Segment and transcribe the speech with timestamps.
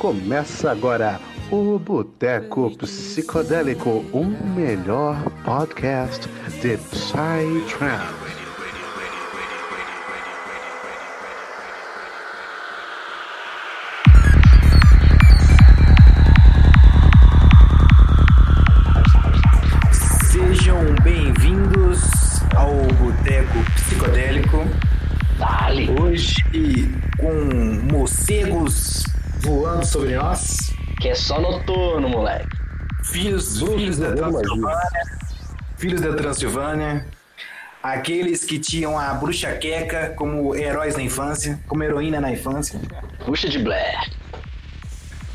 [0.00, 1.20] Começa agora
[1.52, 6.26] o Boteco Psicodélico, o melhor podcast
[6.62, 8.29] de Psytrance.
[31.20, 32.48] Só noturno, moleque.
[33.04, 34.80] Filhos, filhos da Transilvânia.
[35.76, 37.06] Filhos da Transilvânia.
[37.82, 42.78] Aqueles que tinham a bruxa queca como heróis na infância, como heroína na infância.
[43.24, 44.10] Puxa de Blair.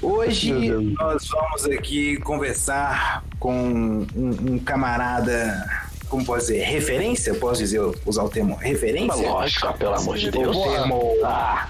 [0.01, 0.51] Hoje
[0.99, 5.65] nós vamos aqui conversar com um, um camarada,
[6.07, 7.33] como posso dizer, referência?
[7.33, 9.27] Posso dizer, usar o termo referência?
[9.27, 10.55] Lógico, pelo amor de Deus.
[10.55, 11.67] O termo Ah,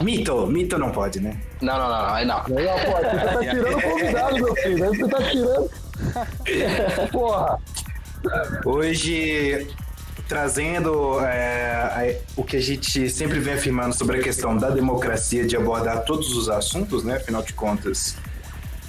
[0.00, 1.36] mito, mito não pode, né?
[1.60, 2.36] não, não, não, aí não.
[2.56, 4.84] Aí, ó, pô, você tá tirando o convidado, meu filho.
[4.84, 5.70] Aí você tá tirando.
[7.12, 7.58] Porra.
[8.64, 9.66] Hoje
[10.28, 15.56] trazendo é, o que a gente sempre vem afirmando sobre a questão da democracia, de
[15.56, 17.16] abordar todos os assuntos, né?
[17.16, 18.14] Afinal de contas,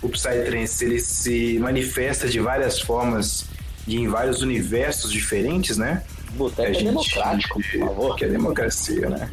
[0.01, 3.45] o Psytrance ele se manifesta de várias formas
[3.87, 6.03] e em vários universos diferentes, né?
[6.31, 8.15] Boteco é gente- democrático, por favor.
[8.17, 9.29] Que é democracia, né?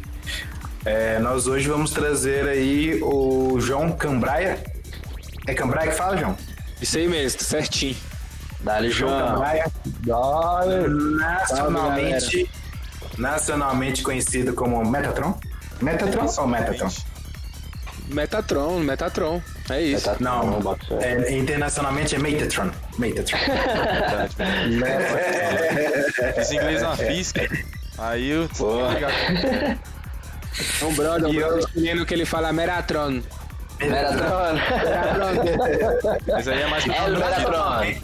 [0.87, 4.63] É, nós hoje vamos trazer aí o João Cambraia.
[5.45, 6.37] É Cambraia que fala, João?
[6.81, 7.97] Isso aí mesmo, certinho.
[8.61, 9.33] Dale, João João.
[9.33, 9.65] Cambraia.
[10.05, 10.87] Dale.
[11.17, 12.49] Nacionalmente,
[13.17, 15.37] nacionalmente conhecido como Metatron.
[15.81, 16.89] Metatron ou Metatron?
[18.07, 19.41] Metatron, Metatron.
[19.69, 20.09] É isso.
[20.21, 21.17] Não, bota fé.
[21.27, 22.71] é, internacionalmente é Metatron.
[22.97, 23.39] Metatron.
[26.33, 27.41] Fiz inglês na física.
[27.97, 28.47] Aí eu.
[30.81, 33.21] É um brother, um E brother eu- escolhendo que ele fala Meratron.
[33.79, 34.53] Meratron.
[34.83, 36.21] Meratron.
[36.27, 38.01] Mas aí é mais É o Meratron.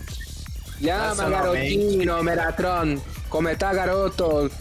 [0.81, 2.97] Llama, garotino, Meratron.
[3.29, 4.51] Como tá, garoto?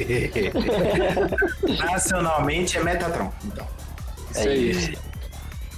[1.92, 3.30] Nacionalmente é Metatron.
[3.44, 3.66] Então.
[4.30, 4.98] Isso aí.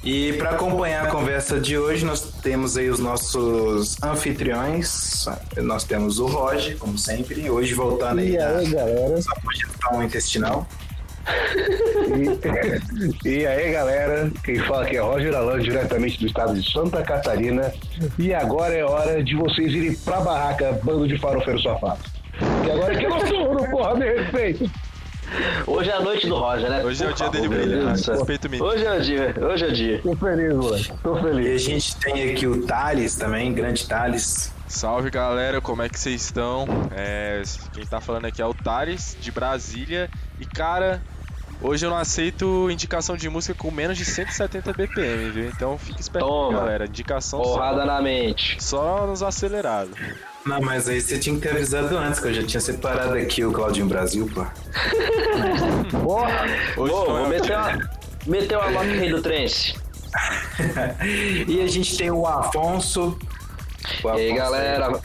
[0.04, 5.24] E para acompanhar a conversa de hoje, nós temos aí os nossos anfitriões.
[5.58, 9.22] Nós temos o Roger, como sempre, hoje voltando aí E da aí, galera?
[9.22, 10.66] sua projeção intestinal.
[13.24, 17.02] E, e aí, galera, quem fala aqui é Roger Alan, diretamente do estado de Santa
[17.02, 17.72] Catarina.
[18.18, 22.04] E agora é hora de vocês irem pra barraca, bando de farofeiros safados.
[22.66, 24.64] E agora que noturno, porra, me respeita.
[25.66, 26.84] Hoje é a noite do Roger, né?
[26.84, 27.94] Hoje é o dia dele brilhar.
[27.94, 28.68] Respeito menino.
[28.68, 30.00] Hoje é o dia, hoje é o dia.
[30.02, 30.92] Tô feliz, moleque.
[31.02, 31.54] Tô E feliz.
[31.66, 34.52] a gente tem aqui o Thales também, grande Thales.
[34.72, 36.66] Salve galera, como é que vocês estão?
[36.92, 37.42] É,
[37.74, 40.08] quem tá falando aqui é o Tares, de Brasília.
[40.40, 41.00] E cara,
[41.60, 45.44] hoje eu não aceito indicação de música com menos de 170 BPM, viu?
[45.50, 46.58] Então fique esperto, Toma.
[46.58, 46.86] galera.
[46.86, 48.64] Indicação Porrada só, na mente.
[48.64, 49.94] só nos acelerados.
[50.44, 53.44] Não, mas aí você tinha que ter avisado antes, que eu já tinha separado aqui
[53.44, 54.46] o Claudinho Brasil, pô.
[56.02, 56.46] Porra.
[56.78, 57.90] Hoje não é vou o meter uma,
[58.26, 59.74] meter uma do trance.
[61.46, 63.18] e a gente tem o Afonso.
[64.04, 65.00] E aí, galera,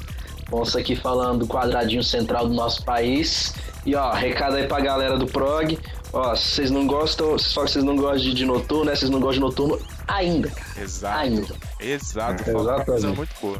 [0.47, 3.53] Afonso aqui falando do quadradinho central do nosso país.
[3.85, 5.77] E ó, recado aí pra galera do prog.
[6.13, 8.95] Ó, se vocês não gostam, só que vocês não gostam de, noturno, né?
[8.95, 10.81] Vocês não gostam de noturno ainda, cara.
[10.81, 11.17] Exato.
[11.19, 11.55] Ainda.
[11.79, 13.59] Exato, É, uma coisa muito boa.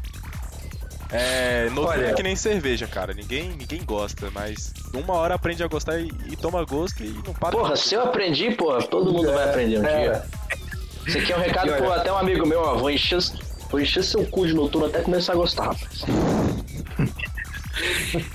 [1.10, 3.14] É, noturno Olha- é que nem cerveja, cara.
[3.14, 7.34] Ninguém, ninguém gosta, mas uma hora aprende a gostar e, e toma gosto e não
[7.34, 7.52] para.
[7.52, 10.26] Porra, se eu aprendi, porra, todo mundo vai aprender um dia.
[11.06, 12.76] Isso aqui é um recado pro até um amigo meu, ó.
[12.76, 13.20] Vou encher,
[13.70, 16.04] vou encher seu cu de noturno até começar a gostar, rapaz.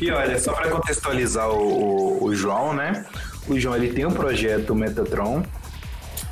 [0.01, 3.05] E olha, só para contextualizar o, o- o João, né?
[3.49, 5.43] O João ele tem um projeto Metatron,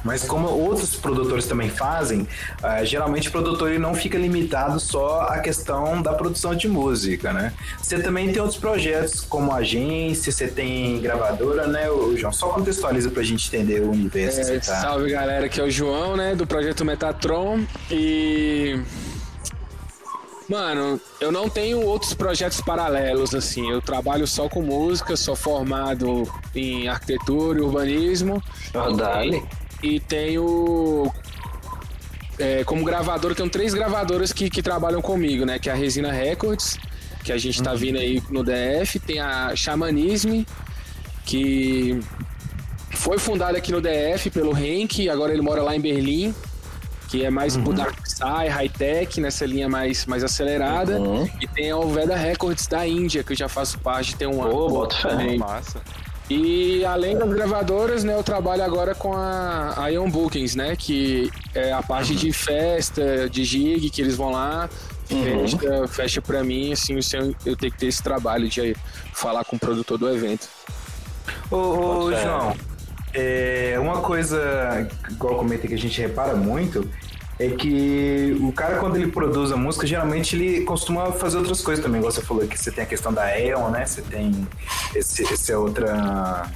[0.04, 2.26] mas como outros produtores também fazem,
[2.62, 7.32] ah, geralmente o produtor ele não fica limitado só à questão da produção de música,
[7.32, 7.52] né?
[7.82, 12.32] Você também tem outros projetos como agência, você tem gravadora, né, o João?
[12.32, 14.80] Só contextualiza pra gente entender o universo que É, você tá.
[14.80, 17.64] salve galera, aqui é o João, né, do projeto Metatron.
[17.90, 18.80] E.
[20.48, 23.70] Mano, eu não tenho outros projetos paralelos, assim.
[23.70, 28.42] Eu trabalho só com música, sou formado em arquitetura e urbanismo.
[28.96, 29.44] Dale.
[29.82, 31.10] E tenho.
[32.38, 35.58] é, como gravador, tenho três gravadoras que, que trabalham comigo, né?
[35.58, 36.78] Que é a Resina Records,
[37.24, 38.98] que a gente tá vindo aí no DF.
[38.98, 40.46] Tem a Xamanisme,
[41.24, 42.00] que
[42.90, 46.34] foi fundada aqui no DF pelo Henk, agora ele mora lá em Berlim,
[47.08, 51.00] que é mais pro Dark Psy, high-tech, nessa linha mais, mais acelerada.
[51.00, 51.28] Uhum.
[51.40, 54.42] E tem a Oveda Records da Índia, que eu já faço parte, tem um Ô,
[54.42, 55.08] ano bota fé.
[55.08, 55.38] também.
[55.38, 55.80] Massa.
[56.30, 61.28] E além das gravadoras, né, eu trabalho agora com a, a Ion Bookings, né, que
[61.52, 64.70] é a parte de festa, de gig, que eles vão lá,
[65.06, 68.76] fecha, fecha pra mim, assim, eu, eu tenho que ter esse trabalho de
[69.12, 70.48] falar com o produtor do evento.
[71.50, 72.56] Ô, ô João,
[73.12, 76.88] é, uma coisa, igual eu comentei que a gente repara muito,
[77.40, 81.82] é que o cara, quando ele produz a música, geralmente ele costuma fazer outras coisas
[81.82, 81.98] também.
[81.98, 83.86] Igual você falou que você tem a questão da Eon, né?
[83.86, 84.46] Você tem
[84.94, 86.46] esse, esse outra.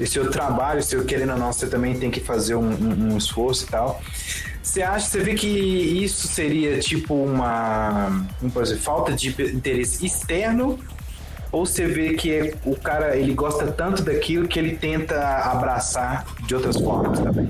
[0.00, 3.12] Esse outro trabalho, se eu querendo ou não, você também tem que fazer um, um,
[3.12, 4.02] um esforço e tal.
[4.60, 10.80] Você acha, você vê que isso seria tipo uma, como dizer, falta de interesse externo
[11.52, 16.24] ou você vê que é, o cara ele gosta tanto daquilo que ele tenta abraçar
[16.46, 17.48] de outras formas também?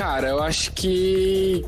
[0.00, 1.62] Cara, eu acho que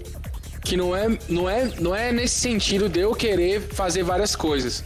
[0.65, 4.83] que não é, não é, não é nesse sentido de eu querer fazer várias coisas.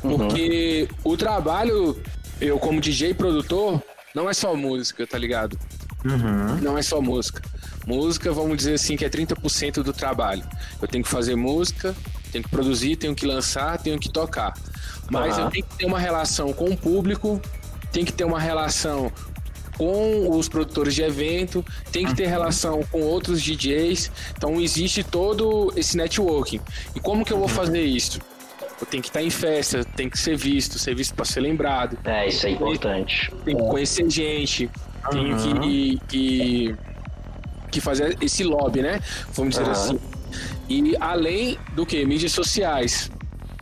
[0.00, 1.12] Porque uhum.
[1.12, 2.02] o trabalho,
[2.40, 3.80] eu como DJ e produtor,
[4.12, 5.56] não é só música, tá ligado?
[6.04, 6.56] Uhum.
[6.60, 7.40] Não é só música.
[7.86, 10.42] Música, vamos dizer assim, que é 30% do trabalho.
[10.80, 11.94] Eu tenho que fazer música,
[12.32, 14.54] tenho que produzir, tenho que lançar, tenho que tocar.
[15.08, 15.44] Mas uhum.
[15.44, 17.40] eu tenho que ter uma relação com o público,
[17.92, 19.12] tem que ter uma relação
[19.76, 24.10] com os produtores de evento, tem que ter relação com outros DJs.
[24.36, 26.60] Então existe todo esse networking.
[26.94, 28.20] E como que eu vou fazer isso?
[28.80, 31.96] Eu tenho que estar em festa, tem que ser visto, ser visto para ser lembrado.
[32.04, 33.32] É, isso é importante.
[33.44, 34.68] Tem que conhecer gente,
[35.10, 36.76] tenho que, que,
[37.70, 39.00] que fazer esse lobby, né?
[39.34, 39.72] Vamos dizer uhum.
[39.72, 40.00] assim.
[40.68, 42.04] E além do que?
[42.04, 43.10] Mídias sociais.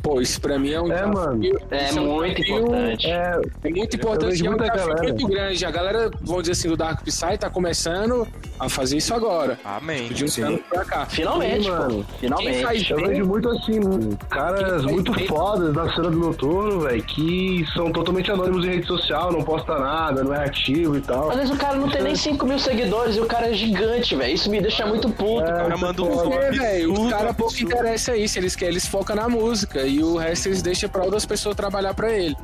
[0.02, 3.06] Pô, isso pra mim é um é, Mano, é, é muito importante.
[3.06, 4.47] É, é muito importante.
[4.47, 5.67] É um desafio muito grande.
[5.67, 8.26] A galera, vamos dizer assim, do Dark Psy tá começando
[8.58, 9.58] a fazer isso agora.
[9.64, 10.08] Amém.
[10.08, 11.06] De um ano pra cá.
[11.06, 12.06] Finalmente, Sim, mano.
[12.19, 12.91] Finalmente.
[12.91, 14.19] Eu vejo muito assim, mano.
[14.31, 15.26] Caras muito bem.
[15.26, 19.79] fodas da cena do noturno, velho, que são totalmente anônimos em rede social, não posta
[19.79, 21.31] nada, não é ativo e tal.
[21.31, 24.14] Às vezes o cara não tem nem 5 mil seguidores e o cara é gigante,
[24.17, 24.35] velho.
[24.35, 25.43] Isso me deixa muito puto.
[25.43, 26.93] É, o cara manda um é, velho.
[26.94, 28.38] O cara pouco interessa isso.
[28.38, 31.94] Eles querem, eles focam na música e o resto eles deixam para outras pessoas trabalhar
[31.94, 32.37] para ele.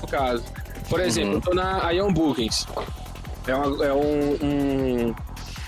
[0.00, 0.44] No caso.
[0.88, 1.36] Por exemplo, uhum.
[1.36, 2.66] eu tô na Ion Bookings.
[3.46, 5.14] É, uma, é um, um,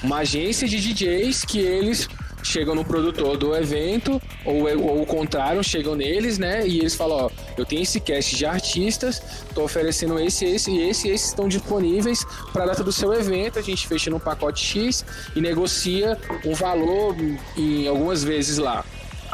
[0.02, 2.08] uma agência de DJs que eles
[2.44, 6.66] chegam no produtor do evento, ou, ou o contrário, chegam neles, né?
[6.66, 9.22] E eles falam, ó, eu tenho esse cast de artistas,
[9.54, 13.58] tô oferecendo esse, esse e esse, e esses estão disponíveis para data do seu evento,
[13.58, 15.04] a gente fecha no pacote X
[15.34, 17.16] e negocia um valor
[17.56, 18.84] em algumas vezes lá.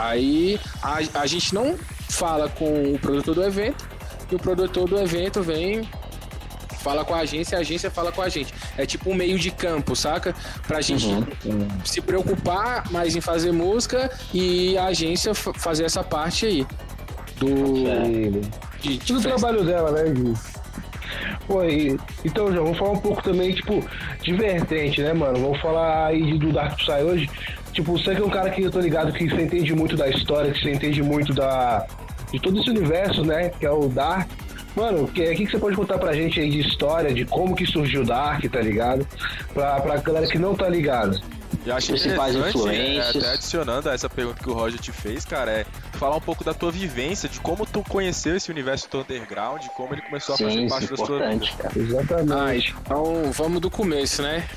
[0.01, 1.77] Aí a, a gente não
[2.09, 3.89] fala com o produtor do evento
[4.31, 5.87] e o produtor do evento vem
[6.81, 8.55] fala com a agência, a agência fala com a gente.
[8.79, 10.35] É tipo um meio de campo, saca?
[10.67, 11.69] Pra gente uhum.
[11.85, 16.67] se preocupar mais em fazer música e a agência fazer essa parte aí.
[17.37, 18.41] Do.
[18.81, 20.35] De, de do trabalho dela, né, Gui?
[21.47, 23.85] Pô, e, então, já vamos falar um pouco também, tipo,
[24.23, 25.39] de vertente, né, mano?
[25.41, 27.31] Vamos falar aí do Dark Psy hoje.
[27.73, 30.09] Tipo, você que é um cara que eu tô ligado que você entende muito da
[30.09, 31.87] história, que você entende muito da,
[32.33, 33.51] de todo esse universo, né?
[33.51, 34.29] Que é o Dark.
[34.75, 37.57] Mano, o que, que, que, você pode contar pra gente aí de história, de como
[37.57, 39.07] que surgiu o Dark, tá ligado?
[39.53, 41.21] Pra, pra galera que não tá ligada.
[41.67, 43.17] Eu acho Principais influências.
[43.17, 46.21] É, até adicionando a essa pergunta que o Roger te fez, cara, é falar um
[46.21, 50.01] pouco da tua vivência, de como tu conheceu esse universo do underground, de como ele
[50.03, 51.47] começou Sim, a fazer parte da sua vida.
[51.59, 51.79] Cara.
[51.79, 52.75] Exatamente.
[52.79, 54.49] Ah, então vamos do começo, né?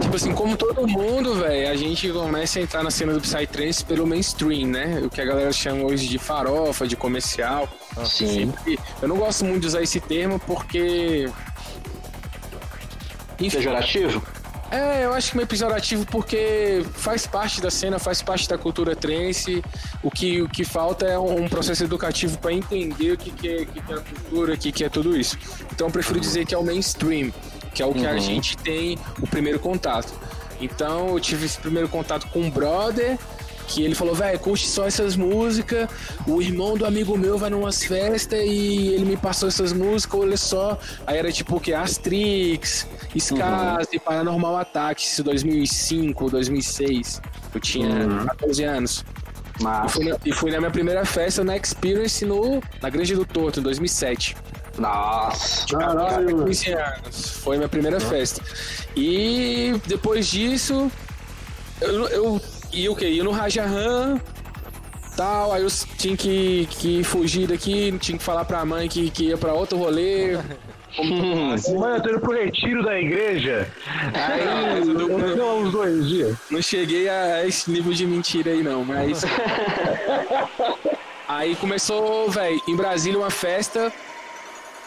[0.00, 3.82] Tipo assim, como todo mundo, velho, a gente começa a entrar na cena do Psytrance
[3.82, 5.00] pelo mainstream, né?
[5.02, 7.66] O que a galera chama hoje de farofa, de comercial.
[8.04, 8.52] Sim.
[8.52, 11.30] Sempre, eu não gosto muito de usar esse termo porque.
[13.40, 14.22] Enfim, Pejorativo?
[14.70, 18.96] É, eu acho que meio pejorativo porque faz parte da cena, faz parte da cultura
[18.96, 19.62] trance.
[20.02, 23.64] O que, o que falta é um processo educativo para entender o que, que, é,
[23.64, 25.38] que, que é a cultura, o que, que é tudo isso.
[25.72, 27.32] Então eu prefiro dizer que é o mainstream
[27.76, 28.08] que é o que uhum.
[28.08, 30.10] a gente tem o primeiro contato.
[30.58, 33.18] Então eu tive esse primeiro contato com um brother
[33.68, 35.86] que ele falou, velho, curte só essas músicas.
[36.26, 40.36] O irmão do amigo meu vai numas festas e ele me passou essas músicas, olha
[40.38, 40.78] só.
[41.06, 41.74] Aí era tipo o que?
[41.74, 43.98] Astrix, Skaz uhum.
[43.98, 44.66] Paranormal
[44.96, 47.20] isso 2005, 2006.
[47.52, 48.24] Eu tinha uhum.
[48.24, 49.04] 14 anos.
[49.58, 53.60] E fui, na, fui na minha primeira festa na Experience no, na Grande do Torto,
[53.60, 54.36] em 2007.
[54.78, 56.44] Nossa, caralho.
[56.44, 57.30] 15 anos.
[57.38, 58.42] Foi minha primeira festa.
[58.94, 60.90] E depois disso,
[61.80, 62.40] eu, eu
[62.72, 63.06] ia o quê?
[63.08, 64.20] Ia no Rajahan,
[65.16, 69.24] tal, aí eu tinha que, que fugir daqui, tinha que falar pra mãe que, que
[69.24, 70.36] ia pra outro rolê.
[70.98, 73.68] Mãe, eu tô indo pro retiro da igreja.
[74.14, 74.82] Aí,
[75.36, 76.36] não, uns dois dias.
[76.50, 79.22] Não cheguei a esse nível de mentira aí, não, mas.
[81.28, 83.92] aí começou, velho, em Brasília uma festa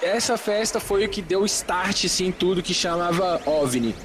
[0.01, 3.95] essa festa foi o que deu start, assim, em tudo que chamava OVNI.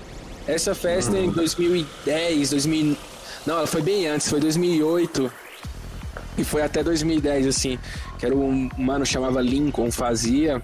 [0.46, 2.96] Essa festa em 2010, 2000...
[3.46, 5.32] Não, ela foi bem antes, foi 2008.
[6.36, 7.78] E foi até 2010, assim.
[8.18, 10.60] Que era um mano chamava Lincoln, fazia.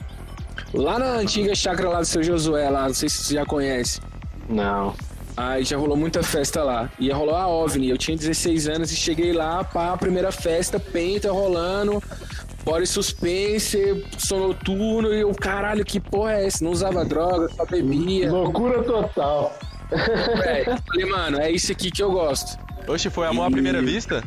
[0.73, 4.01] Lá na antiga chácara lá do seu Josué, lá, não sei se você já conhece.
[4.49, 4.95] Não.
[5.37, 6.91] Aí já rolou muita festa lá.
[6.99, 7.89] Ia rolar a OVNI.
[7.89, 12.03] Eu tinha 16 anos e cheguei lá pra primeira festa, penta rolando,
[12.71, 15.13] bora suspense, som noturno.
[15.13, 16.63] E eu, caralho, que porra é essa?
[16.65, 18.31] Não usava droga, só bebia.
[18.31, 19.59] Loucura total.
[19.91, 22.57] Véi, falei, mano, é isso aqui que eu gosto.
[22.87, 24.23] Oxe, foi amor à primeira vista?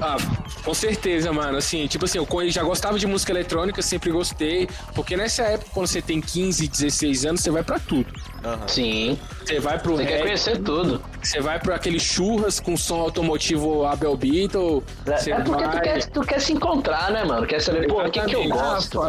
[0.00, 0.16] Ah,
[0.64, 1.58] com certeza, mano.
[1.58, 4.68] Assim, tipo assim, eu já gostava de música eletrônica, sempre gostei.
[4.94, 8.06] Porque nessa época, quando você tem 15, 16 anos, você vai pra tudo.
[8.44, 8.66] Aham.
[8.68, 9.18] Sim.
[9.44, 11.02] Você vai pro Você quer conhecer tudo.
[11.22, 14.82] você vai pro aquele churras com som automotivo Abel Beatle.
[15.06, 15.80] Você É porque tu vai...
[15.80, 17.46] quer, tu quer se encontrar, né, mano?
[17.46, 19.00] Quer saber, pô, o que, que eu gosto?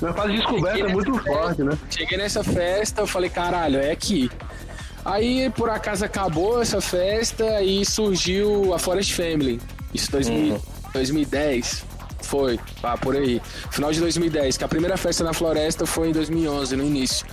[0.00, 1.78] Minha fase de descoberta é muito forte, né?
[1.88, 4.30] Cheguei nessa festa, eu falei, caralho, é aqui.
[5.04, 9.60] Aí, por acaso, acabou essa festa e surgiu a Forest Family.
[9.94, 10.60] Isso 2000,
[10.92, 11.84] 2010.
[12.20, 13.40] Foi, pá, por aí.
[13.70, 17.26] Final de 2010, que a primeira festa na floresta foi em 2011, no início.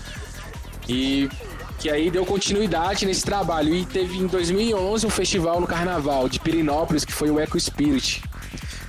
[0.89, 1.29] E
[1.77, 3.73] que aí deu continuidade nesse trabalho.
[3.73, 8.21] E teve em 2011 um festival no carnaval de Pirinópolis, que foi o Eco Spirit.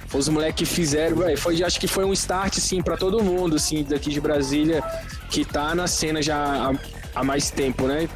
[0.09, 3.55] Foi os moleques que fizeram, foi, acho que foi um start, assim, pra todo mundo,
[3.55, 4.83] assim, daqui de Brasília,
[5.31, 6.73] que tá na cena já há,
[7.15, 8.09] há mais tempo, né?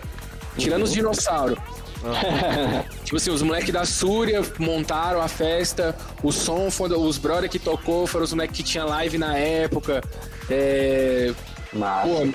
[0.59, 1.57] Tirando os dinossauros.
[3.05, 7.61] tipo assim, os moleques da Súria montaram a festa, o som foi os brother que
[7.61, 10.03] tocou foram os moleques que tinha live na época.
[10.51, 11.33] É,
[11.73, 12.27] pô,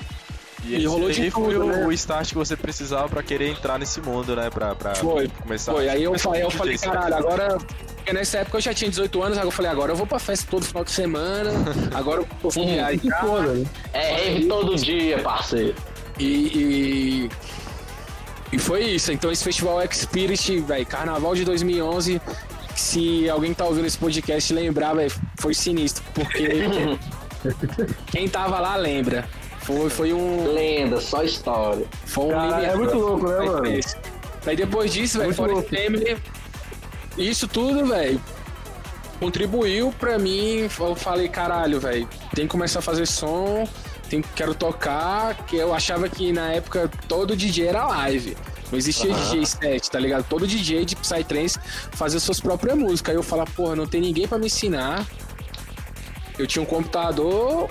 [0.64, 1.86] E, E rolou de foi tudo, o, né?
[1.86, 4.50] o start que você precisava pra querer entrar nesse mundo, né?
[4.50, 5.72] Pra, pra Foi, começar.
[5.72, 7.58] Foi, aí eu falei, eu falei, DJ, caralho, agora.
[7.96, 10.18] Porque nessa época eu já tinha 18 anos, aí eu falei, agora eu vou pra
[10.18, 11.50] festa todo final de semana,
[11.94, 13.24] agora eu vou viajar.
[13.24, 13.64] Né?
[13.92, 15.74] é rave todo dia, parceiro.
[16.18, 17.30] E, e,
[18.52, 19.12] e foi isso.
[19.12, 22.20] Então esse festival X-Spirit, velho, carnaval de 2011,
[22.76, 26.98] se alguém tá ouvindo esse podcast lembrar, velho, foi sinistro, porque
[28.10, 29.28] quem tava lá lembra.
[29.62, 30.52] Foi, foi um.
[30.52, 31.86] Lenda, só história.
[32.06, 33.80] Foi um Cara, é muito louco, né, mano?
[34.46, 35.68] Aí depois disso, velho, Forest.
[35.68, 36.16] Family,
[37.18, 38.20] isso tudo, velho,
[39.18, 40.68] contribuiu pra mim.
[40.78, 43.68] Eu falei, caralho, velho, tem que começar a fazer som,
[44.08, 48.36] tem, quero tocar, que eu achava que na época todo DJ era live.
[48.70, 50.24] Não existia DJ set, tá ligado?
[50.28, 51.58] Todo DJ de Psytrance
[51.92, 53.10] fazia suas próprias músicas.
[53.10, 55.04] Aí eu falava, porra, não tem ninguém pra me ensinar.
[56.38, 57.68] Eu tinha um computador,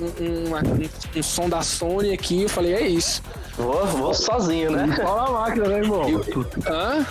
[0.00, 3.22] um, um- um- um som da Sony aqui, eu falei, é isso.
[3.56, 4.94] Vou, vou sozinho, né?
[5.02, 6.02] Fala a máquina, né, irmão?
[6.66, 7.06] Hã?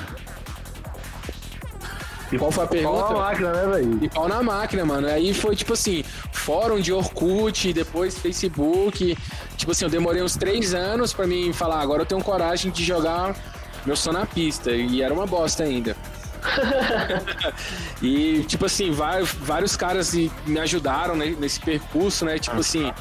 [2.38, 3.14] Qual foi a Fala a pergunta?
[3.14, 4.04] máquina, né, velho?
[4.04, 5.08] E pau na máquina, mano.
[5.08, 9.18] Aí foi tipo assim, fórum de Orkut, depois Facebook.
[9.58, 12.84] Tipo assim, eu demorei uns três anos pra mim falar, agora eu tenho coragem de
[12.84, 13.36] jogar
[13.84, 14.70] meu som na pista.
[14.72, 15.98] E era uma bosta ainda.
[18.02, 22.40] e, tipo assim, vários, vários caras me ajudaram né, nesse percurso, né?
[22.40, 22.92] Tipo assim,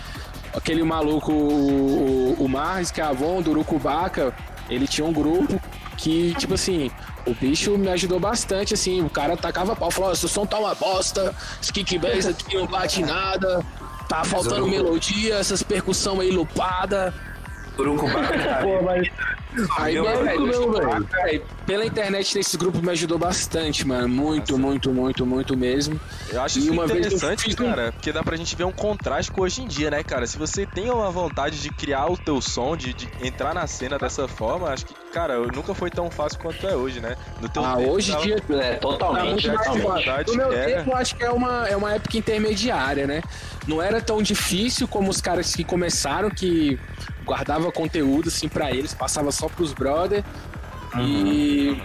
[0.55, 4.35] aquele maluco, o, o, o Marres, que é Avon, do Urucubaca,
[4.69, 5.61] ele tinha um grupo
[5.97, 6.91] que, tipo assim,
[7.27, 10.75] o bicho me ajudou bastante, assim, o cara tacava pau, falou, seu som tá uma
[10.75, 13.65] bosta, esse aqui não bate nada,
[14.09, 17.13] tá faltando melodia, essas percussão aí lupada.
[17.79, 19.09] Urucubaca Pô, mas
[19.79, 24.91] Aí, Eu- velho, eu- velho, pela internet esse grupo me ajudou bastante, mano, muito, muito,
[24.93, 26.01] muito, muito mesmo.
[26.31, 28.65] Eu acho E isso uma vez eu interessante, um- cara, porque dá pra gente ver
[28.65, 30.27] um contraste com hoje em dia, né, cara?
[30.27, 33.99] Se você tem uma vontade de criar o teu som, de, de entrar na cena
[33.99, 37.17] dessa forma, acho que, cara, nunca foi tão fácil quanto é hoje, né?
[37.41, 40.77] No teu Ah, tempo, hoje em dia É, Tá totalmente, muito mais No meu era.
[40.77, 43.23] tempo, eu acho que é uma, é uma época intermediária, né?
[43.67, 46.79] Não era tão difícil como os caras que começaram, que
[47.25, 50.25] guardava conteúdo assim pra eles, passava só pros brother
[51.01, 51.81] e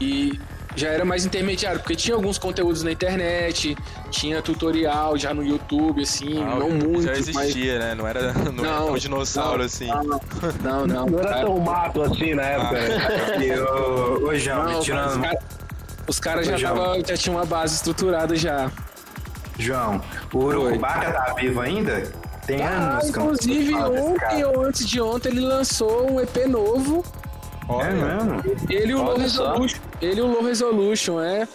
[0.00, 0.38] e
[0.74, 3.74] já era mais intermediário, porque tinha alguns conteúdos na internet,
[4.10, 7.94] tinha tutorial já no YouTube, assim, Ah, não muito, Já mas existia, né?
[7.94, 9.64] Não era, não era Não, um dinossauro, não.
[9.64, 9.86] assim.
[10.62, 11.06] não, não.
[11.08, 11.40] não era cara.
[11.46, 12.72] tão mato assim na época.
[12.72, 12.98] né?
[13.46, 15.20] E o, o João, Não, os tirando.
[15.22, 15.38] caras
[16.08, 16.74] os caras já, Ô, João.
[16.76, 18.70] tava, já tinham uma base estruturada já.
[19.58, 22.12] João, o Urucubaca tá vivo ainda?
[22.46, 27.04] Tem Ah, anos que inclusive ontem ou antes de ontem ele lançou um EP novo.
[27.68, 28.42] É mesmo?
[28.70, 29.22] Ele e o Low Olha.
[29.22, 29.78] Resolution.
[30.00, 31.48] Ele e o Low Resolution, é.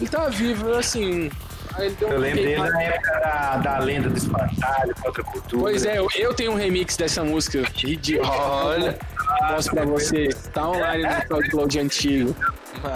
[0.00, 1.28] Ele tá vivo, assim.
[1.74, 2.72] aí ele deu um Eu lembro dele queimado.
[2.72, 5.62] na época da, da lenda do espantalho, contra a cultura.
[5.62, 7.62] Pois é, eu, eu tenho um remix dessa música.
[7.74, 8.96] De, Olha,
[9.50, 10.48] mostro pra vocês.
[10.54, 12.36] Tá online no SoundCloud antigo.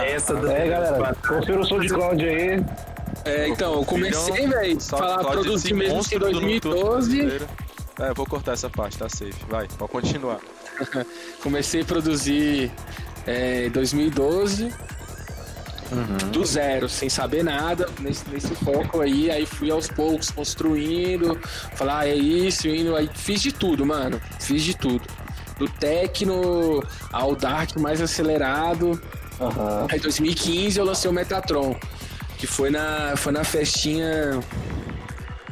[0.01, 2.65] Essa do É, galera, confira o som de Cloud aí.
[3.25, 7.17] É, então, eu comecei, velho, falar produzir mesmo em monstro do Noturno 2012.
[7.17, 7.49] brasileiro.
[8.01, 9.35] É, eu vou cortar essa parte, tá safe.
[9.49, 10.41] Vai, pode continuar.
[11.43, 12.73] Comecei a produzir
[13.27, 14.73] é, em 2012.
[16.31, 21.39] Do zero, sem saber nada, nesse, nesse foco aí, aí fui aos poucos construindo,
[21.75, 25.03] falar, ah, é isso, indo, aí fiz de tudo, mano, fiz de tudo.
[25.59, 28.99] Do techno ao dark mais acelerado.
[29.39, 29.87] Aham.
[29.91, 31.77] Aí em 2015 eu lancei o Metatron,
[32.43, 34.41] que foi na, foi na festinha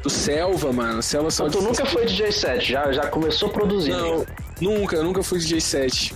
[0.02, 1.00] do Selva, mano.
[1.00, 3.96] Selva só Então tu nunca foi DJ set, já, já começou produzindo.
[3.96, 4.26] Não,
[4.60, 6.14] nunca, eu nunca fui DJ 7.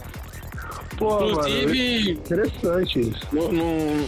[0.99, 3.21] Pô, mano, Inclusive, interessante isso.
[3.33, 4.07] não, não-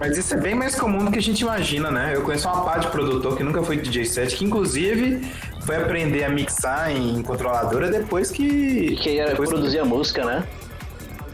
[0.00, 2.16] Mas isso é bem mais comum do que a gente imagina, né?
[2.16, 5.24] Eu conheço uma parte de produtor que nunca foi DJ set, que inclusive
[5.64, 8.96] foi aprender a mixar em controladora depois que.
[8.96, 10.44] Que era depois produzir a música, né?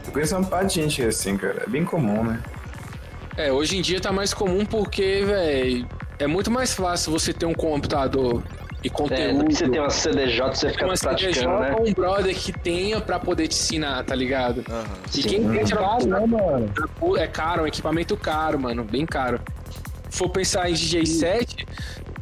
[0.07, 1.63] Eu conheço uma parte de gente assim, cara.
[1.67, 2.39] É bem comum, né?
[3.39, 5.87] É, hoje em dia tá mais comum porque, velho,
[6.19, 8.43] é muito mais fácil você ter um computador
[8.83, 9.39] e É, conteúdo.
[9.39, 11.77] do que você tem uma CDJ, você fica uma praticando, CDJ né?
[11.79, 14.65] ou um brother que tenha pra poder te ensinar, tá ligado?
[14.69, 14.85] Aham.
[15.15, 16.73] E quem quer tirar Caro, né, mano?
[17.17, 19.41] É caro, é um equipamento caro, mano, bem caro.
[20.11, 21.65] Se for pensar em DJ set,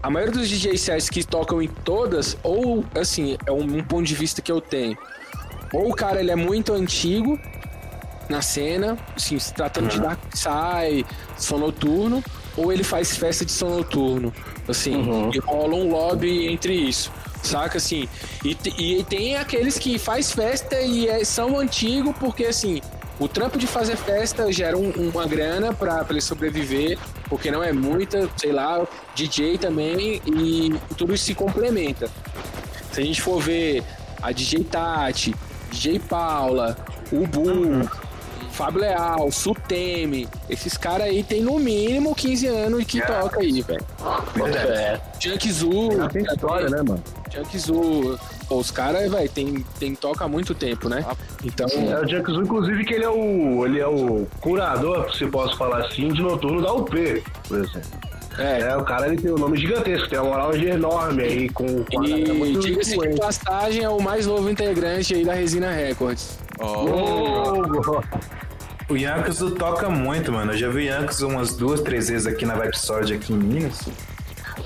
[0.03, 4.05] a maioria dos DJ sets que tocam em todas, ou assim, é um, um ponto
[4.05, 4.97] de vista que eu tenho.
[5.73, 7.39] Ou o cara ele é muito antigo
[8.29, 11.07] na cena, assim, se tratando de Dark Side,
[11.39, 12.23] som noturno,
[12.57, 14.33] ou ele faz festa de som noturno.
[14.69, 15.31] Assim, Uhum.
[15.33, 17.13] e rola um lobby entre isso.
[17.43, 18.09] Saca assim?
[18.45, 22.81] E, e tem aqueles que faz festa e é- são antigos porque assim,
[23.21, 27.63] o trampo de fazer festa gera um- uma grana pra, pra ele sobreviver, porque não
[27.63, 32.09] é muita, sei lá, DJ também, e tudo isso se complementa.
[32.91, 33.85] Se a gente for ver
[34.21, 35.35] a DJ Tati,
[35.71, 36.77] DJ Paula,
[37.13, 37.89] o Bu,
[38.57, 43.85] Fábio Leal, Suteme, esses caras aí tem no mínimo 15 anos que toca aí, velho.
[44.53, 45.01] Fé.
[45.21, 47.03] Junk Zoo, Tem história, né, mano?
[47.35, 48.19] Junk Zoo.
[48.49, 51.05] Pô, os caras, velho, tem, tem toca há muito tempo, né?
[51.45, 53.67] Então, É o Jackson, inclusive, que ele é o.
[53.67, 56.91] Ele é o curador, se posso falar assim, de noturno da UP,
[57.49, 57.91] por exemplo.
[58.39, 58.61] é.
[58.61, 62.05] É, o cara ele tem um nome gigantesco, tem uma moral enorme aí, com, com
[62.05, 63.21] E diga-se de influente.
[63.21, 66.39] passagem, é o mais novo integrante aí da Resina Records.
[66.59, 67.63] Ó, Ô,
[68.89, 70.53] O Yankees toca muito, mano.
[70.53, 73.37] Eu já vi o Yankees umas duas, três vezes aqui na Vibe Sword aqui em
[73.37, 73.81] Minas.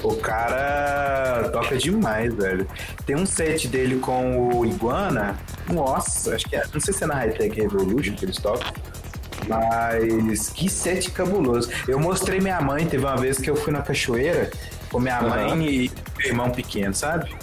[0.02, 2.66] O cara toca demais, velho.
[3.06, 5.38] Tem um set dele com o Iguana.
[5.72, 6.62] Nossa, acho que é.
[6.72, 8.70] Não sei se é na Hightech Revolution que eles tocam.
[9.48, 11.70] Mas que set cabuloso.
[11.88, 14.50] Eu mostrei minha mãe, teve uma vez que eu fui na cachoeira
[14.90, 17.34] com minha mãe e meu irmão pequeno, sabe?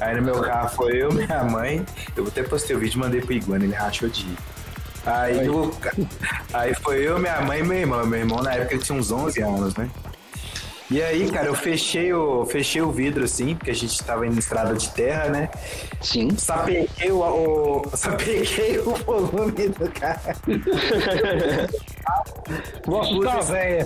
[0.00, 1.84] Aí no meu carro foi eu, minha mãe.
[2.14, 4.55] Eu até postei o vídeo e mandei pro Iguana, ele rachou de ir.
[5.06, 5.92] Aí, o ca-
[6.52, 8.04] aí foi eu, minha mãe e meu irmão.
[8.06, 9.88] Meu irmão na época ele tinha uns 11 anos, né?
[10.88, 14.30] E aí, cara, eu fechei o, fechei o vidro assim, porque a gente tava em
[14.38, 15.48] estrada de terra, né?
[16.00, 16.30] Sim.
[16.38, 20.36] Sapequei o, o, sapequei o volume do cara.
[22.86, 23.84] Vou assustar a véia.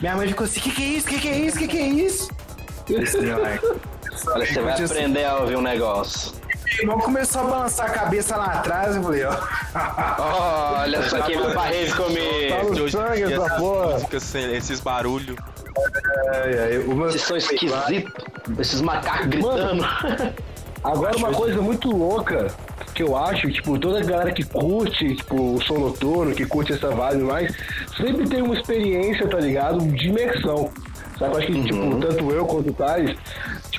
[0.00, 1.06] Minha mãe ficou assim: que que é isso?
[1.08, 1.58] Que que é isso?
[1.58, 2.30] Que que é isso?
[4.28, 6.32] Olha, você vai aprender a ouvir um negócio.
[6.80, 8.96] Irmão começou a balançar a cabeça lá atrás.
[8.96, 9.36] Eu falei: ó.
[10.82, 12.90] Olha só quem vai pra rave comigo.
[12.90, 13.98] sangue essa porra.
[14.52, 15.36] esses barulhos.
[16.34, 18.12] Ai, ai, o meu- Vocês são esquisitos.
[18.58, 19.84] Esses macacos gritando.
[20.82, 22.46] Agora uma coisa muito louca
[22.94, 26.72] que eu acho, tipo, toda a galera que curte, tipo, o som noturno, que curte
[26.72, 27.54] essa vibe mais,
[27.96, 29.78] sempre tem uma experiência, tá ligado?
[29.86, 30.70] De imersão.
[31.18, 31.34] Sabe?
[31.34, 33.16] Eu acho que, tipo, tanto eu quanto o Thales,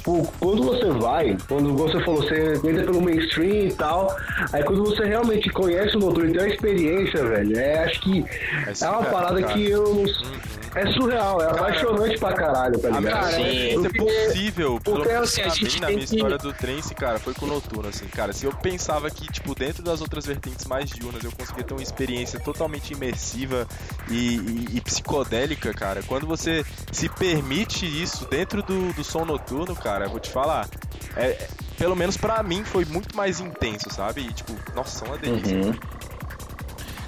[0.02, 4.16] tipo, quando você vai, quando você falou, você entra pelo mainstream e tal,
[4.52, 8.20] aí quando você realmente conhece o noturno e tem uma experiência, velho, é, acho que
[8.20, 9.54] é, uma surreal, parada cara.
[9.54, 10.61] que eu não.
[10.74, 13.14] É surreal, é apaixonante pra caralho, tá ligado?
[13.14, 13.68] cara, Sim.
[13.70, 16.38] Isso é possível, pelo porque, assim, a pra gente mim, na tem minha que- história
[16.38, 18.32] do trance, cara, foi com o noturno, assim, cara.
[18.32, 21.84] Se eu pensava que, tipo, dentro das outras vertentes mais diurnas eu conseguia ter uma
[21.84, 23.68] experiência totalmente imersiva
[24.10, 29.76] e, e- e psicodélica, cara, quando você se permite isso dentro do, do som noturno,
[29.76, 30.70] cara, eu vou te falar,
[31.18, 34.22] é, é- pelo menos pra mim foi muito mais intenso, sabe?
[34.22, 35.58] E, tipo, nossa, uma delícia.
[35.58, 35.74] Uhum.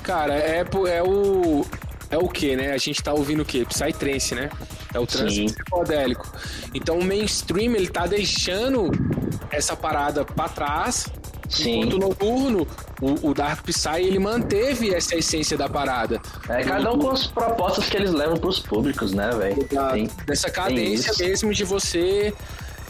[0.03, 1.65] Cara, é, é o.
[2.13, 2.71] É o que, né?
[2.73, 3.65] A gente tá ouvindo o quê?
[3.65, 4.51] Psytrance, né?
[4.93, 5.45] É o trance Sim.
[5.45, 6.31] psicodélico.
[6.71, 8.91] Então o mainstream, ele tá deixando
[9.49, 11.07] essa parada pra trás.
[11.49, 11.79] Sim.
[11.79, 12.67] Enquanto noturno,
[13.01, 16.21] o, o Dark Psy, ele manteve essa essência da parada.
[16.47, 19.67] É cada um com as propostas que eles levam pros públicos, né, velho?
[20.27, 22.31] Dessa cadência mesmo de você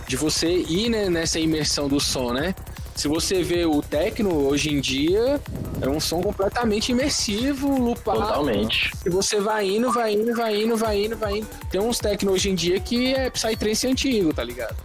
[0.05, 2.53] de você ir né, nessa imersão do som, né?
[2.95, 5.39] Se você vê o techno hoje em dia,
[5.81, 8.19] Era um som completamente imersivo, lupado.
[8.21, 8.91] Totalmente.
[9.05, 11.47] E você vai indo, vai indo, vai indo, vai indo, vai indo.
[11.69, 14.75] Tem uns techno hoje em dia que é Psytrance antigo, tá ligado?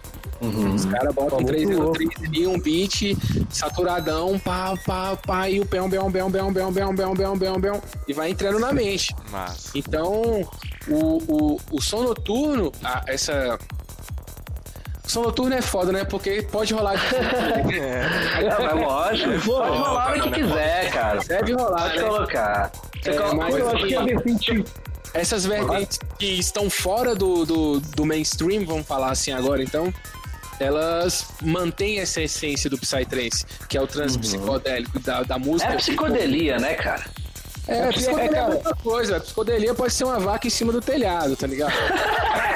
[0.41, 0.73] Uhum.
[0.75, 1.93] Os caras botam Tá muito louco.
[1.97, 3.17] 303 ali, um beat,
[3.49, 7.59] saturadão, pá, pá, pá, e o pão, bão, bão, bão, bão, bão, bão, bão, bão,
[7.59, 9.13] bão, e vai entrando na mente.
[9.31, 9.69] Mas.
[9.75, 10.47] Então,
[10.87, 11.17] o,
[11.55, 13.57] o, o som noturno, a- essa.
[15.09, 16.05] O som noturno é foda, né?
[16.05, 17.01] Porque pode rolar de
[18.45, 19.43] Não, mas lógico.
[19.43, 21.19] Pode rolar o que quiser, cara.
[21.27, 22.03] Deve rolar, Pode né?
[22.03, 22.71] colocar.
[23.01, 24.65] Você É, coloca mas Eu acho que a vertente.
[25.11, 29.91] Essas vertentes que estão fora do, do, do mainstream, vamos falar assim agora, então,
[30.59, 35.73] elas mantêm essa essência do Psytrance, que é o trans psicodélico da, da música.
[35.73, 37.05] É psicodelia, né, cara?
[37.69, 39.17] É, psicodelia é outra coisa.
[39.17, 41.73] A psicodelia pode ser uma vaca em cima do telhado, tá ligado?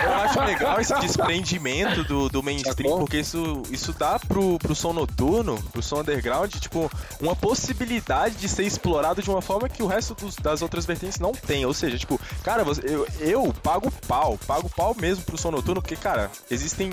[0.03, 2.99] Eu acho legal esse desprendimento do, do mainstream, Sacou?
[2.99, 6.89] porque isso, isso dá pro, pro som noturno, pro som underground, tipo,
[7.21, 11.19] uma possibilidade de ser explorado de uma forma que o resto dos- das outras vertentes
[11.19, 11.65] não tem.
[11.65, 15.81] Ou seja, tipo, cara, você- eu, eu pago pau, pago pau mesmo pro som noturno,
[15.81, 16.91] porque, cara, existem.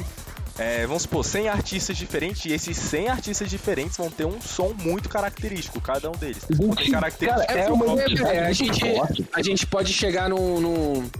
[0.60, 4.74] É, vamos supor, 100 artistas diferentes, e esses 100 artistas diferentes vão ter um som
[4.78, 6.44] muito característico, cada um deles.
[6.50, 8.80] Vão ter características Cara, é uma identidade É, a, gente,
[9.32, 11.10] a gente pode chegar no, no,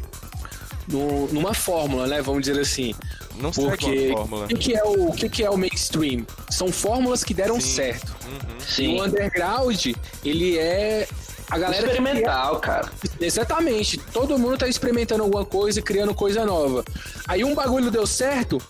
[0.88, 2.20] no- numa fórmula, né?
[2.22, 2.94] Vamos dizer assim.
[3.37, 4.44] não segue Porque uma fórmula.
[4.44, 6.26] o que, que é o, o que, que é o mainstream?
[6.50, 7.74] São fórmulas que deram Sim.
[7.76, 8.14] certo.
[8.26, 8.57] Uhum.
[8.59, 9.00] E Sim.
[9.00, 9.87] o underground,
[10.24, 11.09] ele é
[11.50, 12.90] a galera que Experimental, cara.
[13.20, 13.98] Exatamente.
[14.12, 16.85] Todo mundo tá experimentando alguma coisa e criando coisa nova.
[17.26, 18.61] Aí um bagulho deu certo,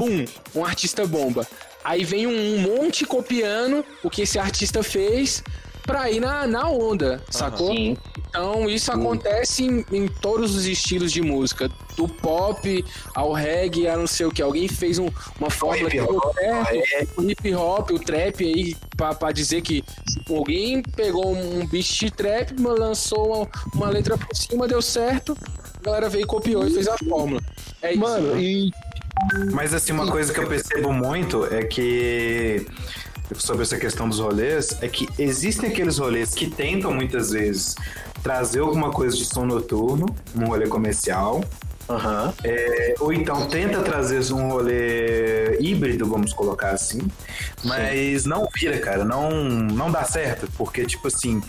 [0.00, 1.46] bum, um artista bomba.
[1.84, 5.42] Aí vem um monte copiando o que esse artista fez
[5.82, 7.72] pra ir na, na onda, sacou?
[7.74, 7.96] Sim.
[8.28, 12.84] Então isso acontece em, em todos os estilos de música, do pop
[13.14, 14.40] ao reggae, a não sei o que.
[14.42, 15.08] Alguém fez um-
[15.38, 19.82] uma fórmula que deu certo, o hip hop, o trap aí, pra, pra dizer que
[20.28, 25.36] alguém pegou um beat de trap, lançou uma, uma letra por cima, deu certo,
[25.80, 27.40] a galera veio e copiou e fez a fórmula.
[27.82, 28.00] É isso.
[28.00, 28.70] Mano, e
[29.52, 32.66] Mas assim, uma coisa que eu percebo muito é que
[33.36, 37.74] sobre essa questão dos rolês é que existem aqueles rolês que tentam muitas vezes
[38.22, 41.42] trazer alguma coisa de som noturno, um rolê comercial,
[41.88, 42.32] Aham.
[42.44, 47.00] é, ou então tenta trazer um rolê híbrido, vamos colocar assim,
[47.64, 51.42] mas não vira, cara, não, não dá certo, porque tipo assim,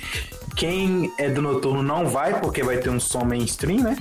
[0.55, 3.97] quem é do noturno não vai porque vai ter um som mainstream, né?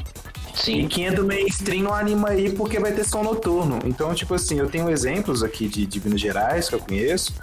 [0.54, 0.88] E Sim.
[0.88, 3.78] quem é do mainstream não anima aí porque vai ter som noturno.
[3.84, 7.34] Então, tipo assim, eu tenho exemplos aqui de, de Minas Gerais que eu conheço,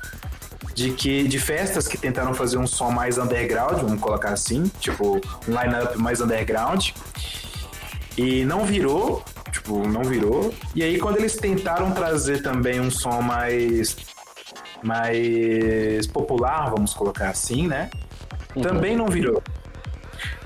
[0.74, 5.22] de que de festas que tentaram fazer um som mais underground, vamos colocar assim, tipo,
[5.48, 6.89] um line-up mais underground,
[8.17, 10.54] e não virou, tipo, não virou.
[10.76, 13.96] E aí quando eles tentaram trazer também um som mais
[14.84, 17.89] mais popular, vamos colocar assim, né?
[18.62, 19.41] Também não virou.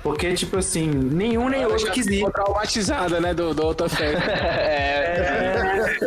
[0.03, 2.25] Porque, tipo assim, nenhum nem Ela outro quis ir.
[2.31, 4.31] traumatizada, né, do, do outra festa.
[4.31, 5.97] É,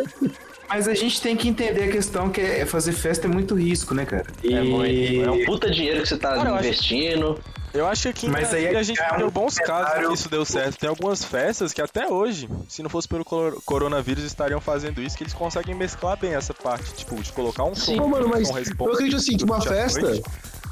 [0.67, 3.93] Mas a gente tem que entender a questão que é fazer festa é muito risco,
[3.93, 4.25] né, cara?
[4.43, 4.53] E...
[4.53, 7.39] é, muito, é um puta dinheiro que você tá Cara, eu acho- investindo.
[7.73, 10.29] Eu acho que Mas aí é a gente é tem um bons casos que isso
[10.29, 10.77] deu certo.
[10.77, 15.17] Tem algumas festas que até hoje, se não fosse pelo cor- coronavírus, estariam fazendo isso,
[15.17, 18.49] que eles conseguem mesclar bem essa parte, tipo, de colocar um som, Pô, mano, mas
[18.49, 19.99] um som eu acredito assim, que uma festa.
[19.99, 20.23] noite,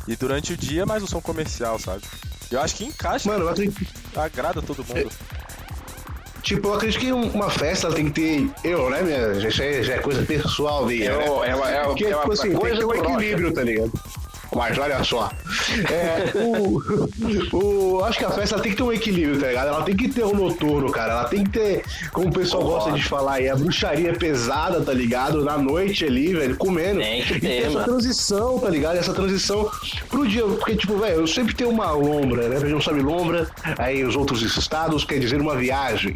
[0.07, 2.03] e durante o dia, mais o som comercial, sabe?
[2.53, 3.85] Eu acho que encaixa, Mano, eu acredito.
[4.15, 5.09] agrada todo mundo.
[6.41, 8.49] Tipo, eu acredito que uma festa tem que ter.
[8.63, 9.33] Eu, né, minha?
[9.39, 11.05] Já, já é- já é coisa pessoal minha.
[11.11, 11.29] É, né?
[11.29, 13.63] uma- é, uma- é, uma- é tipo uma assim, tem que ter um equilíbrio, tá
[13.63, 13.91] ligado?
[14.55, 15.31] Mas olha só.
[15.89, 19.67] É, o, o, acho que a festa tem que ter um equilíbrio, tá ligado?
[19.67, 21.13] Ela tem que ter o noturno, cara.
[21.13, 24.93] Ela tem que ter, como o pessoal gosta de falar aí, a bruxaria pesada, tá
[24.93, 25.43] ligado?
[25.43, 26.99] Na noite ali, velho, comendo.
[26.99, 27.85] Tem que e ter, ter essa mano.
[27.85, 28.97] transição, tá ligado?
[28.97, 29.69] Essa transição
[30.09, 30.43] pro dia.
[30.43, 32.55] Porque, tipo, velho, eu sempre tenho uma lombra, né?
[32.55, 36.15] Pra quem não sabe lombra, aí os outros estados quer dizer uma viagem.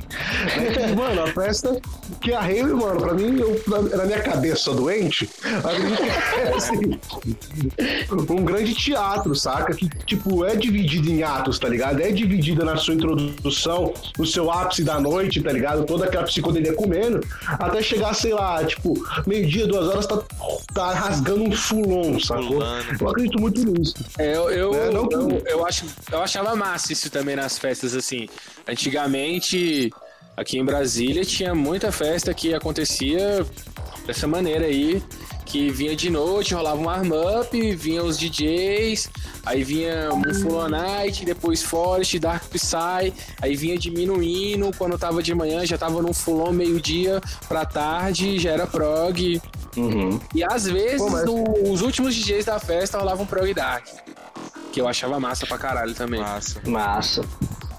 [0.58, 1.80] Então, mano, a festa
[2.22, 5.30] que a rave, mano, pra mim, eu, na, na minha cabeça doente,
[5.64, 7.00] acredito que é assim,
[8.36, 9.74] um grande teatro, saca?
[9.74, 12.02] Que, tipo, é dividido em atos, tá ligado?
[12.02, 15.86] É dividida na sua introdução, no seu ápice da noite, tá ligado?
[15.86, 18.94] Toda aquela psicodelia comendo, até chegar, sei lá, tipo,
[19.26, 20.22] meio-dia, duas horas, tá,
[20.74, 22.48] tá rasgando um fulon, sacou?
[22.48, 22.98] Fulano.
[23.00, 23.94] Eu acredito muito nisso.
[24.18, 27.96] É, eu, eu, É, não eu, eu acho, eu achava massa isso também nas festas,
[27.96, 28.28] assim.
[28.68, 29.92] Antigamente,
[30.36, 33.46] aqui em Brasília, tinha muita festa que acontecia
[34.08, 35.04] dessa maneira aí.
[35.46, 39.10] Que vinha de noite, rolava um arm-up, vinha os DJs,
[39.46, 45.34] aí vinha um Full Night, depois Forest, Dark Psy, aí vinha diminuindo, quando tava de
[45.34, 49.42] manhã já tava num Full On meio-dia pra tarde, já era prog.
[49.78, 50.20] Uhum.
[50.36, 53.86] E às vezes, Pô, mas- no- os últimos DJs da festa rolavam um prog dark.
[54.74, 56.20] que eu achava massa pra caralho também.
[56.20, 56.62] Massa.
[56.68, 57.26] Massa.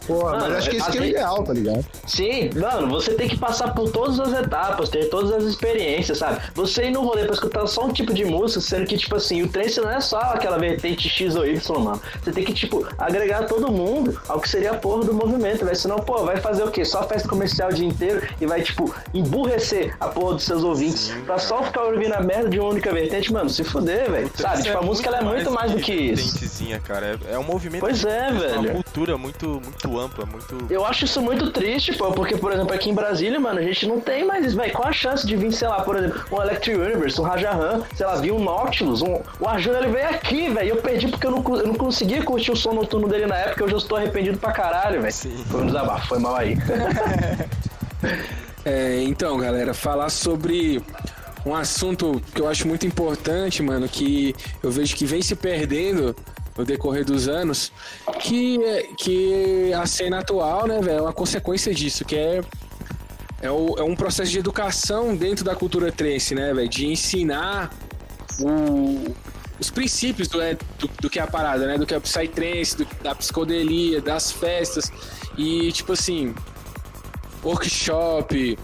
[0.08, 1.84] Mas Mano, acho que esse que é o ideal, tá ligado?
[2.06, 6.40] Sim, mano, você tem que passar por todas as etapas, ter todas as experiências, sabe?
[6.54, 9.42] Você ir no rolê pra escutar só um tipo de música, sendo que, tipo assim,
[9.42, 12.00] o trance não é só aquela vertente X ou Y, mano.
[12.22, 15.76] Você tem que, tipo, agregar todo mundo ao que seria a porra do movimento, velho.
[15.76, 16.84] Senão, pô, vai fazer o quê?
[16.84, 21.12] Só festa comercial o dia inteiro e vai, tipo, emburrecer a porra dos seus ouvintes
[21.26, 24.30] pra só ficar ouvindo a merda de uma única vertente, mano, se fuder, velho.
[24.34, 24.62] Sabe?
[24.62, 26.24] Tipo, a música ela é muito mais do que isso.
[26.32, 27.18] vertentezinha, cara.
[27.28, 27.80] É, é um movimento.
[27.80, 28.72] Pois é, uma velho.
[28.72, 30.66] cultura muito, muito ampla, muito.
[30.70, 33.86] Eu acho isso muito triste, pô, porque, por exemplo, aqui em Brasília, mano, a gente
[33.86, 34.72] não tem mais isso, velho.
[34.72, 38.06] Qual a chance de vir, sei lá, por exemplo, um Electric Universe, um Rajahan, sei
[38.06, 39.20] lá, vir um Nautilus, um...
[39.40, 40.68] o Arjuna, ele veio aqui, velho.
[40.68, 43.64] Eu perdi porque eu não, eu não conseguia curtir o som noturno dele na época,
[43.64, 45.12] hoje eu estou arrependido pra caralho, velho.
[45.12, 45.44] Sim.
[45.48, 46.56] Foi um desabafo, foi mal aí.
[48.64, 50.82] É, então, galera, falar sobre
[51.46, 56.14] um assunto que eu acho muito importante, mano, que eu vejo que vem se perdendo
[56.58, 57.72] no decorrer dos anos,
[58.20, 58.58] que,
[58.98, 62.40] que a cena atual, né, velho, é uma consequência disso, que é,
[63.40, 67.70] é, o- é um processo de educação dentro da cultura trance, né, velho, de ensinar
[68.40, 69.14] o-
[69.60, 72.00] os princípios do, é, do, do que é a parada, né, do que é o
[72.00, 74.90] psytrance, do, da psicodelia, das festas,
[75.36, 76.34] e, tipo assim,
[77.44, 78.58] workshop,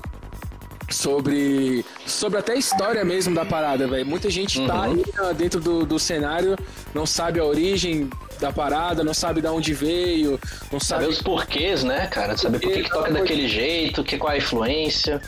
[0.90, 4.06] sobre sobre até a história mesmo da parada, velho.
[4.06, 6.56] Muita gente tá aí ah, dentro do, do cenário,
[6.94, 8.08] não sabe a origem
[8.40, 10.38] da parada, não sabe de onde veio,
[10.72, 12.36] não Saber sabe os porquês, né, cara?
[12.36, 15.20] Saber por que, que toca daquele jeito, que, qual a influência.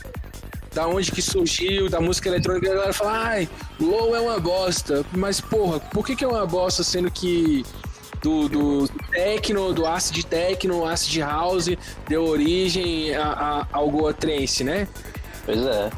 [0.75, 3.49] da onde que surgiu, da música eletrônica, a galera fala, ai,
[3.81, 5.05] Low é uma bosta.
[5.12, 7.64] Mas, porra, por que, que é uma bosta sendo que
[8.23, 11.69] do, do techno, do acid techno, acid house,
[12.09, 14.88] deu origem a- a- ao Goa Trance, né?
[15.47, 15.91] Pois é.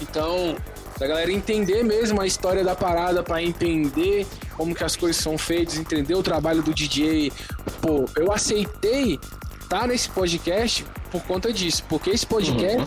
[0.00, 0.56] Então,
[0.98, 5.38] da galera entender mesmo a história da parada para entender como que as coisas são
[5.38, 7.32] feitas, entender o trabalho do DJ.
[7.80, 9.18] Pô, eu aceitei
[9.62, 12.86] estar nesse podcast por conta disso, porque esse podcast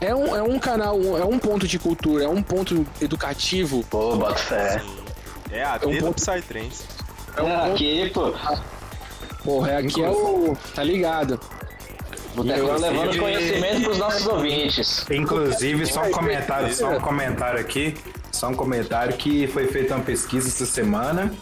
[0.00, 4.16] é, um, é um canal, é um ponto de cultura, é um ponto educativo, Pô,
[4.16, 4.82] bota fé.
[5.50, 6.84] É a um D do ponto- Psytrance.
[7.36, 8.34] é um ponto, Aqui, pô,
[9.44, 11.40] porra, é aqui é o, tá ligado?
[12.42, 15.06] Botecão levando conhecimento pros nossos ouvintes.
[15.10, 17.94] Inclusive, só um comentário, só um comentário aqui.
[18.32, 21.32] Só um comentário que foi feita uma pesquisa essa semana.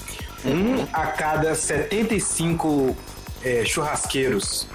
[0.45, 2.97] Um a cada 75
[3.45, 4.67] é, churrasqueiros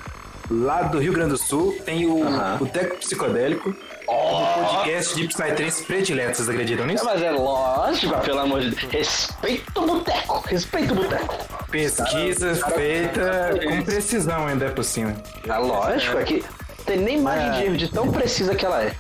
[0.50, 2.58] lá do Rio Grande do Sul tem o Aham.
[2.58, 3.74] Boteco Psicodélico,
[4.08, 6.36] o podcast de Psytrance predileto.
[6.38, 7.06] Vocês acreditam É, nisso?
[7.06, 8.92] mas é lógico, pelo amor de Deus.
[8.92, 11.36] Respeita o boteco, respeita o boteco.
[11.72, 15.16] Pesquisa feita com precisão ainda é por cima.
[15.48, 16.44] É lógico, é que
[16.86, 18.96] tem nem margem de erro de tão precisa que ela é.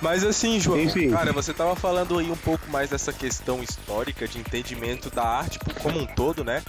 [0.00, 1.10] Mas assim, João, Enfim.
[1.10, 5.58] cara, você tava falando aí um pouco mais dessa questão histórica de entendimento da arte
[5.80, 6.62] como um todo, né?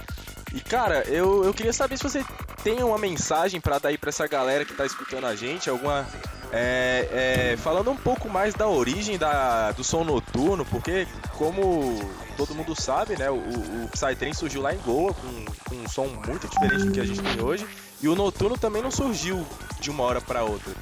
[0.54, 2.24] E cara, eu, eu queria saber se você
[2.62, 6.06] tem uma mensagem pra dar aí pra essa galera que tá escutando a gente, alguma.
[6.52, 11.06] É, é, falando um pouco mais da origem da, do som noturno, porque
[11.36, 11.98] como
[12.36, 16.06] todo mundo sabe, né, o, o Psytrance surgiu lá em Goa com, com um som
[16.26, 17.66] muito diferente do que a gente tem hoje,
[18.00, 19.44] e o noturno também não surgiu
[19.80, 20.72] de uma hora pra outra.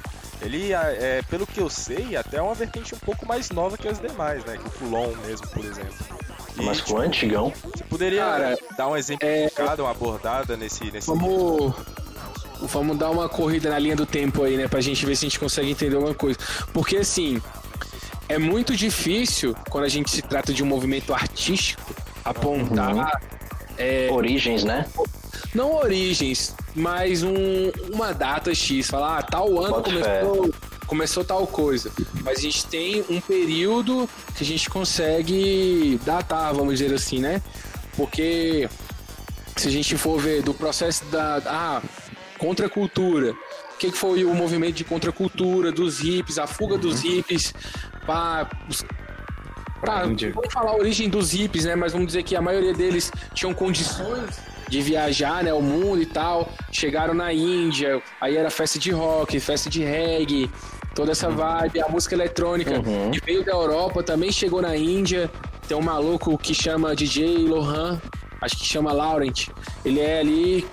[0.41, 3.87] Ele, é, pelo que eu sei, até é uma vertente um pouco mais nova que
[3.87, 4.57] as demais, né?
[4.57, 5.95] Que o Fulon mesmo, por exemplo.
[6.55, 7.53] E, Mas tipo, com antigão.
[7.63, 11.73] você poderia Cara, dar um exemplificado, uma abordada nesse, nesse Vamos,
[12.61, 14.67] vamos dar uma corrida na linha do tempo aí, né?
[14.67, 16.37] Pra gente ver se a gente consegue entender alguma coisa.
[16.73, 17.41] Porque assim,
[18.29, 21.93] é muito difícil quando a gente se trata de um movimento artístico
[22.23, 23.21] apontar
[23.77, 24.85] é, Origens, né?
[25.53, 30.53] não origens, mas um- uma data X, falar ah, tal ano começou,
[30.87, 31.91] começou tal coisa.
[32.23, 37.41] Mas a gente tem um período que a gente consegue datar, vamos dizer assim, né?
[37.95, 38.67] Porque
[39.55, 41.81] se a gente for ver do processo da ah,
[42.37, 47.53] contracultura, o que, que foi o movimento de contracultura dos hippies, a fuga dos hippies
[48.05, 48.47] para
[49.79, 51.75] Pra, vamos falar a origem dos hippies, né?
[51.75, 55.53] Mas vamos dizer que a maioria deles tinham condições de viajar, né?
[55.53, 56.51] O mundo e tal.
[56.71, 60.49] Chegaram na Índia, aí era festa de rock, festa de reggae,
[60.95, 62.79] toda essa vibe, a música eletrônica.
[62.79, 63.11] Uhum.
[63.13, 65.29] E veio da Europa, também chegou na Índia.
[65.67, 68.01] Tem um maluco que chama DJ Lohan,
[68.41, 69.47] acho que chama Laurent.
[69.85, 70.67] Ele é ali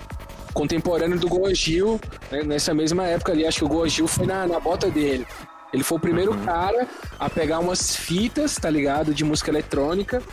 [0.55, 1.99] contemporâneo do Goa Gil,
[2.31, 2.41] né?
[2.41, 5.27] nessa mesma época ali, acho que o Goa Gil foi na, na bota dele.
[5.73, 6.87] Ele foi o primeiro cara
[7.19, 9.13] a pegar umas fitas, tá ligado?
[9.13, 10.23] De música eletrônica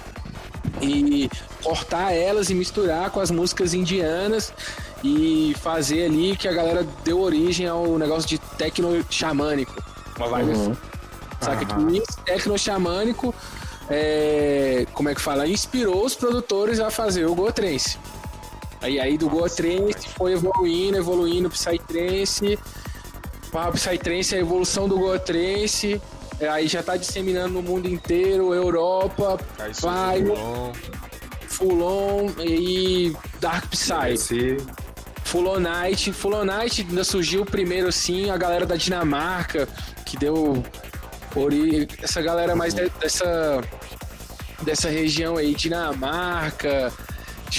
[0.80, 1.28] e
[1.62, 4.54] cortar elas e misturar com as músicas indianas
[5.02, 9.74] e fazer ali que a galera deu origem ao negócio de tecno xamânico.
[10.16, 10.76] Uma vibe assim.
[11.40, 13.34] Saca que esse tecno xamânico,
[13.90, 15.48] é, como é que fala?
[15.48, 17.52] Inspirou os produtores a fazer o Goa
[18.82, 22.58] Aí, aí do Goa Trance foi evoluindo, evoluindo, Psytrance,
[23.50, 26.00] para Psytrance, a evolução do Goa Trance,
[26.40, 29.38] é, aí já tá disseminando no mundo inteiro, Europa,
[29.80, 30.22] vai,
[31.48, 34.12] Fulon e Dark Psy.
[34.14, 34.56] Esse
[35.24, 36.12] Full On Night.
[36.12, 39.68] Full On Night ainda surgiu primeiro, assim, a galera da Dinamarca,
[40.04, 40.62] que deu.
[41.36, 43.60] ori- Essa galera mais de- dessa.
[44.62, 46.92] dessa região aí, Dinamarca,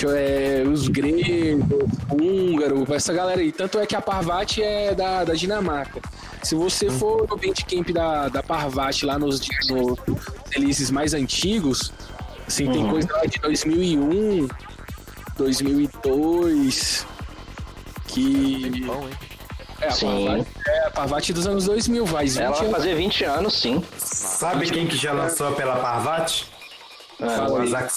[0.07, 3.51] é, os gregos, húngaro, essa galera aí.
[3.51, 6.01] Tanto é que a Parvati é da, da Dinamarca.
[6.41, 9.97] Se você for no Bandcamp da, da Parvati lá nos, nos
[10.51, 11.91] releases mais antigos,
[12.47, 14.47] assim, tem coisa lá de 2001,
[15.37, 17.05] 2002,
[18.07, 19.09] que Bom, hein?
[19.81, 19.95] é a.
[19.95, 22.77] Parvati, é a Parvati dos anos 2000, faz 20 Ela vai anos.
[22.77, 23.83] fazer 20 anos, sim.
[23.97, 26.52] Sabe quem que já lançou pela Parvati?
[27.21, 27.91] Ah, o Azak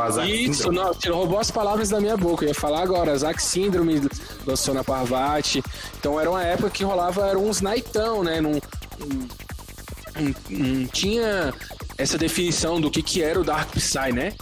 [0.00, 0.76] Azak Isso, Syndrome.
[0.78, 2.44] não, você roubou as palavras da minha boca.
[2.44, 4.00] Eu ia falar agora, Zack Síndrome
[4.46, 5.62] lançou na Parvati.
[5.98, 8.40] Então era uma época que rolava, eram uns naitão, né?
[8.40, 9.28] Não, não-
[10.50, 11.52] não tinha
[11.98, 14.32] essa definição do que, que era o Dark Psy, né?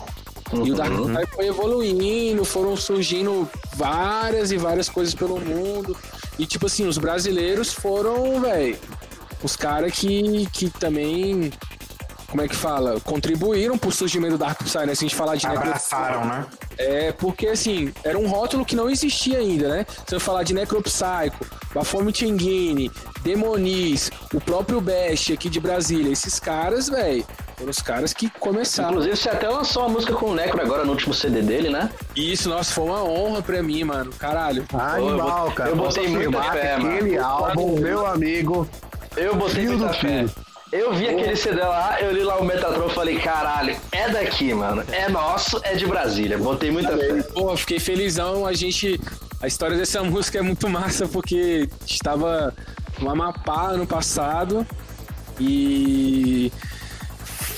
[0.53, 5.97] E o Dark Psy foi evoluindo, foram surgindo várias e várias coisas pelo mundo.
[6.39, 8.77] E tipo assim, os brasileiros foram, velho,
[9.43, 11.53] os caras que, que também.
[12.35, 12.99] Como é que fala?
[13.01, 14.95] Contribuíram pro surgimento do Dark Psy, né?
[14.97, 16.45] Se a gente falar de necro- Abraçaram, né?
[16.77, 19.87] é, porque assim, era um rótulo que não existia ainda, né?
[20.05, 21.31] Se eu falar de Necropsycho,
[21.73, 22.91] Baphomet Engine,
[23.23, 27.25] Demonis, o próprio Best aqui de Brasília, esses caras, velho,
[27.57, 28.91] foram os caras que começaram.
[28.91, 31.89] Inclusive, você até lançou uma música com o Necro agora no último CD dele, né?
[32.17, 34.11] Isso, nossa, foi uma honra pra mim, mano.
[34.19, 34.65] Caralho.
[34.75, 35.71] Animal, cara.
[35.71, 36.97] eu Posso botei muita afirmar fé, mano.
[36.97, 38.69] Aquele álbum, meu amigo.
[39.17, 40.27] Eu botei muita do fé.
[40.27, 40.54] fio.
[40.75, 44.53] Eu vi aquele CD lá, eu li lá o Metatron e falei, caralho, é daqui,
[44.53, 44.83] mano.
[44.91, 46.37] É nosso, é de Brasília.
[46.37, 47.23] Botei muita fé.
[47.33, 48.45] Pô, fiquei felizão.
[48.45, 49.01] A gente.
[49.41, 52.53] A história dessa música é muito massa porque estava
[52.99, 54.67] no Amapá ano passado
[55.39, 56.51] e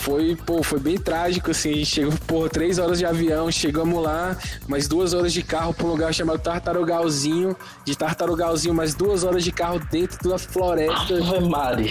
[0.06, 1.72] foi, pô, foi bem trágico, assim.
[1.72, 4.36] A gente chegou, pô, três horas de avião, chegamos lá,
[4.68, 7.56] mais duas horas de carro pra um lugar chamado Tartarugalzinho.
[7.84, 11.14] De Tartarugalzinho, mais duas horas de carro dentro da floresta.
[11.14, 11.90] Ave Maria.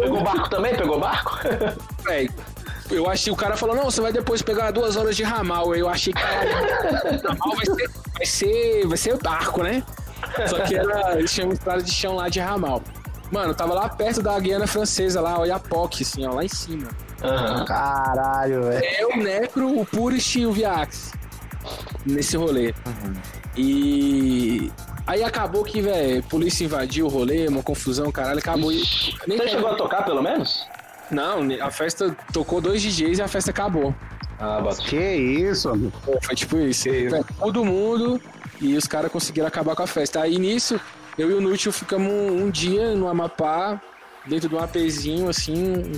[0.00, 0.76] Pegou barco também?
[0.76, 1.38] Pegou barco?
[2.04, 2.28] Véi,
[2.90, 5.72] eu achei, o cara falou, não, você vai depois pegar duas horas de ramal.
[5.76, 9.84] Eu achei que ramal vai ser, vai ser, vai ser barco, né?
[10.48, 12.82] Só que era, eles chamam estrada de chão lá de ramal.
[13.34, 16.88] Mano, tava lá perto da Guiana Francesa, lá, Oiapoque, assim, ó, lá em cima.
[17.20, 17.64] Aham.
[17.64, 18.84] Caralho, velho.
[18.84, 21.10] É o Necro, o Purist e o Viax
[22.06, 22.72] nesse rolê.
[23.56, 24.70] E
[25.04, 28.70] aí acabou que, velho, polícia invadiu o rolê, uma confusão, caralho, acabou.
[28.70, 28.84] E
[29.26, 30.64] nem Você chegou a tocar, pelo menos?
[31.10, 33.92] Não, a festa tocou dois DJs e a festa acabou.
[34.38, 34.80] Ah, bota.
[34.80, 35.92] Que isso, amigo.
[36.22, 36.84] Foi tipo isso.
[36.84, 38.20] Foi Todo mundo
[38.60, 40.20] e os caras conseguiram acabar com a festa.
[40.20, 40.80] Aí nisso,
[41.18, 43.80] eu e o Nútil ficamos um, dia no Amapá,
[44.26, 45.92] dentro de um apezinho, assim,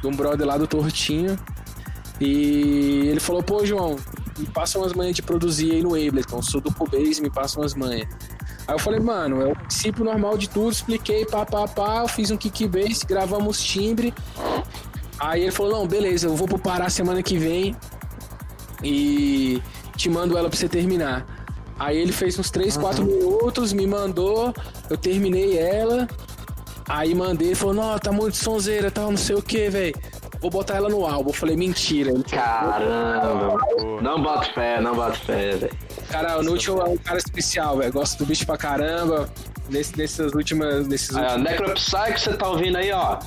[0.00, 1.36] de um brother lá do Tortinho.
[2.20, 3.96] E ele falou, pô, João,
[4.38, 6.40] me passa umas manhas de produzir aí no Ableton.
[6.40, 8.08] Sou do Cubase, me passa umas manhas.
[8.66, 12.30] Aí eu falei, mano, é o princípio normal de tudo, expliquei, pá, pá, pá, fiz
[12.30, 14.12] um kickbase, gravamos timbre.
[15.18, 17.76] Aí ele falou, não, beleza, eu vou pro Pará semana que vem
[18.82, 19.62] e
[19.96, 21.35] te mando ela pra você terminar.
[21.78, 24.54] Aí ele fez uns 3, 4 minutos, me mandou,
[24.88, 26.08] eu terminei ela.
[26.88, 29.94] Aí mandei, ele falou, não, tá muito sonzeira, tal, não sei o que, velho.
[30.40, 31.30] Vou botar ela no álbum.
[31.30, 32.10] Eu falei, mentira.
[32.10, 33.58] Ele falou, Caramba.
[34.02, 35.72] Não boto fé, não boto fé, velho.
[36.10, 37.92] Cara, o Nútil é um cara especial, velho.
[37.92, 39.28] Gosto do bicho pra caramba.
[39.68, 40.86] Nesse, nessas últimas.
[40.86, 41.42] Nesses Ah, últimos...
[41.50, 43.18] Necropsy que você tá ouvindo aí, ó.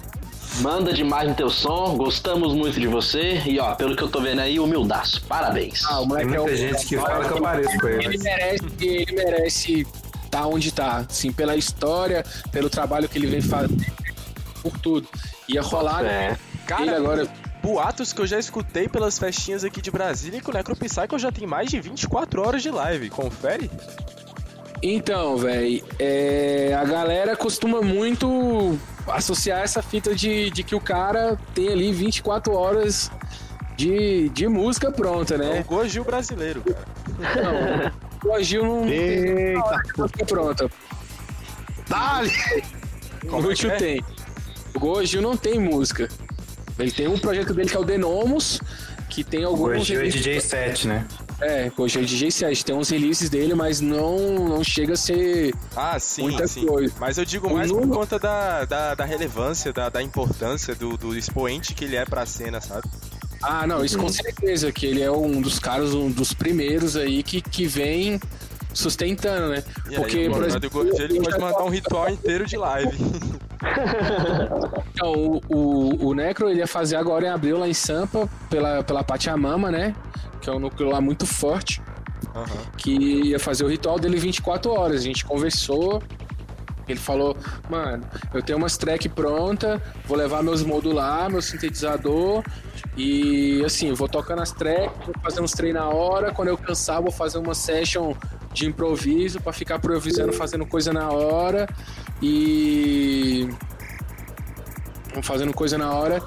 [0.62, 3.41] Manda demais no teu som, gostamos muito de você.
[3.45, 5.22] E ó, pelo que eu tô vendo aí, humildaço.
[5.24, 5.84] Parabéns.
[5.86, 8.06] Ah, o Tem moleque é muita um- gente que fala que eu pareço com ele.
[8.06, 9.88] Ele merece, ele merece
[10.30, 13.84] tá onde tá, assim, pela história, pelo trabalho que ele vem fazendo,
[14.62, 15.08] por tudo.
[15.48, 16.38] Ia rolar É.
[16.67, 17.28] Cara, ele agora.
[17.63, 21.48] boatos que eu já escutei pelas festinhas aqui de Brasília que o Necropsycho já tem
[21.48, 23.10] mais de 24 horas de live.
[23.10, 23.72] Confere?
[24.82, 28.78] Então, velho, é, a galera costuma muito
[29.12, 33.12] associar essa fita de, de que o cara tem ali 24 horas
[33.78, 35.64] de, de música pronta, É o né?
[35.68, 36.86] Gojil brasileiro, cara.
[38.24, 39.82] Não, o Gil não tem Eita.
[39.97, 40.70] música pronta.
[41.88, 42.32] Dale!
[43.32, 43.76] O Gil é?
[43.78, 44.03] tem.
[44.76, 46.10] O Gojil não tem música.
[46.78, 48.62] Ele tem um projeto dele que é o Denomos,
[49.10, 49.78] que tem O alguns.
[49.80, 51.05] Gojil é DJ 7, né?
[51.41, 52.65] É, Gojil é DJ 7.
[52.65, 54.17] Tem uns releases dele, mas não,
[54.47, 55.53] não chega a ser.
[55.75, 56.65] Ah, sim, Muita sim.
[56.65, 56.93] coisa.
[56.99, 60.97] Mas eu digo O mais por conta da, da, da relevância, da, da importância, do,
[60.97, 62.87] do expoente que ele é pra cena, sabe?
[63.41, 67.23] Ah, não, isso com certeza, que ele é um dos caras, um dos primeiros aí
[67.23, 68.19] que, que vem
[68.73, 69.63] sustentando, né?
[69.89, 72.97] E Porque, aí, o por exemplo, ele pode mandar um ritual inteiro de live.
[74.93, 78.83] Então, o, o, o Necro ele ia fazer agora em abril lá em Sampa, pela,
[78.83, 79.95] pela Pachamama, né?
[80.50, 81.80] Que é um núcleo lá muito forte.
[82.36, 82.47] Aham.
[82.76, 82.91] Que
[83.30, 85.02] ia fazer o ritual dele 24 horas.
[85.02, 86.02] A gente conversou.
[86.88, 87.38] Ele falou,
[87.70, 92.43] mano, eu tenho umas track pronta, vou levar meus modular, meu sintetizador.
[92.97, 96.34] E assim, vou tocando as tracks, vou fazendo uns treinos na hora.
[96.34, 98.16] Quando eu cansar, vou fazer uma session
[98.52, 101.70] de improviso pra ficar improvisando, fazendo coisa na hora.
[102.24, 103.47] E
[105.22, 106.20] fazendo coisa na hora.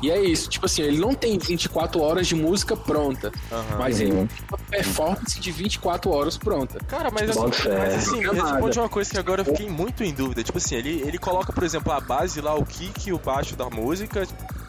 [0.00, 3.78] E é isso, tipo assim, ele não tem 24 horas de música pronta, Aham.
[3.78, 6.78] mas ele tem uma performance de 24 horas pronta.
[6.86, 7.78] Cara, mas assim, Bota fé.
[7.78, 8.42] mas assim, me Nada.
[8.52, 10.42] responde uma coisa que agora eu fiquei muito em dúvida.
[10.44, 13.56] Tipo assim, ele, ele coloca, por exemplo, a base lá, o kick e o baixo
[13.56, 14.22] da música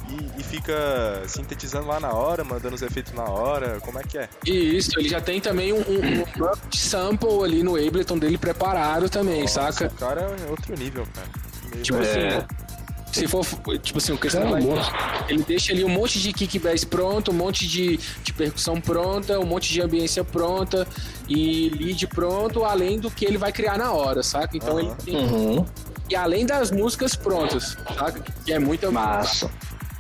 [0.10, 0.74] e, e fica
[1.28, 3.80] sintetizando lá na hora, mandando os efeitos na hora.
[3.82, 4.28] Como é que é?
[4.46, 9.08] E isso, ele já tem também um, um, um sample ali no Ableton dele preparado
[9.10, 9.86] também, Nossa, saca?
[9.94, 11.28] O cara é outro nível, cara.
[11.72, 12.46] Meio- Tipo assim,
[13.12, 13.46] se for,
[13.82, 14.18] tipo assim, o
[14.50, 14.96] vai- monstro.
[15.28, 19.40] ele deixa ali um monte de kick bass pronto, um monte de, de percussão pronta,
[19.40, 20.88] um monte de ambiência pronta
[21.28, 24.56] e lead pronto, além do que ele vai criar na hora, saca?
[24.56, 24.80] Então Aham.
[24.82, 25.66] ele tem Uhum.
[26.10, 28.24] E além das músicas prontas, saca?
[28.46, 29.50] Que é muita Massa.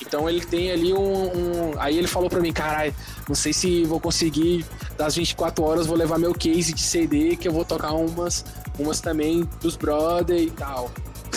[0.01, 2.95] Então ele tem ali um, um- Aí ele falou pra mim, caralho,
[3.27, 4.65] não sei se vou conseguir,
[4.97, 8.43] das 24 horas, vou levar meu case de CD, que eu vou tocar umas,
[8.79, 10.89] umas também dos brother e tal.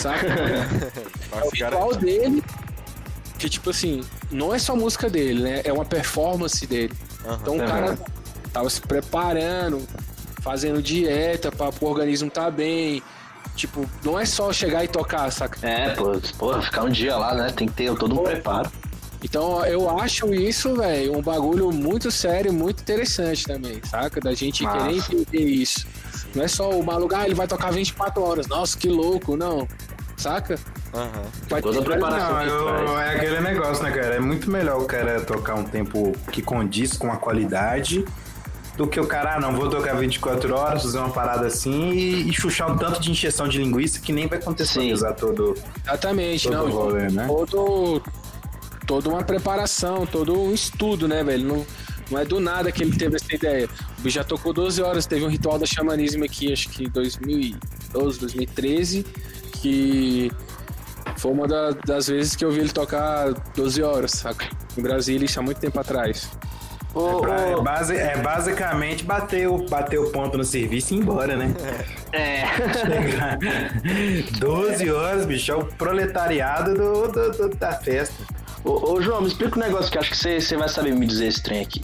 [0.03, 0.27] Saca?
[0.27, 2.43] É o ritual dele.
[3.39, 5.61] Que tipo assim, não é só música dele, né?
[5.63, 6.93] É uma performance dele.
[7.25, 7.39] Aham.
[7.41, 7.97] Então o cara
[8.51, 9.81] tava se preparando,
[10.41, 13.01] fazendo dieta para o organismo tá bem.
[13.55, 15.65] Tipo, não é só chegar e tocar, saca?
[15.65, 17.51] É, pô, porra, ficar um dia lá, né?
[17.51, 18.69] Tem que ter todo um preparo.
[19.23, 24.19] Então eu acho isso, velho, um bagulho muito sério, muito interessante também, saca?
[24.19, 24.77] Da gente Massa.
[24.79, 25.87] querer entender isso.
[26.35, 28.47] Não é só o maluco, ah, ele vai tocar 24 horas.
[28.47, 29.67] Nossa, que louco, não.
[30.23, 30.57] Saca?
[30.93, 31.09] Aham.
[31.49, 32.45] Vai Toda a preparação.
[32.45, 34.15] Não, eu- é aquele negócio, né, cara?
[34.15, 38.05] É muito melhor o cara tocar um tempo que condiz com a qualidade
[38.77, 42.29] do que o cara, ah, não, vou tocar 24 horas, fazer uma parada assim e,
[42.29, 45.55] e chuchar um tanto de encheção de linguiça que nem vai contextualizar todo,
[45.85, 46.71] Exatamente, todo não.
[46.71, 47.27] rolê, né?
[47.27, 48.01] todo
[48.87, 51.45] toda uma preparação, todo um estudo, né, velho?
[51.47, 51.65] Não,
[52.09, 53.69] não é do nada que ele teve essa ideia.
[53.99, 58.19] O bicho já tocou 12 horas, teve um ritual da xamanismo aqui, acho que 2012,
[58.19, 59.05] 2013,
[59.63, 60.29] que
[61.17, 64.45] foi uma da- das vezes que eu vi ele tocar 12 horas, saca?
[64.77, 66.29] Em Brasília, isso há muito tempo atrás.
[66.93, 70.99] Ô, Pra- é, base- é basicamente bater o, bater o ponto no serviço e ir
[70.99, 71.51] embora, né?
[72.11, 72.43] é.
[74.37, 78.23] 12 horas, bicho, é o proletariado do, do- do- da festa.
[78.63, 81.27] Ô, ô, João, me explica um negócio que acho que você, vai saber me dizer
[81.27, 81.81] esse trem aqui.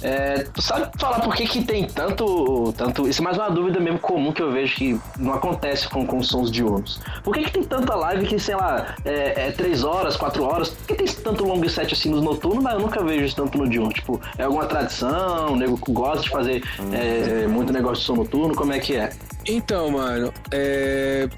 [0.00, 3.08] É, tu sabe falar por que, que tem tanto, tanto.
[3.08, 6.22] Isso é mais uma dúvida mesmo comum que eu vejo que não acontece com, com
[6.22, 7.00] sons diurnos.
[7.24, 10.68] Por que, que tem tanta live que, sei lá, é, é 3 horas, 4 horas?
[10.68, 13.58] Por que tem tanto long set assim nos noturnos, mas eu nunca vejo isso tanto
[13.58, 13.92] no diurno?
[13.92, 15.52] Tipo, é alguma tradição?
[15.52, 16.62] O nego gosta de fazer
[16.92, 18.54] é, muito negócio de som noturno?
[18.54, 19.10] Como é que é?
[19.46, 21.28] Então, mano, é.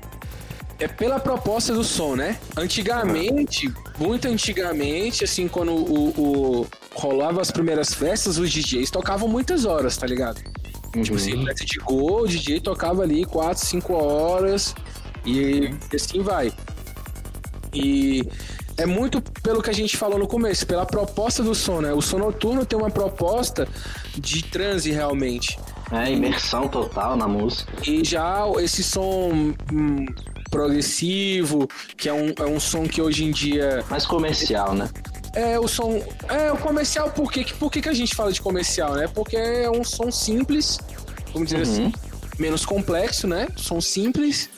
[0.82, 2.38] É pela proposta do som, né?
[2.56, 6.08] Antigamente, muito antigamente, assim, quando o,
[6.62, 10.42] o- rolava as primeiras festas, os DJs tocavam muitas horas, tá ligado?
[11.02, 14.74] Tipo assim, festa de gol, o DJ tocava ali 4, 5 horas
[15.24, 16.52] e assim vai.
[17.72, 18.22] E
[18.76, 21.92] é muito pelo que a gente falou no começo, pela proposta do som, né?
[21.94, 23.66] O som noturno tem uma proposta
[24.18, 25.58] de transe realmente.
[25.90, 27.72] É, imersão total na música.
[27.86, 30.06] E já esse som hum,
[30.52, 34.88] progressivo, que é um, é um som que hoje em dia Mais comercial, né?
[35.34, 35.98] é o som.
[36.28, 39.08] É o comercial, por que, por que, que a gente fala de comercial, né?
[39.08, 40.78] Porque é um som simples,
[41.32, 41.90] vamos dizer assim,
[42.38, 43.48] menos complexo, né?
[43.56, 44.50] Som simples,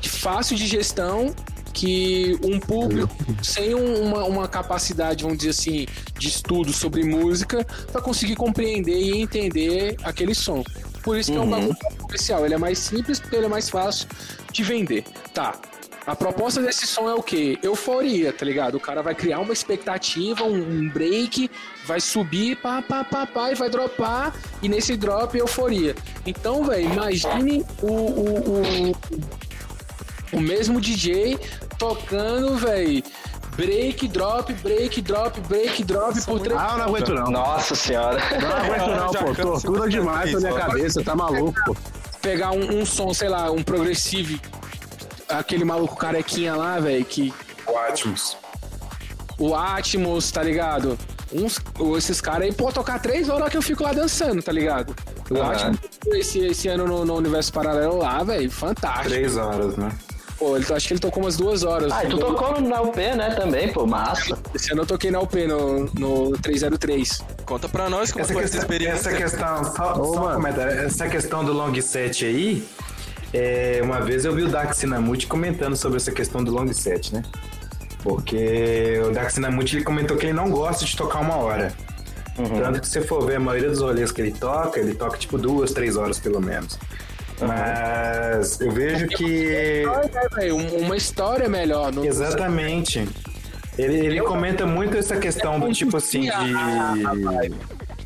[0.00, 1.32] de fácil de gestão,
[1.72, 5.86] que um público sem um- uma, uma capacidade, vamos dizer assim,
[6.18, 10.64] de estudo sobre música, vai conseguir compreender e entender aquele som.
[11.06, 12.44] Por isso que é um bagulho comercial.
[12.44, 14.08] Ele é mais simples porque ele é mais fácil
[14.50, 15.04] de vender.
[15.32, 15.54] Tá.
[16.04, 17.56] A proposta desse som é o quê?
[17.62, 18.74] Euforia, tá ligado?
[18.74, 21.48] O cara vai criar uma expectativa, um, um break,
[21.84, 25.94] vai subir, pá, pá, pá, pá, e vai dropar, e nesse drop, euforia.
[26.26, 28.96] Então, velho, imagine o, o, o,
[30.32, 31.38] o mesmo DJ
[31.78, 33.02] tocando, velho,
[33.56, 36.58] break, drop, break, drop, break, drop por três.
[36.60, 37.30] Ah, eu não aguento não.
[37.30, 38.18] Nossa senhora.
[38.40, 39.42] Não aguento não, pô.
[39.60, 41.76] Tortura demais na minha cabeça, tá maluco, pô.
[42.20, 44.38] Pegar um, um som, sei lá, um progressivo,
[45.28, 47.32] aquele maluco carequinha lá, velho, que
[47.66, 48.36] O Atmos.
[49.38, 50.98] o Atmos, tá ligado?
[51.32, 51.60] uns,
[51.96, 54.94] esses caras aí, pô, tocar três horas que eu fico lá dançando, tá ligado?
[55.28, 55.72] Eu acho
[56.06, 59.08] esse, esse ano no, no Universo Paralelo lá, velho, fantástico.
[59.08, 59.90] Três horas, né?
[60.38, 61.90] Pô, ele, acho que ele tocou umas duas horas.
[61.92, 64.38] Ah, e tu tocou no- na UP, né, também, pô, massa.
[64.54, 67.22] Esse ano eu toquei na UP, no, no 303.
[67.46, 69.08] Conta pra nós como Essa foi essa questão, experiência.
[69.10, 70.46] essa questão, só, Ô, só um.
[70.46, 72.66] Essa questão do long set aí,
[73.32, 77.14] é, uma vez eu vi o Dark Sinamute comentando sobre essa questão do long set,
[77.14, 77.22] né?
[78.02, 81.72] Porque o Dark Sinamute ele comentou que ele não gosta de tocar uma hora.
[82.36, 85.16] Tanto que se você for ver a maioria dos rolês que ele toca, ele toca
[85.16, 86.78] tipo duas, três horas pelo menos.
[87.40, 89.84] Mas eu vejo que
[90.38, 91.92] É, um- uma história melhor.
[91.92, 93.06] No, Exatamente.
[93.78, 97.54] Ele, ele comenta muito essa questão do tipo assim de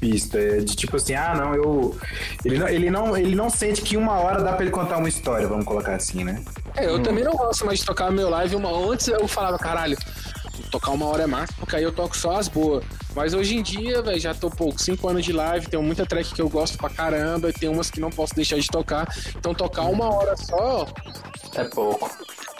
[0.01, 1.97] pista, é, de tipo assim, ah, não, eu
[2.45, 5.09] ele não, ele não ele não sente que uma hora dá pra ele contar uma
[5.09, 6.43] história, vamos colocar assim, né?
[6.77, 8.71] É, eu também não gosto mais de tocar meu live uma.
[8.91, 9.97] Antes eu falava, caralho,
[10.71, 12.85] tocar uma hora é massa, porque aí eu toco só as boas.
[13.15, 16.33] Mas hoje em dia, velho, já tô pouco, cinco anos de live, tenho muita track
[16.33, 19.07] que eu gosto pra caramba, e tem umas que não posso deixar de tocar.
[19.37, 20.87] Então tocar uma hora só
[21.55, 22.09] É pouco.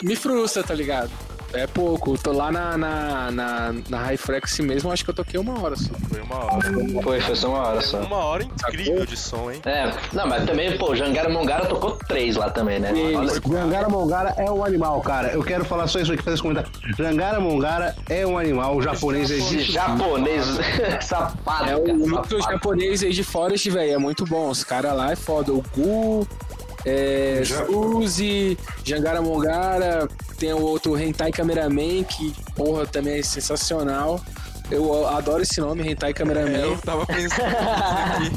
[0.03, 1.11] me frustra, tá ligado?
[1.53, 2.17] É pouco.
[2.17, 5.75] Tô lá na, na, na, na High Frequency mesmo, acho que eu toquei uma hora
[5.77, 5.91] só.
[6.09, 6.69] Foi uma hora.
[7.03, 7.99] Foi, foi só uma hora só.
[8.01, 9.61] Uma hora incrível de som, hein?
[9.65, 12.93] É, não, mas também, pô, Jangara Mongara tocou três lá também, né?
[13.17, 15.29] Olha, Jangara Mongara é um animal, cara.
[15.33, 16.71] Eu quero falar só isso aqui, fazer esse comentário.
[16.97, 19.73] Jangara Mongara é um animal, o japonês esse existe.
[19.73, 20.45] japonês
[21.03, 21.69] safado.
[21.71, 24.49] É o núcleo japonês aí de Forest, velho, é muito bom.
[24.51, 25.53] Os caras lá é foda.
[25.53, 26.27] O Gu,
[26.85, 30.09] é, Já- Suzy, Jangara Mongara,
[30.41, 34.19] tem o outro Hentai Cameraman, que, porra, também é sensacional.
[34.71, 36.57] Eu adoro esse nome, Hentai É, Cameraman.
[36.57, 38.31] eu tava pensando aqui.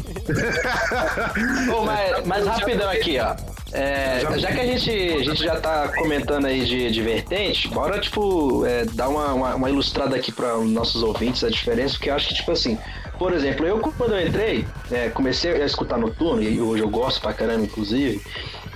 [1.69, 3.35] Pô, mas, mas rapidão aqui, ó.
[3.71, 7.99] É, já que a gente, a gente já tá comentando aí de, de vertente, bora,
[7.99, 12.09] tipo, é, dar uma, uma, uma ilustrada aqui para os nossos ouvintes a diferença, porque
[12.09, 12.77] eu acho que, tipo assim,
[13.17, 17.21] por exemplo, eu quando eu entrei, é, comecei a escutar noturno, e hoje eu gosto
[17.21, 18.21] pra caramba, inclusive,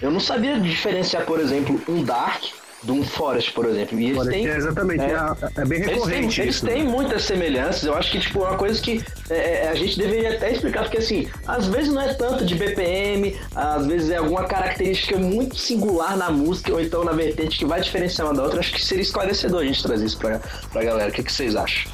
[0.01, 2.43] eu não sabia diferenciar, por exemplo, um Dark
[2.83, 3.99] de um Forest, por exemplo.
[3.99, 6.83] E eles Olha, têm, é exatamente, é, é, é bem eles têm, recorrente eles têm
[6.83, 7.83] muitas semelhanças.
[7.83, 10.83] Eu acho que tipo, é uma coisa que é, é, a gente deveria até explicar,
[10.83, 15.55] porque assim, às vezes não é tanto de BPM, às vezes é alguma característica muito
[15.57, 18.59] singular na música, ou então na vertente que vai diferenciar uma da outra.
[18.59, 20.39] Acho que seria esclarecedor a gente trazer isso pra,
[20.71, 21.09] pra galera.
[21.09, 21.91] O que, que vocês acham?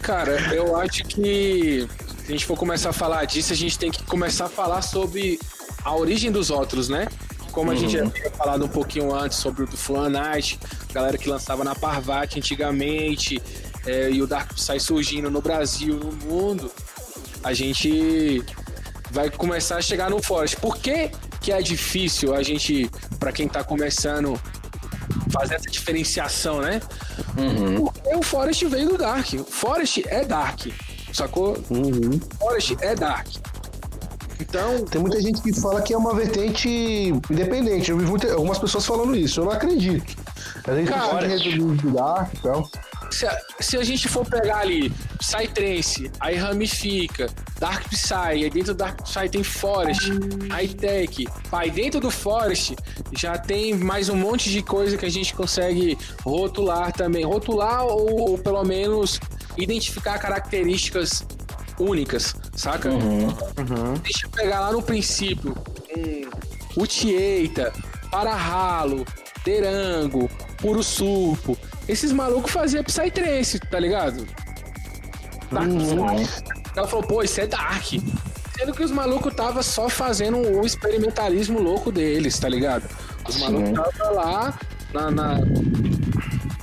[0.00, 1.86] Cara, eu acho que
[2.24, 4.82] se a gente for começar a falar disso, a gente tem que começar a falar
[4.82, 5.38] sobre
[5.84, 7.06] a origem dos outros, né?
[7.56, 10.60] Como a gente já tinha falado um pouquinho antes sobre o do Flan Night,
[10.92, 13.42] galera que lançava na Parvat antigamente,
[13.86, 16.70] é, e o Dark Psy surgindo no Brasil, no mundo,
[17.42, 18.44] a gente
[19.10, 20.58] vai começar a chegar no Forest.
[20.58, 24.38] Por que, que é difícil a gente, pra quem tá começando,
[25.32, 26.82] fazer essa diferenciação, né?
[27.78, 29.32] Porque o Forest veio do Dark.
[29.32, 30.66] O Forest é Dark.
[31.10, 31.56] Sacou?
[31.70, 32.20] Uhum.
[32.38, 33.28] Forest é Dark.
[34.48, 36.68] Então, Tem muita gente que fala que é uma vertente
[37.30, 37.90] independente.
[37.90, 39.40] Eu vi muita- algumas pessoas falando isso.
[39.40, 40.14] Eu não acredito.
[40.66, 42.68] A gente Cara, pode reduzir Dark e tal.
[43.10, 47.28] se a, se a gente for pegar ali Psytrance, aí ramifica,
[47.58, 50.10] Dark Psy, aí dentro do Dark Psy tem Forest,
[50.50, 52.76] High Tech, aí dentro do Forest
[53.16, 57.24] já tem mais um monte de coisa que a gente consegue rotular também.
[57.24, 59.18] Rotular ou, ou pelo menos
[59.56, 61.24] identificar características
[61.78, 62.90] únicas, saca?
[64.02, 65.54] Deixa eu pegar lá no princípio
[65.96, 67.72] um Utieita,
[68.10, 69.04] Para-Ralo,
[69.44, 71.56] Terango, Puro Surpo.
[71.88, 74.26] Esses malucos faziam Psytrance, tá ligado?
[75.50, 76.52] Dark Psy.
[76.76, 77.84] Ela falou, pô, isso é Dark.
[78.58, 82.88] Sendo que os malucos tava só fazendo o experimentalismo louco deles, tá ligado?
[83.28, 84.58] Os malucos tava lá
[84.92, 85.38] na, na,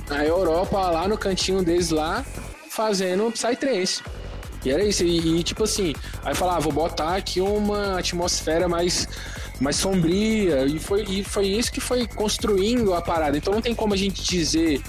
[0.08, 2.24] na Europa, lá no cantinho deles lá,
[2.68, 4.02] fazendo Psytrance.
[4.64, 5.92] E era isso, e, e, tipo assim,
[6.24, 9.06] aí falar, ah, vou botar aqui uma atmosfera mais,
[9.60, 13.36] mais sombria, e foi, e foi isso que foi construindo a parada.
[13.36, 14.82] Então não tem como a gente dizer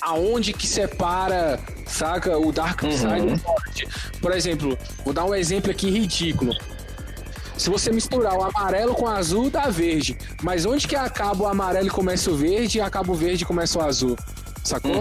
[0.00, 3.88] aonde que separa, saca, o Dark Side do Forest.
[4.20, 6.52] Por exemplo, vou dar um exemplo aqui ridículo.
[7.56, 10.18] Se você misturar o amarelo com o azul, dá verde.
[10.42, 13.46] Mas onde que acaba o amarelo e começa o verde e acaba o verde e
[13.46, 14.16] começa o azul?
[14.64, 15.00] Sacou?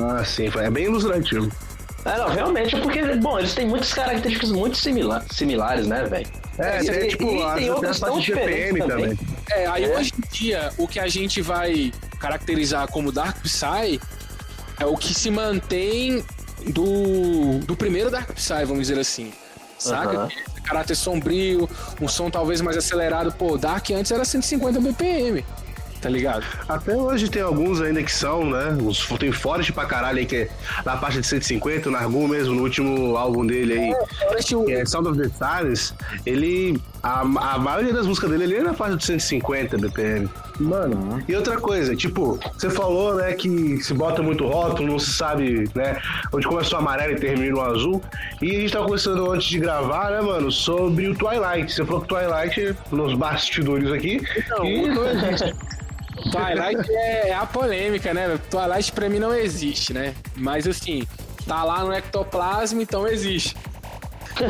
[0.00, 0.50] Ah, sim.
[0.56, 1.52] É bem ilustrativo.
[2.04, 6.26] É, não, realmente é porque, bom, eles têm muitas características muito simila similares, né, velho?
[6.58, 9.16] É, E- tem, tipo, e as tem outras tão de GPM também.
[9.16, 9.18] também.
[9.50, 9.96] É, aí É.
[9.98, 14.00] hoje em dia, o que a gente vai caracterizar como Dark Psy
[14.78, 16.22] é o que se mantém
[16.68, 19.32] do, do primeiro Dark Psy, vamos dizer assim.
[19.78, 20.28] Saca?
[20.30, 21.68] Esse Caráter sombrio,
[22.00, 23.32] um som talvez mais acelerado.
[23.32, 25.44] Pô, Dark antes era 150 BPM.
[26.04, 26.44] Tá ligado?
[26.68, 28.76] Até hoje tem alguns ainda que são, né?
[28.84, 30.48] Os, tem Forest pra caralho aí, que é
[30.84, 33.94] na parte de 150, o Nargu mesmo, no último álbum dele aí,
[34.28, 35.94] Forest, o- que é Sound of the Silence,
[36.26, 36.78] ele.
[37.02, 40.26] A, a maioria das músicas dele ali é na faixa de 150 BPM.
[40.58, 45.12] Mano, e outra coisa, tipo, você falou, né, que se bota muito rótulo, não se
[45.12, 45.98] sabe, né,
[46.32, 48.02] onde começou o amarelo e termina no azul.
[48.40, 51.70] E a gente tava conversando antes de gravar, né, mano, sobre o Twilight.
[51.74, 55.54] Você falou que o Twilight, nos bastidores aqui, que não existe.
[56.30, 58.38] Twilight é, é a polêmica, né?
[58.50, 60.14] Twilight pra mim não existe, né?
[60.36, 61.06] Mas assim,
[61.46, 63.56] tá lá no ectoplasma, então existe.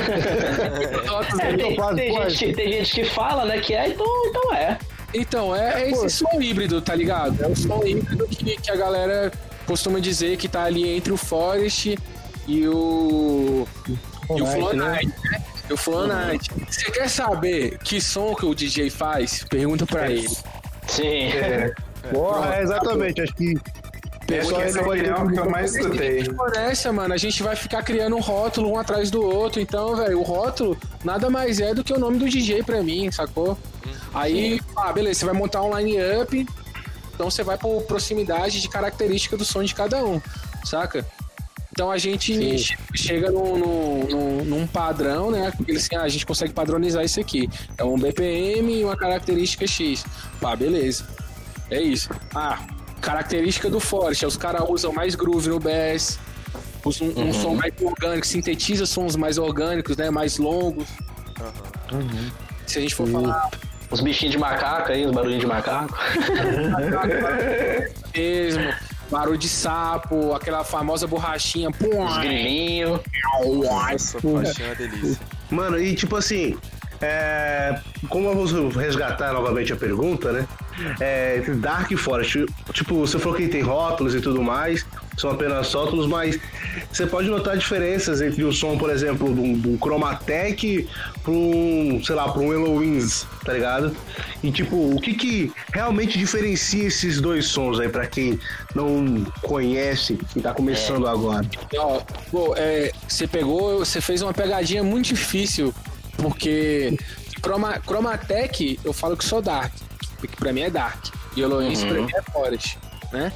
[1.40, 4.78] É, tem, tem gente, que- tem gente que fala, né, que é, então, então é.
[5.12, 7.40] Então, é, é esse som híbrido, tá ligado?
[7.42, 9.30] É o som híbrido que, que a galera
[9.66, 11.96] costuma dizer que tá ali entre o Forest
[12.48, 13.66] e o.
[14.36, 15.44] e o Flow Night, né?
[15.68, 16.50] E o Flow Night.
[16.68, 19.44] Você quer saber que som que o DJ faz?
[19.44, 20.26] Pergunta pra ele.
[20.88, 21.30] Sim.
[22.12, 23.54] Porra, é, exatamente, acho que.
[24.26, 26.24] Essa é a opinião que eu mais escutei.
[26.92, 29.60] Mano, a gente vai ficar criando um rótulo um atrás do outro.
[29.60, 33.10] Então, velho, o rótulo nada mais é do que o nome do DJ pra mim,
[33.12, 33.58] sacou?
[34.14, 36.46] Aí, ah, beleza, você vai montar um line-up.
[37.14, 40.20] Então você vai por proximidade de característica do som de cada um,
[40.64, 41.06] saca?
[41.74, 45.52] Então a gente che- chega num, num- num- padrão, né?
[45.56, 47.50] Porque assim, ah, a gente consegue padronizar isso aqui.
[47.76, 50.04] É um BPM e uma característica X.
[50.40, 51.04] Pá, beleza.
[51.72, 52.08] É isso.
[52.32, 52.60] Ah,
[53.00, 54.24] característica do Forest.
[54.24, 56.20] Os caras usam mais groove no bass.
[56.84, 60.10] Usam um, um som mais orgânico, sintetiza sons mais orgânicos, né?
[60.10, 60.86] Mais longos.
[62.66, 63.50] Se a gente for falar
[63.90, 65.92] Os bichinhos de macaco aí, os barulhinhos de macaco.
[68.14, 68.72] mesmo,
[69.14, 71.70] barulho de sapo, aquela famosa borrachinha.
[71.70, 73.00] Pum, Os grilinhos.
[74.42, 75.20] Faixinha é uma delícia.
[75.50, 76.56] Mano, e tipo assim,
[77.00, 80.48] é, como eu vou resgatar novamente a pergunta, né?
[80.98, 84.84] É, Dark e Forest, tipo, você falou que tem rótulos e tudo mais,
[85.16, 86.38] são apenas rótulos, mas
[86.90, 90.88] você pode notar diferenças entre o som, por exemplo, de um, de um Chromatech
[91.22, 93.96] para um, sei lá, para um Eloise, tá ligado?
[94.42, 98.38] E tipo, o que que realmente diferencia esses dois sons aí pra quem
[98.74, 101.46] não conhece e tá começando agora?
[101.76, 102.00] Ó,
[102.30, 105.72] pô, é, você pegou, você fez uma pegadinha muito difícil,
[106.16, 106.96] porque
[107.40, 109.72] Chroma, Chromatech, eu falo que sou Dark,
[110.20, 111.06] que pra mim é Dark,
[111.36, 112.78] e Eloise pra mim é Forest,
[113.12, 113.32] né?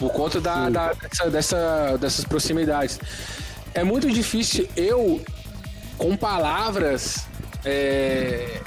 [0.00, 2.98] Por conta da, da- dessa, dessa- dessas proximidades.
[3.74, 5.22] É muito difícil eu,
[5.98, 7.26] com palavras,
[7.64, 8.60] é,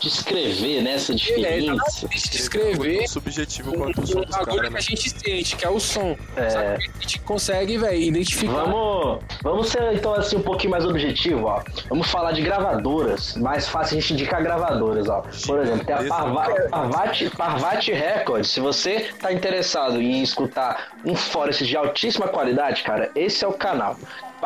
[0.00, 2.08] Descrever, né, essa é, diferença.
[2.08, 4.78] descrever Tão subjetivo quanto o som dos caras, que né?
[4.78, 6.16] a gente sente, que é o som.
[6.36, 6.50] É.
[6.50, 6.90] Sabe?
[6.98, 8.64] A gente consegue, velho, identificar.
[8.64, 11.62] Vamos, vamos ser então assim um pouquinho mais objetivo, ó.
[11.88, 13.34] Vamos falar de gravadoras.
[13.36, 15.22] Mais fácil a gente indicar gravadoras, ó.
[15.46, 18.50] Por exemplo, tem a Parva- Parvati, Parvati Records.
[18.50, 23.52] Se você tá interessado em escutar um Forest de altíssima qualidade, cara, esse é o
[23.52, 23.96] canal.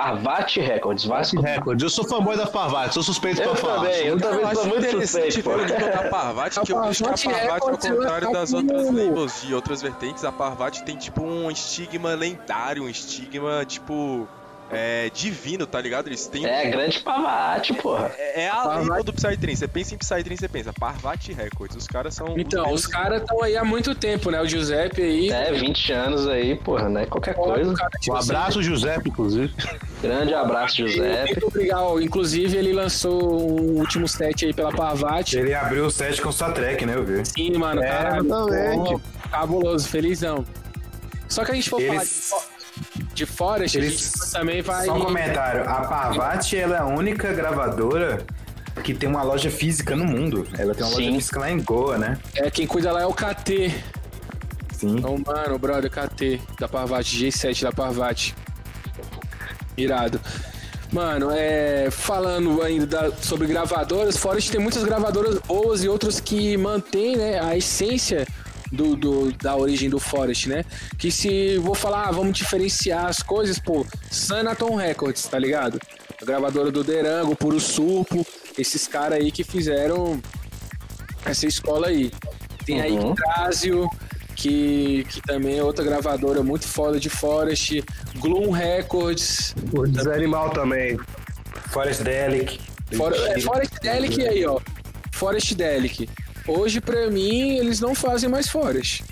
[0.00, 1.04] Parvati Records.
[1.04, 1.48] Escutar.
[1.48, 1.82] Records.
[1.82, 3.74] Eu sou fanboy da Parvati, sou suspeito Eu pra falar.
[3.76, 6.02] também, eu Eu também acho sou muito interessante suspeito, ver pô.
[6.02, 9.54] da Parvati, que eu A vejo que a Parvati ao contrário das outras labels de
[9.54, 14.26] outras vertentes, a Parvati tem tipo um estigma lendário, um estigma tipo
[14.72, 16.06] é, divino, tá ligado?
[16.08, 18.10] Eles têm É, grande Parvati, porra.
[18.16, 19.56] É, é a Parvati- label do Psytrance.
[19.56, 21.76] Você pensa em Psytrance, você pensa Parvati Records.
[21.76, 22.38] Os caras são.
[22.38, 24.40] Então, menos- os caras estão aí há muito tempo, né?
[24.40, 25.30] O Giuseppe aí.
[25.30, 27.06] É, 20 anos aí, porra, né?
[27.06, 27.74] Qualquer coisa.
[27.74, 29.52] Cara, tipo Um abraço, Giuseppe, inclusive.
[30.02, 31.24] Grande abraço, assim, José.
[31.26, 32.00] Muito obrigado.
[32.00, 35.36] Inclusive, ele lançou o último set aí pela Parvati.
[35.38, 37.24] Ele abriu o set com sua track, né, eu vi.
[37.26, 38.24] Sim, mano, caralho.
[38.24, 38.92] exatamente.
[38.92, 39.00] pô,
[39.30, 40.44] Cabuloso, felizão.
[41.28, 42.49] Só que a gente for falar de, Eles- fo-
[43.20, 44.86] de Forest, a Eles- gente também vai.
[44.86, 45.62] Só um comentário.
[45.68, 48.24] A Parvati, ela é a única gravadora
[48.82, 50.46] que tem uma loja física no mundo.
[50.58, 51.02] Ela tem uma Sim.
[51.04, 52.18] loja física lá em Goa, né?
[52.34, 53.70] É, quem cuida lá é o KT.
[54.72, 54.96] Sim.
[54.96, 58.34] Então, mano, brother, KT da Parvati, G7 da Parvati.
[59.76, 60.18] Irado.
[60.92, 66.56] Mano, é, falando ainda da- sobre gravadoras, Forest tem muitas gravadoras boas e outras que
[66.56, 68.26] mantêm né, a essência
[68.70, 70.64] do, do- da origem do Forest, né?
[70.98, 75.78] Que se vou falar, ah, vamos diferenciar as coisas, pô, Sanaton Records, tá ligado?
[76.20, 78.26] A gravadora do Derango, Puro Surpo,
[78.58, 80.20] esses caras aí que fizeram
[81.24, 82.10] essa escola aí.
[82.64, 83.14] Tem aí Uhum.
[83.14, 83.88] Grásio,
[84.36, 87.82] que, que também é outra gravadora muito foda de Forest,
[88.18, 90.98] Gloom Records, O Desanimal também.
[91.70, 92.60] Forest Delic.
[92.96, 94.58] For, é, Forest Delic aí, ó.
[95.12, 96.08] Forest Delic.
[96.50, 99.04] Hoje, pra mim, eles não fazem mais Forest.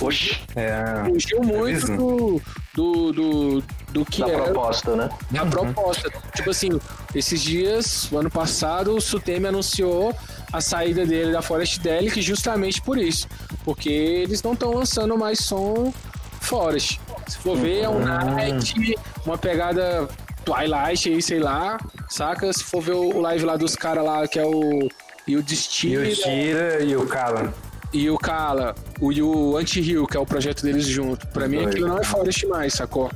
[0.00, 1.04] Oxi, É.
[1.04, 2.42] Fugiu muito do,
[2.74, 5.10] do, do, do que da era proposta, né?
[5.36, 6.10] a proposta.
[6.34, 6.80] Tipo assim,
[7.14, 10.14] esses dias, o ano passado, o Sutemi anunciou
[10.52, 13.26] a saída dele da Forest Delic justamente por isso.
[13.64, 15.92] Porque eles não estão lançando mais som
[16.40, 17.00] Forest.
[17.26, 18.96] Se for ver, é um Night,
[19.26, 20.08] uma pegada
[20.44, 21.76] Twilight aí, sei lá,
[22.08, 22.50] saca?
[22.52, 24.88] Se for ver o live lá dos caras lá, que é o.
[25.28, 27.52] E o E Destino o Tira e o Kala.
[27.92, 31.26] e o Kala, o, e o Anti-Hill, que é o projeto deles junto.
[31.28, 32.04] Pra mim aquilo não é né?
[32.04, 33.10] Forest mais, sacou?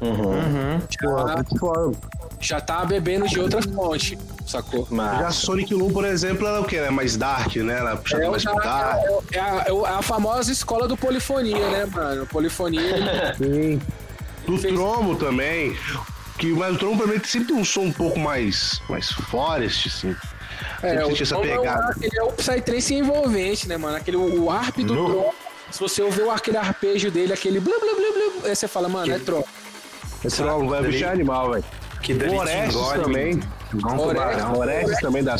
[0.00, 0.80] Uhum.
[1.00, 1.98] Já, Foda.
[2.40, 4.86] já tá bebendo de outra fonte, sacou?
[4.90, 6.76] Já Sonic Loom, por exemplo, é o que?
[6.76, 7.78] É mais dark, né?
[7.78, 9.00] Ela puxa É, mais da- pro dark.
[9.32, 12.26] é, a, é a famosa escola do polifonia, né, mano?
[12.26, 13.34] Polifonia.
[13.38, 13.80] Sim.
[14.46, 15.74] Do Tromo também.
[16.38, 19.88] Que, mas o Tromo pra mim sempre tem um som um pouco mais, mais forest,
[19.88, 20.14] assim.
[20.82, 21.96] É, Sempre o essa Tron é o- pegada.
[22.00, 23.96] Ele é o Psytrance envolvente, né, mano?
[23.96, 25.10] Aquele, o harp do No.
[25.10, 25.32] Tron.
[25.70, 28.88] Se você ouvir o- aquele arpejo dele, aquele blu blu blu blu, aí você fala,
[28.88, 29.42] mano, é Tron.
[30.24, 31.64] Esse Tromo, velho, bicho é animal, velho.
[32.02, 33.40] Que O te Orestes também.
[33.74, 34.44] igual um Orestes.
[34.44, 35.36] O Orestes também da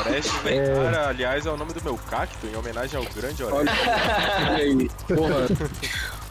[0.00, 3.76] Oreste Ventura, aliás, é o nome do meu cacto, em homenagem ao grande Oreste.
[4.48, 4.88] olha aí.
[5.14, 5.46] Porra.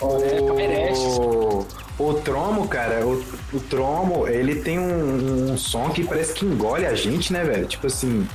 [0.04, 1.66] O,
[1.99, 3.24] o Tromo, cara, o,
[3.54, 7.66] o Tromo, ele tem um, um som que parece que engole a gente, né, velho?
[7.66, 8.28] Tipo assim,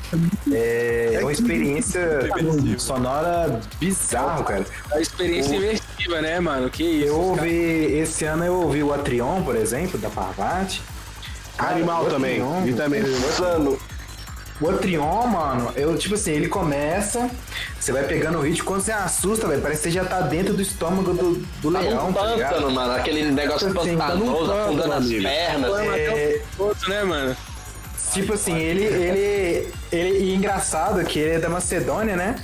[0.50, 2.00] é, é uma experiência
[2.38, 2.80] Imersivo.
[2.80, 4.64] sonora bizarro, cara.
[4.92, 6.70] A experiência O- imersiva, né, mano?
[6.70, 7.08] Que isso.
[7.08, 7.48] Eu ouvi,
[7.98, 10.80] esse ano eu ouvi o Atrion, por exemplo, da Parvati.
[11.58, 12.40] Animal também.
[12.40, 13.02] Atrion- E também.
[14.60, 17.30] O Atrion, mano, eu, tipo assim, ele começa,
[17.78, 20.52] você vai pegando o ritmo, quando você assusta, velho, parece que você já tá dentro
[20.52, 22.50] do estômago do, do Tá leão, num tá ligado?
[22.54, 22.92] pântano, mano.
[22.94, 25.22] Aquele negócio Assim, tá pantanoso, pântano, afundando as amigo.
[25.22, 25.72] pernas.
[25.96, 27.36] É, Outro, né, mano?
[28.12, 32.36] tipo assim, ele, ele, ele, e engraçado que ele é da Macedônia, né?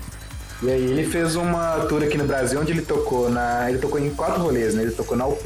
[0.62, 3.99] E aí ele fez uma tour aqui no Brasil, onde ele tocou na, ele tocou
[3.99, 4.83] em quatro rolês, né?
[4.83, 5.43] Ele tocou na UP,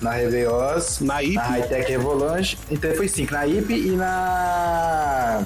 [0.00, 1.34] na Reveos, Na IP.
[1.34, 5.44] na Hightech Revolanche, então foi cinco, na IP e na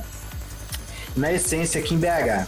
[1.17, 2.47] na Essência aqui em BH.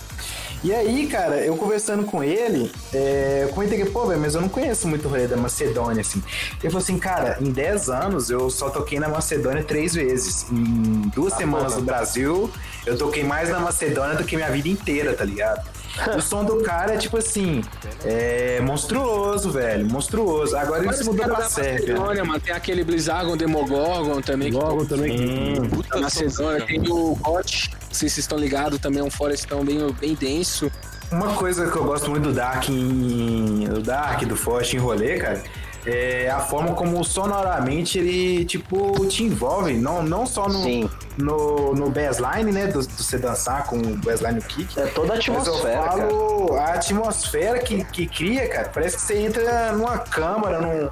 [0.63, 4.41] E aí, cara, eu conversando com ele, é, eu comentei que, pô, velho, mas eu
[4.41, 6.21] não conheço muito o rolê da Macedônia, assim.
[6.61, 10.47] Ele falou assim, cara, em 10 anos eu só toquei na Macedônia três vezes.
[10.51, 12.51] Em duas semanas no Brasil,
[12.85, 15.65] eu toquei mais na Macedônia do que minha vida inteira, tá ligado?
[16.17, 17.61] O som do cara é tipo assim,
[18.05, 20.57] é monstruoso, velho, monstruoso.
[20.57, 21.95] Agora ele se mudou Cara pra Sérvia.
[21.95, 22.41] Macedônia, mano.
[22.41, 24.51] Tem aquele Blizzargon Demogorgon também.
[24.51, 25.59] que Logo também.
[25.59, 29.11] Hum, Puta Macedônia, tem o Hot, não sei se vocês estão ligados, também é um
[29.11, 30.71] forestão bem, bem denso.
[31.11, 35.17] Uma coisa que eu gosto muito do Dark em, do Dark, do Forte em rolê,
[35.19, 35.43] cara,
[35.87, 40.91] é a forma como sonoramente ele, tipo, te envolve, não, não só no, Sim.
[41.17, 45.15] no, no bassline, né, do, do você dançar com o bassline no kick, É toda
[45.15, 45.91] a mas eu atmosfera, cara.
[45.91, 50.91] falo a atmosfera que, que cria, cara, parece que você entra numa câmara, num,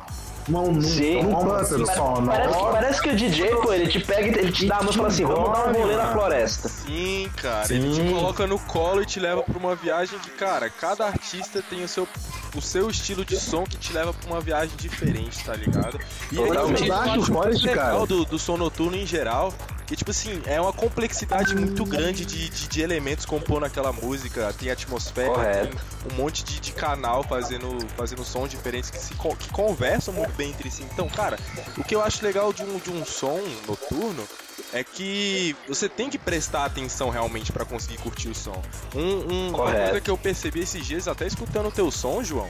[0.49, 1.19] num, num, Sim.
[1.19, 1.87] assim, pântano.
[1.87, 2.27] sonoro.
[2.27, 4.83] Parece que, parece que o DJ, pô, ele te pega e ele te dá a
[4.83, 6.69] mão e fala assim, vamos dar um rolê na floresta.
[6.69, 7.73] Sim, cara.
[7.73, 8.11] Ele te Sim.
[8.13, 11.89] coloca no colo e te leva pra uma viagem que, cara, cada artista tem o
[11.89, 12.07] seu,
[12.55, 15.99] o seu estilo de som que te leva pra uma viagem diferente, tá ligado?
[16.31, 16.89] E aí, Totalmente.
[16.89, 19.53] eu Acho legal do, do som noturno em geral.
[19.87, 24.53] Que, tipo assim, é uma complexidade muito grande de, de, de elementos compondo aquela música.
[24.59, 25.77] Tem atmosfera, Correto.
[25.77, 30.36] tem um monte de, de canal fazendo, fazendo sons diferentes que, se, que conversam muito
[30.37, 30.83] bem entre si.
[30.85, 31.39] Então, cara,
[31.77, 34.27] o que eu acho legal de um, de um som noturno
[34.73, 38.61] é que você tem que prestar atenção realmente pra conseguir curtir o som.
[38.95, 42.49] Um, um- uma coisa que eu percebi esses dias, até escutando o teu som, João,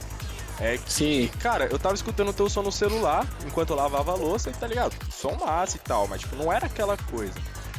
[0.59, 1.27] é que, Sim.
[1.39, 4.53] cara, eu tava escutando o teu som no celular enquanto eu lavava a louça e
[4.53, 4.95] tá ligado?
[5.11, 7.33] Som massa e tal, mas tipo, não era aquela coisa.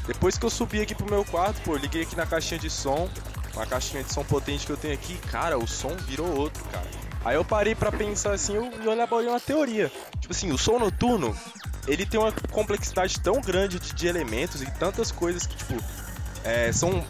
[0.07, 2.71] Depois que eu subi aqui pro meu quarto, pô, eu liguei aqui na caixinha de
[2.71, 3.11] som,
[3.55, 6.87] uma caixinha de som potente que eu tenho aqui, cara, o som virou outro, cara.
[7.25, 9.91] Aí eu parei pra pensar assim eu- e olhar olhar uma teoria.
[10.21, 11.37] Tipo assim, o som noturno,
[11.87, 15.75] ele tem uma complexidade tão grande de, de elementos e tantas coisas que, tipo,
[16.45, 17.05] é, são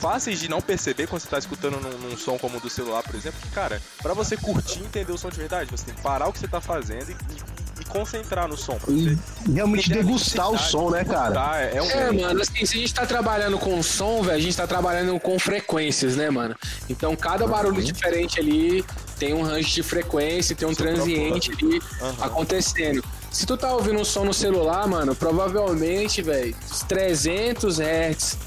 [0.00, 3.02] fáceis de não perceber quando você tá escutando num, num som como o do celular,
[3.02, 5.94] por exemplo, que, cara, pra você curtir e entender o som de verdade, você tem
[5.94, 8.78] que parar o que você tá fazendo e, e- e concentrar no som.
[8.88, 9.16] E
[9.52, 11.58] realmente degustar o som, né, cara?
[11.60, 14.40] É, é um É, mano, assim, se a gente tá trabalhando com som, velho, a
[14.40, 16.54] gente tá trabalhando com frequências, né, mano?
[16.88, 18.84] Então cada barulho diferente ali
[19.18, 21.80] tem um range de frequência, tem um transiente ali
[22.20, 23.04] acontecendo.
[23.30, 28.38] Se tu tá ouvindo um som no celular, mano, provavelmente, velho, dos 300 Hz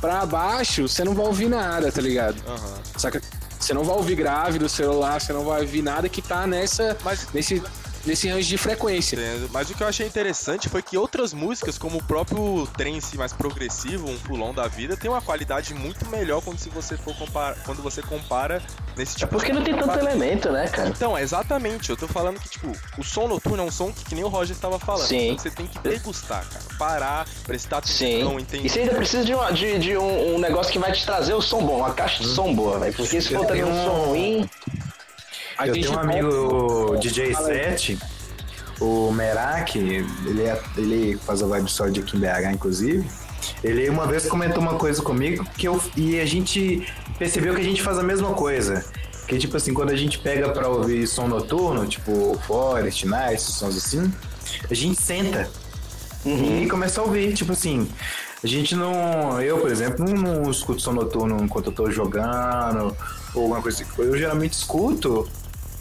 [0.00, 2.36] pra baixo, você não vai ouvir nada, tá ligado?
[2.96, 3.20] Saca?
[3.58, 6.96] Você não vai ouvir grave do celular, você não vai ouvir nada que tá nessa,
[7.04, 7.62] Mas nesse
[8.04, 9.16] nesse range de frequência.
[9.16, 9.48] Entendo.
[9.52, 13.32] Mas o que eu achei interessante foi que outras músicas, como o próprio trance mais
[13.32, 17.56] progressivo, um pulão da vida, tem uma qualidade muito melhor quando, se você for compara,
[17.64, 18.62] quando você compara
[18.96, 20.88] nesse É tipo porque de não tem tanto elemento, né, cara?
[20.88, 21.90] Então, é exatamente.
[21.90, 24.28] Eu tô falando que, tipo, o som noturno é um som que, que nem o
[24.28, 25.06] Roger estava falando.
[25.06, 25.30] Sim.
[25.30, 26.64] Então você tem que degustar, cara.
[26.78, 28.16] Parar, prestar Sim.
[28.22, 28.66] atenção, entender.
[28.66, 31.34] E você ainda precisa de, uma- de, de um, um negócio que vai te trazer
[31.34, 32.94] o som bom, uma caixa de som boa, velho.
[32.94, 34.50] Porque se for também um- som ruim.
[35.60, 37.98] Aí Eu tem tenho um amigo DJ 7,
[38.80, 43.06] o Merak, ele, é, ele faz a vibe só de aqui em BH, inclusive.
[43.62, 47.64] Ele uma vez comentou uma coisa comigo que eu, e a gente percebeu que a
[47.64, 48.82] gente faz a mesma coisa.
[49.28, 53.76] Que tipo assim, quando a gente pega pra ouvir som noturno, tipo Forest, Night, sons
[53.76, 54.10] assim,
[54.68, 55.46] a gente senta
[56.24, 57.86] e começa a ouvir, tipo assim.
[58.42, 59.38] A gente não.
[59.42, 62.96] Eu, por exemplo, não, não escuto som noturno enquanto eu tô jogando
[63.34, 63.92] ou alguma coisa assim.
[63.98, 65.28] Eu geralmente escuto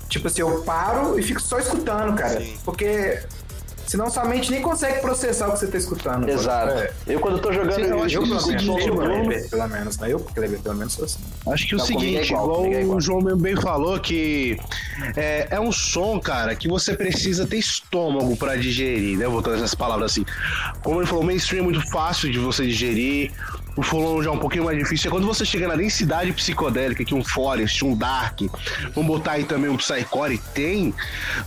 [0.09, 2.41] Tipo assim, eu paro e fico só escutando, cara.
[2.41, 2.57] Sim.
[2.65, 3.19] Porque
[3.85, 6.29] senão sua mente nem consegue processar o que você tá escutando.
[6.29, 6.73] Exato.
[6.73, 6.91] É.
[7.07, 8.95] Eu quando eu tô jogando, Sim, eu eu, acho que pelo o menos, seguinte, eu,
[8.95, 10.13] Kleber, pelo menos, né?
[10.13, 11.19] Eu, Kleber, pelo menos, sou assim.
[11.47, 12.97] Acho que o Não, comigo é seguinte, igual, igual, é igual.
[12.97, 14.59] o João mesmo bem falou, que
[15.15, 19.27] é, é um som, cara, que você precisa ter estômago pra digerir, né?
[19.27, 20.25] Voltando essas palavras assim.
[20.83, 23.31] Como ele falou, o mainstream é muito fácil de você digerir.
[23.79, 25.07] O follow já é um pouquinho mais difícil.
[25.07, 28.41] É quando você chega na densidade psicodélica que um Forest, um Dark,
[28.93, 30.93] vamos botar aí também um Psycore tem,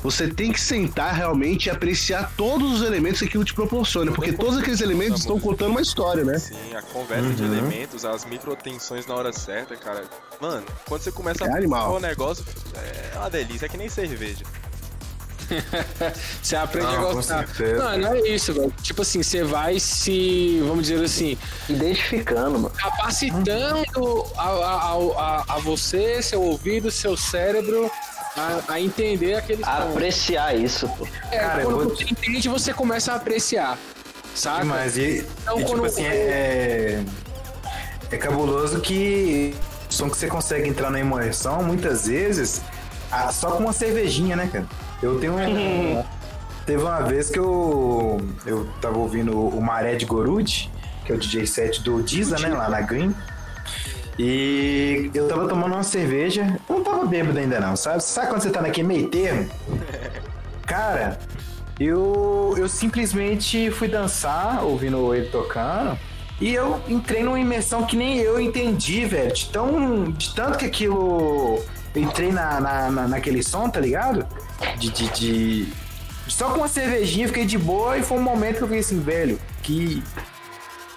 [0.02, 4.32] você tem que sentar realmente e apreciar todos os elementos que aquilo te proporciona, porque
[4.32, 6.38] todos aqueles elementos estão contando uma história, né?
[6.38, 10.02] Sim, a conversa de elementos, as microtensões na hora certa, cara.
[10.40, 11.96] Mano, quando você começa É a animal.
[11.96, 12.46] o negócio,
[13.12, 14.42] é uma delícia, é que nem cerveja.
[16.42, 17.46] Você aprende Não, a com gostar.
[17.46, 17.82] certeza.
[17.84, 18.72] Mano, é isso, velho.
[18.82, 21.38] Tipo assim, você vai se, vamos dizer assim,
[21.68, 22.70] identificando, mano.
[22.70, 27.90] capacitando a, a, a, a você, seu ouvido, seu cérebro
[28.36, 29.70] a, a entender aquele som.
[29.70, 31.06] Apreciar isso, pô.
[31.30, 33.78] É, Cara, quando vou você entende, você começa a apreciar.
[34.34, 34.64] Saca?
[34.64, 37.02] Mas e, Então, e, tipo quando- assim, é.
[38.10, 39.54] É cabuloso que
[39.88, 42.60] o som que você consegue entrar na imersão, muitas vezes,
[43.10, 44.66] ah, só com uma cervejinha, né, cara?
[45.02, 46.04] Eu tenho um.
[46.64, 48.20] Teve uma vez que eu.
[48.46, 50.70] Eu tava ouvindo o Maré de Gorude,
[51.04, 53.12] que é o DJ set do Diza, né, lá na Green.
[54.18, 56.58] E eu tava tomando uma cerveja.
[56.68, 58.02] Eu não tava bêbado ainda, não, sabe?
[58.02, 59.48] Sabe quando você tá naquele meio termo?
[60.66, 61.18] Cara,
[61.80, 65.98] eu, eu simplesmente fui dançar, ouvindo ele tocando,
[66.40, 69.32] e eu entrei numa imersão que nem eu entendi, velho.
[69.32, 71.58] De, tão, de tanto que aquilo.
[71.94, 74.26] Eu entrei na, na, na- naquele som, tá ligado?
[74.78, 75.72] De, de, de-
[76.28, 79.00] Só com uma cervejinha, fiquei de boa e foi um momento que eu fiquei assim,
[79.00, 80.02] velho, que.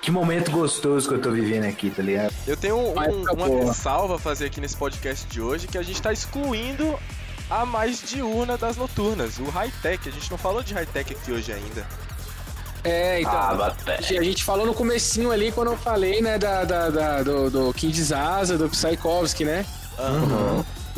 [0.01, 2.31] Que momento gostoso que eu tô vivendo aqui, tá ligado?
[2.45, 3.65] Eu tenho um- Mas tá uma boa.
[3.65, 6.95] ressalva a fazer aqui nesse podcast de hoje, que a gente tá excluindo
[7.49, 10.07] a mais diurna das noturnas, o high-tech.
[10.07, 11.87] A gente não falou de high-tech aqui hoje ainda.
[12.83, 13.33] É, então.
[13.33, 17.49] Ah, a gente falou no comecinho ali, quando eu falei, né, da, da, da- do,
[17.49, 19.65] do King Zaza, do Psykovski, né?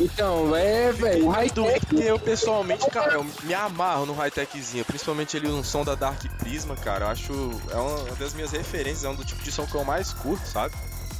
[0.00, 1.86] Então, é, velho, o Mas do high-tech...
[1.86, 6.22] que eu pessoalmente, cara, eu me amarro no high-techzinho, principalmente ali no som da Dark
[6.38, 7.06] Prisma, cara.
[7.06, 7.50] Eu acho.
[7.70, 10.46] É uma das minhas referências, é um do tipo de som que eu mais curto,
[10.46, 10.74] sabe?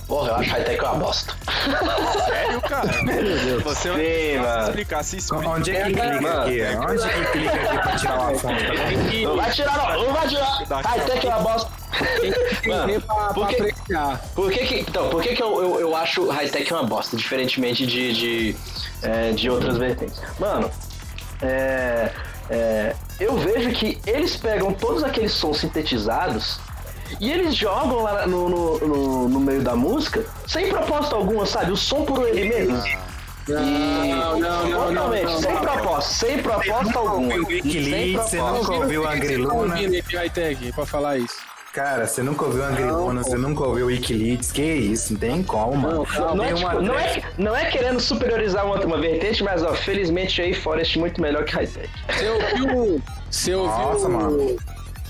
[0.07, 1.35] Porra, eu acho high-tech uma bosta.
[2.27, 2.89] Sério, cara?
[3.65, 4.69] Você vai Sim, precisar se mano.
[4.69, 5.49] explicar, se explica.
[5.49, 6.63] Onde é que clica Mano, aqui?
[6.63, 9.25] Onde é que clica aqui pra tirar uma fonte?
[9.25, 10.83] Não vai tirar, não, não vai tirar.
[10.85, 11.71] High-tech é uma bosta.
[12.63, 14.21] Pra, por que- apreciar.
[14.35, 17.87] Por que que, então, por que que eu, eu, eu acho high-tech uma bosta, diferentemente
[17.87, 18.57] de, de,
[19.03, 20.21] é, de outras vertentes?
[20.39, 20.71] Mano,
[21.43, 22.11] é,
[22.51, 26.59] é, eu vejo que eles pegam todos aqueles sons sintetizados
[27.21, 31.73] e eles jogam lá no, no, no, no meio da música sem proposta alguma, sabe?
[31.73, 32.83] O som por ele mesmo.
[33.49, 35.61] Não, não, não, não, Totalmente, não, sem não.
[35.63, 37.35] proposta, sem proposta alguma.
[37.35, 38.37] você proposta.
[38.53, 39.55] nunca ouviu a Tá Griluna?
[39.55, 41.37] ouvindo esse high-tech pra falar isso.
[41.79, 45.45] Cara, você nunca ouviu a Griluna, você nunca ouviu o Wikileaks, que isso, não tem
[45.45, 46.05] como, mano.
[46.35, 49.63] Não é, Tem uma tipo, não, é, não é querendo superiorizar uma, uma vertente, mas
[49.63, 51.89] ó, felizmente aí Forest muito melhor que high-tech.
[52.09, 54.57] Você ouviu, você ouviu Nossa, mano.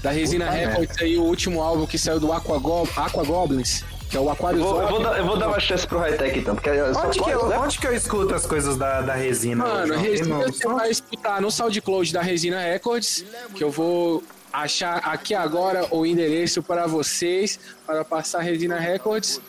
[0.02, 3.82] da Resina Puta Records aí o último álbum que saiu do Aqua, Go Aqua Goblins?
[4.10, 5.98] Que é o Aquarius Eu vou, eu vou dar, eu vou dar uma chance pro
[5.98, 7.58] high-tech então, porque são Onde que, eu, né?
[7.58, 9.64] onde que eu escuto as coisas da, da resina?
[9.64, 9.94] Mano?
[9.94, 14.22] Tem Resina no- você vai escutar no SoundCloud da Resina Records, que eu vou
[14.52, 19.40] achar aqui agora o endereço para vocês, para passar Resina Records.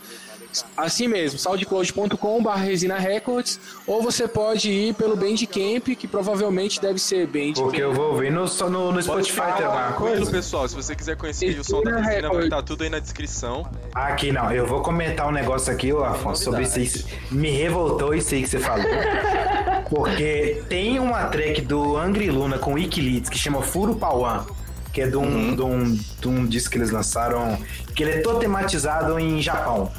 [0.76, 7.28] Assim mesmo, soundcloud.com.br Resina Records, ou você pode ir pelo Bandcamp, que provavelmente deve ser
[7.28, 7.66] Bandcamp.
[7.66, 10.32] Porque eu vou ouvir no, no, no Spotify, tem alguma coisa?
[10.32, 10.68] pessoal.
[10.68, 13.70] Se você quiser conhecer o som da Resina Resina, vai estar tudo aí na descrição.
[13.94, 17.06] Aqui não, eu vou comentar um negócio aqui, ô Afonso, sobre isso.
[17.30, 18.86] Me revoltou isso aí que você falou.
[19.88, 24.46] Porque tem uma track do Angry Luna com Wikileaks que chama Furo Pauan,
[24.94, 25.56] que é de um, Uhum.
[25.56, 27.58] de, um, de um disco que eles lançaram,
[27.96, 29.92] que ele é todo tematizado em Japão.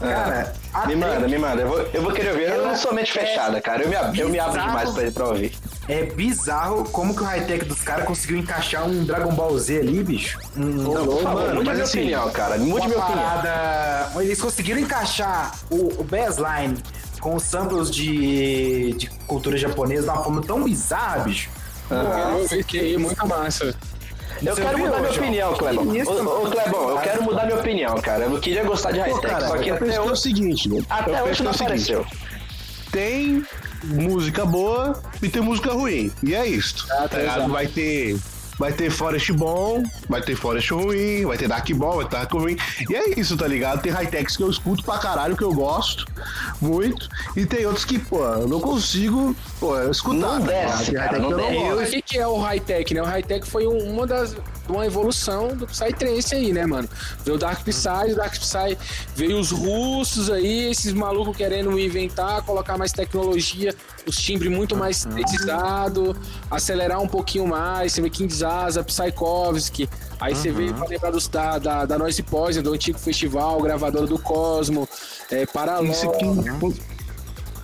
[0.00, 0.86] Cara, a É.
[0.88, 1.62] Me manda, me manda.
[1.62, 2.48] Eu vou, eu vou querer ver.
[2.50, 3.84] Eu não sou mente fechada, cara.
[3.84, 5.54] Eu me, ab- eu me abro demais pra, pra ouvir.
[5.88, 10.02] é bizarro como que o high-tech dos caras conseguiu encaixar um Dragon Ball Z ali,
[10.02, 10.36] bicho.
[10.56, 12.58] Um, Não, por favor, mano, mude mas minha assim, opinião, cara.
[12.58, 13.22] Mude minha opinião.
[13.24, 14.10] parada.
[14.22, 16.76] Eles conseguiram encaixar o, o bassline
[17.20, 21.48] com os samples de, de cultura japonesa de uma forma tão bizarra, bicho.
[21.88, 23.74] Eu vi que aí, muita massa.
[24.46, 25.88] Eu quero mudar minha opinião, Clebão.
[25.88, 28.24] Ô, Clebão, eu quero mudar minha opinião, cara.
[28.24, 30.82] Eu queria gostar de high-tech, só que até que é o hoje, seguinte, né?
[30.88, 32.06] até hoje não apareceu.
[32.90, 33.44] tem
[33.84, 36.12] música boa e tem música ruim.
[36.22, 36.86] E é isso.
[36.90, 37.46] Ah, tá, tá.
[37.46, 38.16] Vai ter.
[38.58, 42.32] Vai ter Forest bom, vai ter Forest ruim, vai ter Dark bom, vai ter Dark
[42.32, 42.56] ruim.
[42.88, 43.82] E é isso, tá ligado?
[43.82, 46.04] Tem high-techs que eu escuto pra caralho, que eu gosto
[46.60, 47.08] muito.
[47.36, 50.38] E tem outros que, pô, eu não consigo pô, escutar.
[50.38, 51.74] Não tá desce, cara, high-tech não que eu não desce.
[51.74, 51.82] gosto.
[51.88, 53.02] O que, que é o high-tech, né?
[53.02, 54.36] O high-tech foi um- uma das
[54.66, 56.88] uma evolução do Psytrance aí, né, mano?
[57.22, 58.78] Veio o Dark Psy, o Dark Psy
[59.14, 63.74] veio os russos aí, esses malucos querendo inventar, colocar mais tecnologia,
[64.06, 66.16] os timbres muito mais sintetizados,
[66.50, 67.92] acelerar um pouquinho mais.
[67.92, 69.88] Você vê King Zaza, Psychovsky.
[70.20, 74.06] Aí você vê, pra lembrar dos, da, da, da Noise Poison, do antigo festival, gravadora
[74.06, 74.86] do Cosmo,
[75.30, 75.84] é, Paraló.
[75.90, 76.26] Isso aqui,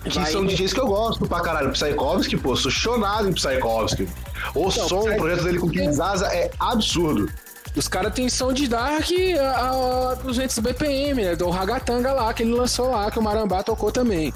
[0.03, 0.43] que Vai são.
[0.45, 1.71] DJs que eu gosto pra caralho.
[1.71, 4.07] Psychovsky, pô, sou chonado em Psychovsky.
[4.55, 7.29] O som, Psy- o projeto dele com King Zaza é absurdo.
[7.75, 9.05] Os caras têm som de Dark
[9.39, 11.35] a, a 200 BPM, né?
[11.35, 14.33] Do Ragatanga lá, que ele lançou lá, que o Marambá tocou também.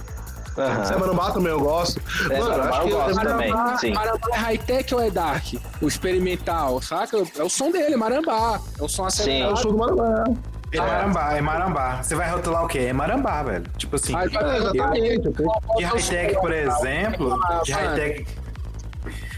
[0.57, 0.85] Aham.
[0.85, 2.01] Seba também eu gosto.
[2.31, 3.49] É, Marambá eu gosto é- também.
[3.51, 3.93] Marambá, sim.
[3.93, 5.43] Marambá é high-tech ou é Dark?
[5.81, 7.17] O experimental, saca?
[7.37, 8.59] É o som dele, Marambá.
[8.79, 9.57] É o som É o acelerado.
[9.57, 10.23] som do Marambá.
[10.71, 12.03] É Marambá, é Marambá.
[12.03, 12.79] Você vai rotular o quê?
[12.79, 13.65] É Marambá, velho.
[13.77, 14.15] Tipo assim.
[14.15, 15.29] É, exatamente.
[15.77, 17.39] De high-tech, por exemplo.
[17.63, 18.25] De high-tech.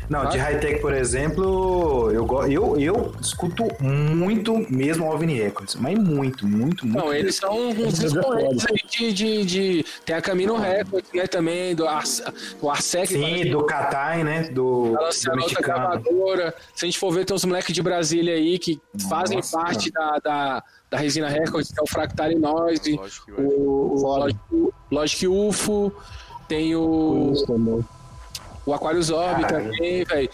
[0.09, 5.75] Não, de high-tech, por exemplo, eu, eu, eu escuto muito mesmo o OVNI Records.
[5.75, 7.05] Mas muito, muito, muito.
[7.05, 11.75] Não, eles são uns expoentes aí de, de, de- Tem a Camino Records, né, também,
[11.75, 12.23] do Ars,
[12.61, 13.07] o Arsec.
[13.07, 14.43] Sim, do Katai, né?
[14.49, 15.61] Do, do mexicano.
[15.61, 16.55] gravadora.
[16.73, 18.79] Se a gente for ver, tem uns moleques de Brasília aí que
[19.09, 19.57] fazem Nossa.
[19.57, 22.81] parte da, da, da Resina Records, que é o Fractal Noise,
[23.25, 23.45] que vai.
[23.45, 24.19] o, o Foda.
[24.23, 24.39] Logic,
[24.91, 25.91] Logic UFO,
[26.47, 27.33] tem o,
[28.67, 30.29] o Aquarius Orb também, velho.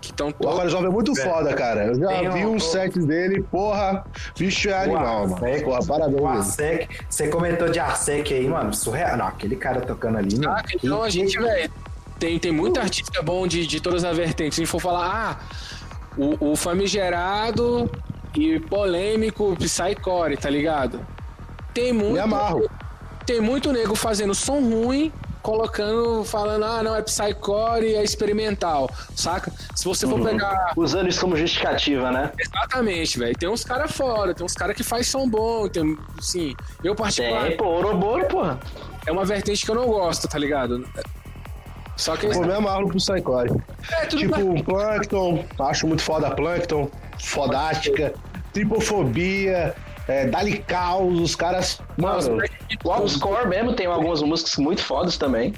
[0.00, 1.86] Que estão O Love é muito foda, cara.
[1.86, 4.04] Eu já Tem vi um- um set dele, porra,
[4.38, 5.34] bicho é animal, mano.
[5.36, 6.24] Arsec, Porra, O parabéns.
[6.26, 9.16] Arsec, você comentou de Arsec aí, mano, surreal.
[9.16, 10.56] Não, aquele cara tocando ali, mano.
[10.58, 10.68] Saca?
[10.76, 11.72] Então a gente, velho,
[12.18, 14.56] tem, tem muito artista bom de, de todas as vertentes.
[14.56, 15.44] Se a gente for falar, ah,
[16.18, 17.90] o, o famigerado
[18.36, 21.00] e polêmico Psycore, tá ligado?
[21.72, 22.12] Tem muito.
[22.12, 22.68] Me amarro.
[23.24, 25.10] Tem muito nego fazendo som ruim,
[25.44, 29.52] colocando, falando, ah, não, é Psycore, é experimental, saca?
[29.76, 30.72] Se você for pegar.
[30.74, 32.32] Usando isso como justificativa, né?
[32.40, 33.36] Exatamente, velho.
[33.36, 36.54] Tem uns caras fora, tem uns caras que faz som bom, tem, sim.
[36.82, 38.58] Eu, particularmente, Tem, pô, Ouroboro, porra.
[39.06, 40.88] é uma vertente que eu não gosto, tá ligado?
[41.94, 42.26] Só que.
[42.26, 43.50] Pô, me amarro pro Psycore.
[43.92, 44.64] É, tudo Tipo, bem.
[44.64, 46.90] Plankton, acho muito foda Plankton,
[47.20, 48.14] fodástica,
[48.54, 49.74] tripofobia,
[50.06, 51.80] é, Dali Caos, os caras.
[51.96, 55.54] Os Mano, moleques O Outscore mesmo tem algumas músicas muito fodas também.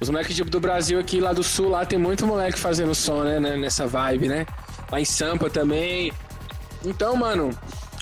[0.00, 3.22] Os moleques tipo, do Brasil aqui, lá do sul, lá tem muito moleque fazendo som,
[3.22, 4.46] né, né, Nessa vibe, né?
[4.90, 6.10] Lá em Sampa também.
[6.84, 7.50] Então, mano,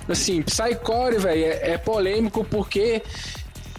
[0.09, 3.03] assim, Psycore, velho, é, é polêmico porque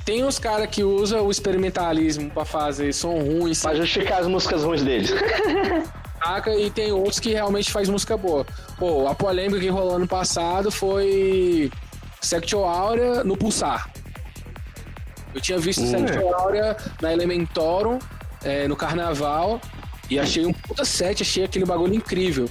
[0.03, 4.63] tem uns caras que usam o experimentalismo pra fazer som ruim, Pra justificar as músicas
[4.63, 5.11] ruins deles.
[6.23, 6.55] saca?
[6.55, 8.45] E tem outros que realmente faz música boa.
[8.77, 11.71] Pô, a polêmica que rolou ano passado foi
[12.21, 13.89] Sexual Aura no Pulsar.
[15.33, 17.99] Eu tinha visto Sexual Aura na Elementorum,
[18.43, 19.61] é, no carnaval,
[20.09, 22.49] e achei um puta set, achei aquele bagulho incrível.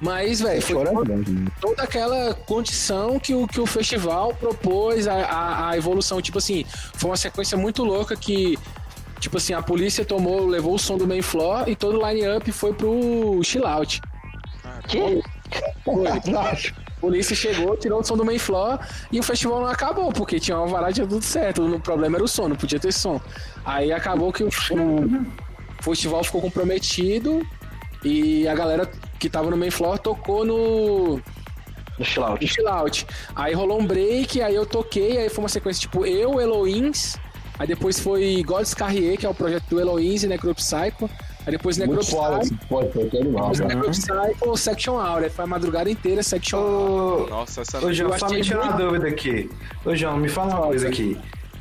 [0.00, 1.50] Mas, velho, foi chora toda, mesmo.
[1.60, 6.20] toda aquela condição que o, que o festival propôs, a, a, a evolução.
[6.20, 8.58] Tipo assim, foi uma sequência muito louca que,
[9.26, 12.50] tipo assim, a polícia tomou, levou o som do main floor e todo o line-up
[12.52, 14.00] foi pro chill out.
[14.86, 15.20] Que?
[15.84, 16.06] Foi.
[16.96, 18.78] A polícia chegou, tirou o som do main floor
[19.12, 21.62] e o festival não acabou, porque tinha uma varada tudo certo.
[21.62, 23.20] O problema era o som, não podia ter som.
[23.64, 27.46] Aí acabou que o, o festival ficou comprometido
[28.02, 31.20] e a galera que tava no main floor tocou no,
[31.98, 32.42] No chill out.
[32.42, 33.06] no chill out.
[33.34, 37.16] Aí rolou um break, aí eu toquei, aí foi uma sequência tipo eu, Eloins,
[37.58, 41.08] aí depois foi God's Carrier, que é o projeto do Eloins e Necropsycho.
[41.46, 43.74] Aí depois Muito foda Necropsycho, esse pô, foi animal, depois.
[43.74, 45.30] Necropsycho, Section Aura.
[45.30, 47.30] Foi a madrugada inteira Section Aura.
[47.30, 49.50] Nossa, essa Ô, João, só me tira uma dúvida aqui.
[49.84, 51.18] Ô, João, me fala uma coisa aqui.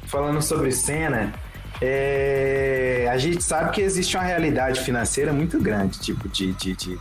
[0.07, 1.33] Falando sobre cena,
[1.81, 6.99] é, a gente sabe que existe uma realidade financeira muito grande, tipo, de, de, de,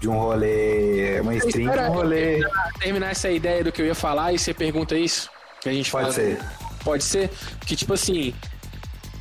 [0.00, 2.38] de um rolê, uma stream um rolê.
[2.38, 5.28] Terminar, terminar essa ideia do que eu ia falar e você pergunta isso?
[5.60, 6.14] Que a gente Pode fala.
[6.14, 6.38] ser.
[6.84, 7.30] Pode ser?
[7.66, 8.34] Que tipo assim,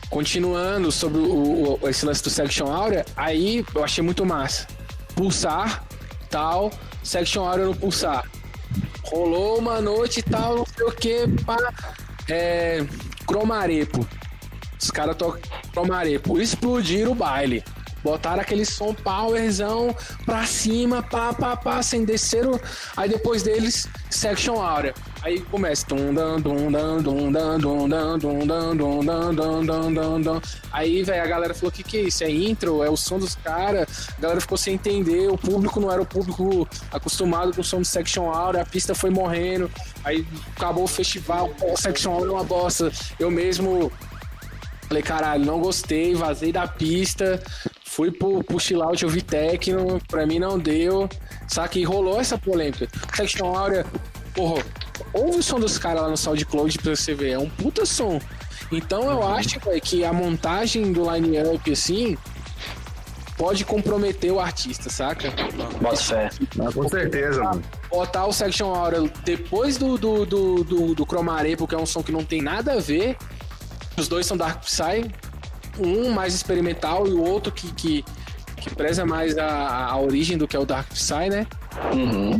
[0.09, 4.67] continuando sobre o, o- esse lance do Section Aura, aí eu achei muito massa.
[5.15, 5.83] Pulsar,
[6.29, 6.71] tal,
[7.03, 8.23] Section Aura no Pulsar.
[9.03, 11.57] Rolou uma noite e tal, não sei o que, pá.
[12.29, 12.83] É.
[13.25, 14.07] Cromarepo.
[14.81, 15.41] Os caras tocam
[15.71, 16.39] Cromarepo.
[16.39, 17.63] Explodiram o baile.
[18.03, 19.95] Botaram aquele som powerzão
[20.25, 22.43] pra cima, pá, pá, pá, sem descer.
[22.97, 24.93] Aí depois deles, Section Aura.
[25.23, 25.85] Aí começa.
[30.71, 32.23] Aí, velho, a galera falou: que que é isso?
[32.25, 32.83] É intro?
[32.83, 34.09] É o som dos caras?
[34.17, 35.29] A galera ficou sem entender.
[35.29, 38.61] O público não era o público acostumado com o som do Section Aura.
[38.61, 39.71] A pista foi morrendo.
[40.03, 41.53] Aí acabou o festival.
[41.61, 42.91] O Section Aura é uma bosta.
[43.17, 43.89] Eu mesmo
[44.87, 47.41] Falei, caralho, não gostei, vazei da pista,
[47.83, 51.09] fui pro, pro chillout, eu vi techno, pra mim não deu.
[51.47, 52.87] Só que rolou essa polêmica.
[53.15, 53.85] Section Aura
[54.33, 54.63] porra,
[55.13, 58.19] ouve o som dos caras lá no SoundCloud pra você ver, é um puta som.
[58.71, 62.17] Então eu acho, velho, que a montagem do line-up, assim,
[63.37, 65.31] pode comprometer o artista, saca?
[65.81, 66.29] Bota fé.
[66.59, 67.63] Ah, com certeza, mano.
[67.89, 72.01] botar o Section Aura depois do, do, do, do, do Cromaré, porque é um som
[72.01, 73.17] que não tem nada a ver.
[73.97, 75.11] Os dois são Dark Psy,
[75.79, 78.05] um mais experimental e o outro que, que,
[78.57, 81.45] que preza mais a, a origem do que é o Dark Psy, né?
[81.93, 82.39] Uhum.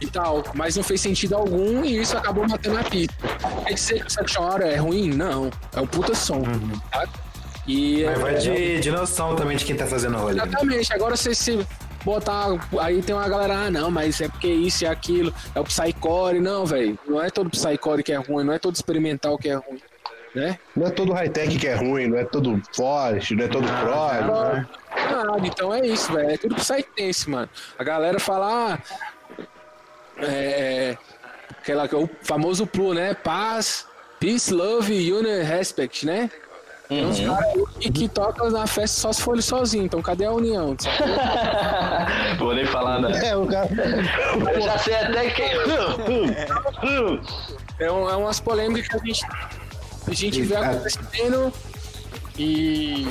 [0.00, 0.42] E tal.
[0.54, 3.14] Mas não fez sentido algum e isso acabou matando a pista.
[3.66, 5.10] Quer dizer que o Section Aura é ruim?
[5.10, 5.50] Não.
[5.74, 6.42] É um puta som.
[6.90, 7.06] tá?
[7.66, 10.32] E Mas vai é- de, de noção também de quem tá fazendo o rolê.
[10.34, 10.92] Exatamente.
[10.92, 11.66] Agora você se
[12.04, 12.48] botar.
[12.80, 15.32] Aí tem uma galera, ah, não, mas é porque isso e aquilo.
[15.54, 16.40] É o Psycore.
[16.40, 16.98] Não, velho.
[17.06, 19.80] Não é todo Psycore que é ruim, não é todo experimental que é ruim.
[20.34, 20.58] Né?
[20.76, 24.52] Não é todo high-tech que é ruim, não é todo forte, não é todo prog.
[24.52, 24.66] né?
[24.96, 26.30] Ah, então é isso, velho.
[26.30, 27.48] É tudo Psytense, mano.
[27.78, 28.74] A galera fala.
[28.74, 28.78] Ah,
[30.18, 30.96] é.
[31.60, 33.14] Aquela, o famoso Plu, né?
[33.14, 33.86] Paz,
[34.20, 36.30] Peace, Love, Union, Respect, né?
[36.88, 39.84] Tem uns caras aí que, que tocam na festa só se for ele sozinho.
[39.84, 40.76] Então cadê a união?
[42.38, 43.16] Vou nem falar nada.
[43.18, 43.68] É, o cara.
[44.54, 45.46] Eu já sei até quem.
[47.78, 49.26] É, um- é umas polêmicas que a gente,
[50.06, 51.52] a gente vê acontecendo
[52.38, 53.08] e,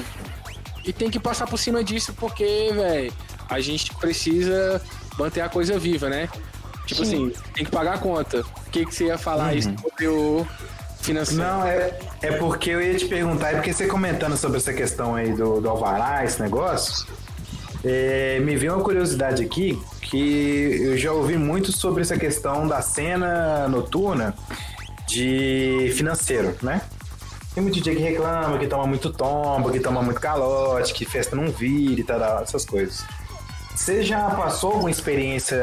[0.86, 3.14] e tem que passar por cima disso porque, velho,
[3.50, 4.82] a gente precisa
[5.18, 6.30] manter a coisa viva, né?
[6.86, 8.42] Tipo assim, tem que pagar a conta.
[8.42, 10.46] O que, que você ia falar isso sobre o
[11.02, 11.44] financeiro?
[11.44, 15.16] Não, é, é porque eu ia te perguntar, é porque você comentando sobre essa questão
[15.16, 17.08] aí do, do Alvará, esse negócio,
[17.84, 22.82] é, me veio uma curiosidade aqui, que eu já ouvi muito sobre essa questão da
[22.82, 24.34] cena noturna
[25.08, 26.82] de financeiro, né?
[27.54, 31.36] Tem muito DJ que reclama, que toma muito tombo, que toma muito calote, que festa
[31.36, 33.06] não vira e tal, essas coisas.
[33.76, 35.58] Você já passou alguma experiência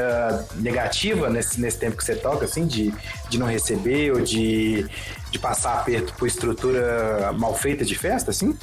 [0.57, 2.93] negativa nesse, nesse tempo que você toca, assim, de,
[3.29, 4.87] de não receber ou de,
[5.31, 8.57] de passar aperto por estrutura mal feita de festa, assim?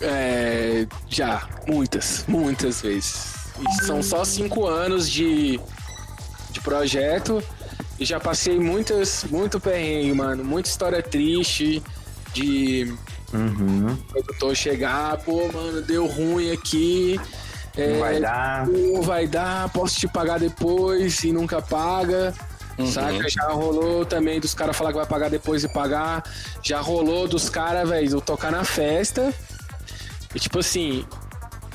[0.00, 3.38] É, já, muitas, muitas vezes.
[3.60, 5.58] E são só cinco anos de,
[6.50, 7.42] de projeto
[7.98, 10.44] e já passei muitas, muito perrengue, mano.
[10.44, 11.82] Muita história triste
[12.32, 12.94] de
[14.08, 17.20] produtor chegar, pô, mano, deu ruim aqui.
[17.76, 18.66] É, Não vai dar.
[18.66, 22.34] Não vai dar, posso te pagar depois e nunca paga.
[22.86, 23.28] Saca?
[23.28, 26.22] Já rolou também dos caras falar que vai pagar depois e pagar.
[26.62, 29.34] Já rolou dos caras, velho, eu tocar na festa.
[30.34, 31.04] E tipo assim,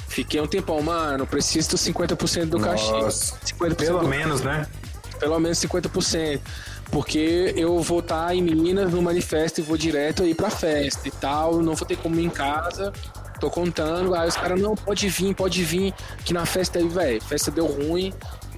[0.07, 2.89] fiquei um tempão, mano, preciso dos 50% do cachê.
[2.91, 4.65] Nossa, 50% Pelo do menos, né?
[5.19, 6.39] pelo menos 50%.
[6.91, 11.11] Porque eu vou estar em Minas no manifesto e vou direto aí pra festa e
[11.11, 11.61] tal.
[11.61, 12.93] Não vou ter como ir em casa.
[13.43, 14.15] Tô contando.
[14.15, 15.93] Aí os caras, não, pode vir, pode vir.
[16.23, 18.13] Que na festa aí, velho, festa deu ruim.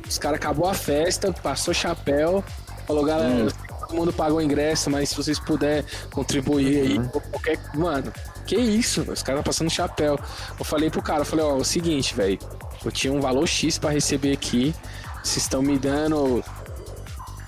[0.08, 2.44] Os caras acabou a festa, passou chapéu.
[2.86, 7.20] Falou, galera, que todo mundo pagou o ingresso, mas se vocês puderem contribuir aí, ou
[7.20, 7.58] qualquer.
[7.74, 8.14] Mano,
[8.46, 9.02] que isso?
[9.12, 10.20] Os caras passando chapéu.
[10.60, 12.38] Eu falei pro cara, eu falei, ó, é o seguinte, velho.
[12.86, 14.72] Eu tinha um valor X pra receber aqui.
[15.24, 16.44] Vocês estão me dando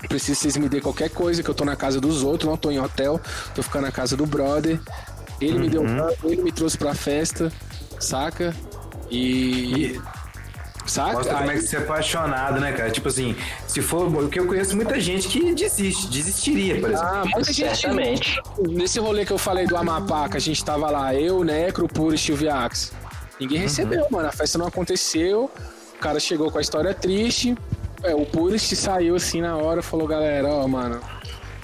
[0.08, 2.56] preciso que vocês me dêem qualquer coisa, que eu tô na casa dos outros, não
[2.56, 3.20] tô em hotel,
[3.54, 4.80] tô ficando na casa do brother.
[5.40, 5.84] Ele me deu
[6.24, 7.52] ele me trouxe pra festa,
[8.00, 8.54] saca?
[9.10, 10.00] E.
[10.86, 11.12] Saca?
[11.12, 12.90] Mostra como é que você é apaixonado, né, cara?
[12.90, 13.36] Tipo assim,
[13.66, 14.10] se for.
[14.10, 17.06] Porque eu conheço muita gente que desiste, desistiria, por exemplo.
[17.06, 17.76] Ah, muita gente.
[17.76, 18.40] Certamente.
[18.58, 22.14] Nesse rolê que eu falei do Amapá, que a gente tava lá, eu, Necro, Puro
[22.14, 22.92] e Silviax.
[23.38, 24.28] Ninguém recebeu, mano.
[24.28, 25.50] A festa não aconteceu.
[25.94, 27.56] O cara chegou com a história triste.
[28.02, 31.00] É, o Purist saiu assim na hora falou, galera, ó, mano,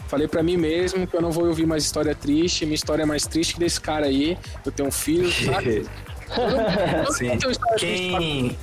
[0.09, 2.65] Falei pra mim mesmo que eu não vou ouvir mais história triste.
[2.65, 4.39] Minha história é mais triste que desse cara aí.
[4.65, 5.87] Eu tenho um filho, sabe?
[7.17, 7.39] Sim.
[7.79, 8.57] Quem,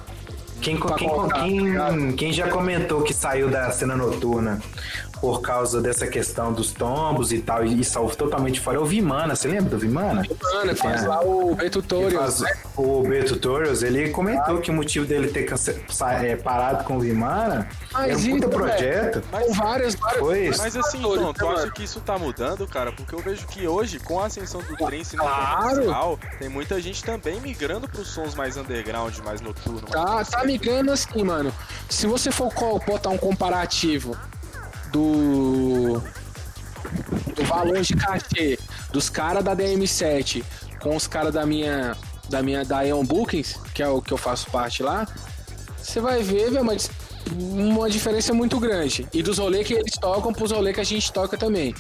[0.62, 4.62] quem, quem, quem, quem já comentou que saiu da cena noturna
[5.22, 9.36] por causa dessa questão dos tombos e tal, e saiu totalmente fora, é o Vimana.
[9.36, 10.26] Você lembra do Vimana?
[10.54, 11.08] Mano, faz É.
[11.08, 12.40] lá o Que B-Tutorials.
[12.40, 15.46] faz o B Tutorials, ele comentou que o motivo dele ter
[16.24, 18.60] é, parado com o Vimana Mas era um isso, puta velho.
[18.60, 19.22] projeto.
[19.30, 20.20] Com várias, várias.
[20.20, 20.48] Foi.
[20.58, 22.92] Mas assim, então, tu né, acha que isso tá mudando, cara?
[22.92, 25.70] Porque eu vejo que hoje, com a ascensão do trance no Claro.
[25.70, 29.84] comercial, tem muita gente também migrando pros sons mais underground, mais noturno.
[29.94, 31.54] mais Tá, tá migrando assim, mano.
[31.88, 32.52] Se você for
[32.88, 34.16] botar um comparativo
[34.92, 36.02] do.
[37.36, 38.60] do valor de cachê
[38.92, 40.44] dos caras da DM7
[40.82, 41.96] com os caras da minha.
[42.30, 42.66] da minha.
[42.66, 45.08] da Eon Bookings, que é o que eu faço parte lá,
[45.82, 46.76] você vai ver, velho, uma,
[47.32, 49.08] uma diferença muito grande.
[49.14, 51.74] E dos rolês que eles tocam pros rolês que a gente toca também.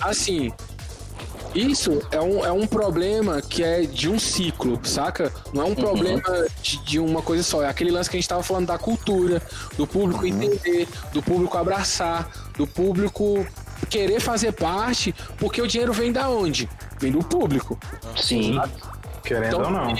[0.00, 0.52] Assim,
[1.54, 5.32] isso é um, é um problema que é de um ciclo, saca?
[5.52, 6.22] Não é um problema
[6.62, 7.62] de, de uma coisa só.
[7.62, 9.42] É aquele lance que a gente tava falando da cultura,
[9.76, 13.46] do público entender, do público abraçar, do público
[13.88, 16.68] querer fazer parte, porque o dinheiro vem da onde?
[16.98, 17.78] Vem do público.
[18.16, 18.60] Sim.
[19.22, 19.94] Querendo Então, ou não.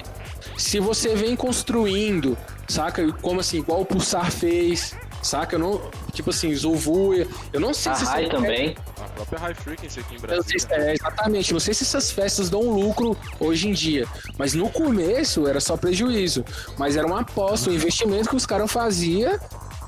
[0.56, 2.36] Se você vem construindo,
[2.68, 3.10] saca?
[3.14, 5.54] Como assim, igual o Pulsar fez, saca?
[5.56, 5.80] Eu não,
[6.12, 8.76] tipo assim, Zulvuia, eu não sei A se Rai essas também.
[9.00, 10.90] A própria High Frequency aqui em não se- Brasília.
[10.90, 11.52] é, exatamente.
[11.52, 14.06] Não sei se essas festas dão lucro hoje em dia.
[14.38, 16.44] Mas no começo era só prejuízo.
[16.78, 19.38] Mas era uma aposta, um investimento que os caras faziam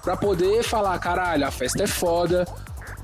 [0.02, 2.46] pra poder falar: caralho, a festa é foda.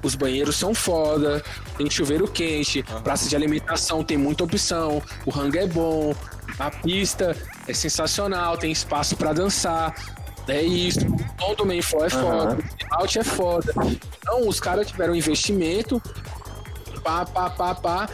[0.02, 1.44] Os banheiros são foda,
[1.77, 6.15] tem chuveiro quente, praça de alimentação tem muita opção, o rango é bom,
[6.59, 7.36] a pista
[7.69, 9.94] é sensacional, tem espaço pra dançar.
[10.51, 12.59] É isso, o tom do main floor é foda,
[12.90, 13.72] o out é foda.
[14.18, 16.02] Então os caras tiveram investimento
[17.01, 18.09] pá, pá, pá, pá.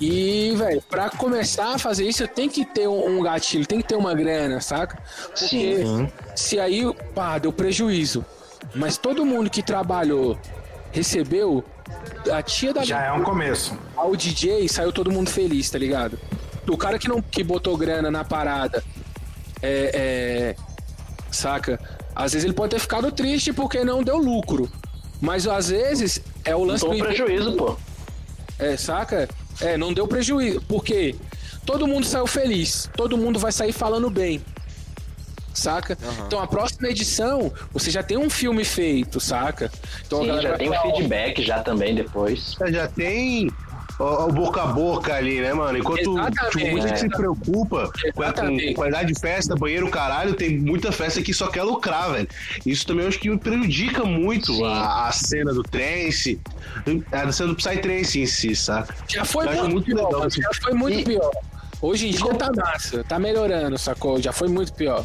[0.00, 3.86] E, velho, pra começar a fazer isso, tem que ter um, um gatilho, tem que
[3.86, 5.00] ter uma grana, saca?
[5.28, 6.10] Porque Sim.
[6.34, 6.82] se aí,
[7.14, 8.24] pá, deu prejuízo,
[8.74, 10.36] mas todo mundo que trabalhou
[10.90, 11.64] recebeu,
[12.32, 13.78] a tia da Já é um começo.
[13.96, 16.18] ao DJ saiu todo mundo feliz, tá ligado?
[16.68, 18.82] O cara que não que botou grana na parada,
[19.62, 20.56] é, é,
[21.32, 21.80] saca?
[22.14, 24.70] Às vezes ele pode ter ficado triste porque não deu lucro.
[25.20, 27.76] Mas às vezes é o lance Não do prejuízo, pô.
[28.58, 29.28] é, saca?
[29.60, 30.60] É, não deu prejuízo.
[30.68, 31.14] Porque
[31.64, 32.90] todo mundo saiu feliz.
[32.96, 34.42] Todo mundo vai sair falando bem.
[35.54, 35.98] Saca?
[36.26, 39.70] Então a próxima edição, você já tem um filme feito, saca?
[40.06, 42.56] Então a Sim, galera já tem um feedback já também depois.
[42.60, 43.50] É, Já tem
[44.02, 45.78] o, o boca a boca ali, né, mano?
[45.78, 46.14] Enquanto
[46.50, 50.90] tipo, muita gente se preocupa com a, com qualidade de festa, banheiro, caralho, tem muita
[50.90, 52.28] festa que só quer lucrar, velho.
[52.66, 56.40] Isso também eu acho que prejudica muito a, a cena do trance,
[57.10, 58.94] a cena do Psytrance em si, saca?
[59.08, 60.40] Já foi muito, muito pior, legal isso.
[60.42, 61.30] já foi muito E- pior.
[61.80, 64.20] Hoje em dia tá massa, tá melhorando, sacou?
[64.22, 65.04] Já foi muito pior.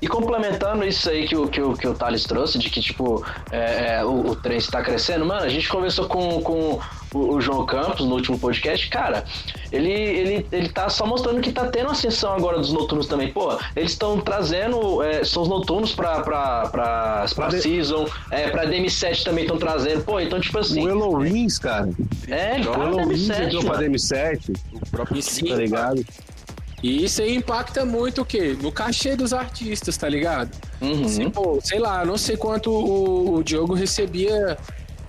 [0.00, 3.24] E complementando isso aí que o, que o, que o Thales trouxe, de que, tipo,
[3.50, 6.78] é, é, o, o trem está crescendo, mano, a gente conversou com, com
[7.14, 9.24] o, o João Campos no último podcast, cara,
[9.72, 13.32] ele, ele, ele tá só mostrando que tá tendo ascensão agora dos noturnos também.
[13.32, 18.66] Pô, eles estão trazendo é, sons noturnos pra, pra, pra, pra de- Season, é, pra
[18.66, 20.04] DM7 também estão trazendo.
[20.04, 21.88] Pô, então, tipo assim, O Elo Rings, cara.
[22.28, 23.88] é, ele O tá Elo na Rings DM7, entrou pra mano.
[23.94, 26.04] DM7, O próprio sim, tá ligado?
[26.82, 28.56] E isso aí impacta muito o quê?
[28.60, 30.50] No cachê dos artistas, tá ligado?
[30.80, 31.08] Uhum.
[31.08, 34.58] Se, pô, sei lá, não sei quanto o, o Diogo recebia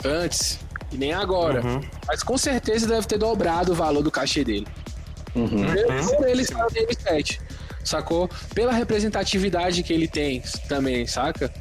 [0.04, 0.60] antes,
[0.92, 1.62] e nem agora.
[2.08, 4.68] Mas com certeza deve ter dobrado o valor do cachê dele.
[5.36, 5.66] Uhum.
[6.18, 7.40] Por ele estar no DM7,
[7.84, 8.30] sacou?
[8.56, 11.52] Pela representatividade que ele tem também, saca?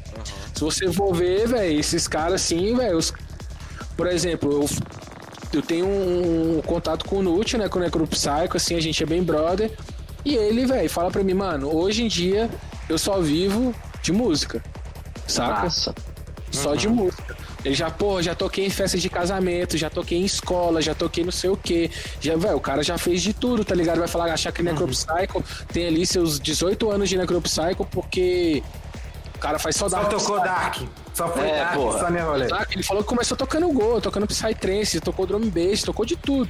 [0.55, 3.13] Se você for ver, velho, esses caras assim, velho, os-
[3.95, 4.69] por exemplo, eu,
[5.53, 9.05] eu tenho um, contato com o Nut, né, com o Necropsycho, assim, a gente é
[9.05, 9.71] bem brother,
[10.29, 12.49] e ele, velho, fala pra mim, mano, hoje em dia
[12.89, 14.63] eu só vivo de música,
[15.27, 15.63] saca?
[15.63, 15.95] Massa.
[16.51, 17.35] Só de música.
[17.65, 21.23] Ele já, pô, já toquei em festa de casamento, já toquei em escola, já toquei
[21.25, 21.91] não sei o quê.
[22.21, 23.99] Já, velho, o cara já fez de tudo, tá ligado?
[23.99, 25.43] Vai falar, achar que Necropsycho
[25.73, 28.63] tem ali seus 18 anos de Necropsycho porque
[29.35, 30.77] o cara faz só Só Dark tocou Dark.
[31.13, 31.99] Só foi É, Dark, porra.
[31.99, 32.47] só.
[32.47, 32.73] Saca?
[32.73, 36.49] Ele falou que começou tocando Go, tocando Psytrance, tocou drum and bass, tocou de tudo.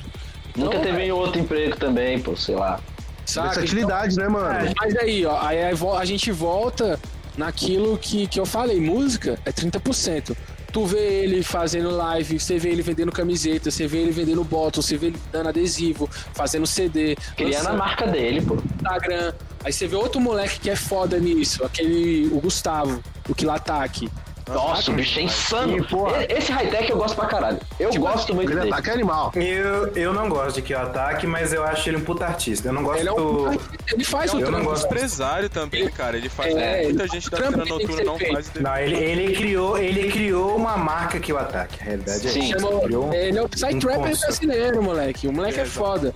[0.56, 2.80] Nunca Então, teve outro emprego também, pô, sei lá.
[3.28, 3.60] Saca?
[3.60, 4.74] Versatilidade, né, mano?
[4.80, 6.98] Mas aí, ó, aí a gente volta
[7.38, 10.36] naquilo que, que eu falei, música é 30%.
[10.72, 14.82] Tu vê ele fazendo live, você vê ele vendendo camiseta, você vê ele vendendo bottle,
[14.82, 18.58] você vê ele dando adesivo, fazendo CD, Criando a marca dele, pô.
[18.76, 19.34] Instagram.
[19.64, 24.10] Aí você vê outro moleque que é foda nisso, aquele, o Gustavo, o Kilataque.
[24.48, 25.78] Nossa, o bicho é insano.
[25.78, 26.24] E, porra.
[26.24, 27.60] E- Esse high-tech eu gosto pra caralho.
[27.80, 28.72] Eu gosto muito Ele dele.
[28.74, 29.32] ataque é animal.
[29.36, 32.70] Eu, eu não gosto de Kill Attack, mas eu acho ele um puta artista.
[32.70, 33.58] Eu não gosto Ele é um.
[33.94, 34.70] Ele faz um Eu não trampo.
[34.72, 34.86] gosto.
[34.86, 36.18] Empresário também, cara.
[36.18, 36.56] Ele faz.
[36.56, 38.34] É, muita gente da cena que que noturna não feito.
[38.34, 38.52] faz.
[38.60, 41.80] Não, ele, ele, criou, ele criou uma marca Kill Attack.
[41.82, 42.40] A realidade é Sim.
[42.40, 42.60] isso.
[42.60, 44.20] Chama- Criou um- ele é o um Psytrapper conceito.
[44.22, 45.28] brasileiro, moleque.
[45.28, 46.14] O moleque é, É, foda.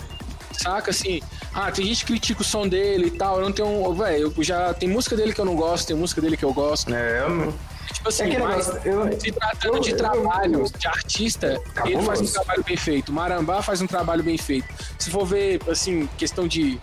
[0.53, 1.21] Saca assim?
[1.53, 3.37] Ah, tem gente que critica o som dele e tal.
[3.37, 3.93] Eu não tenho.
[3.93, 4.73] Velho, já.
[4.73, 6.93] Tem música dele que eu não gosto, tem música dele que eu gosto.
[6.93, 7.53] É, eu não-
[7.93, 12.05] Tipo assim, É mas eu- se tratando eu- de eu- trabalho, de artista, ele Cabuloso.
[12.05, 13.11] faz um trabalho bem feito.
[13.11, 14.67] Marambá faz um trabalho bem feito.
[14.97, 16.79] Se for ver, assim, questão de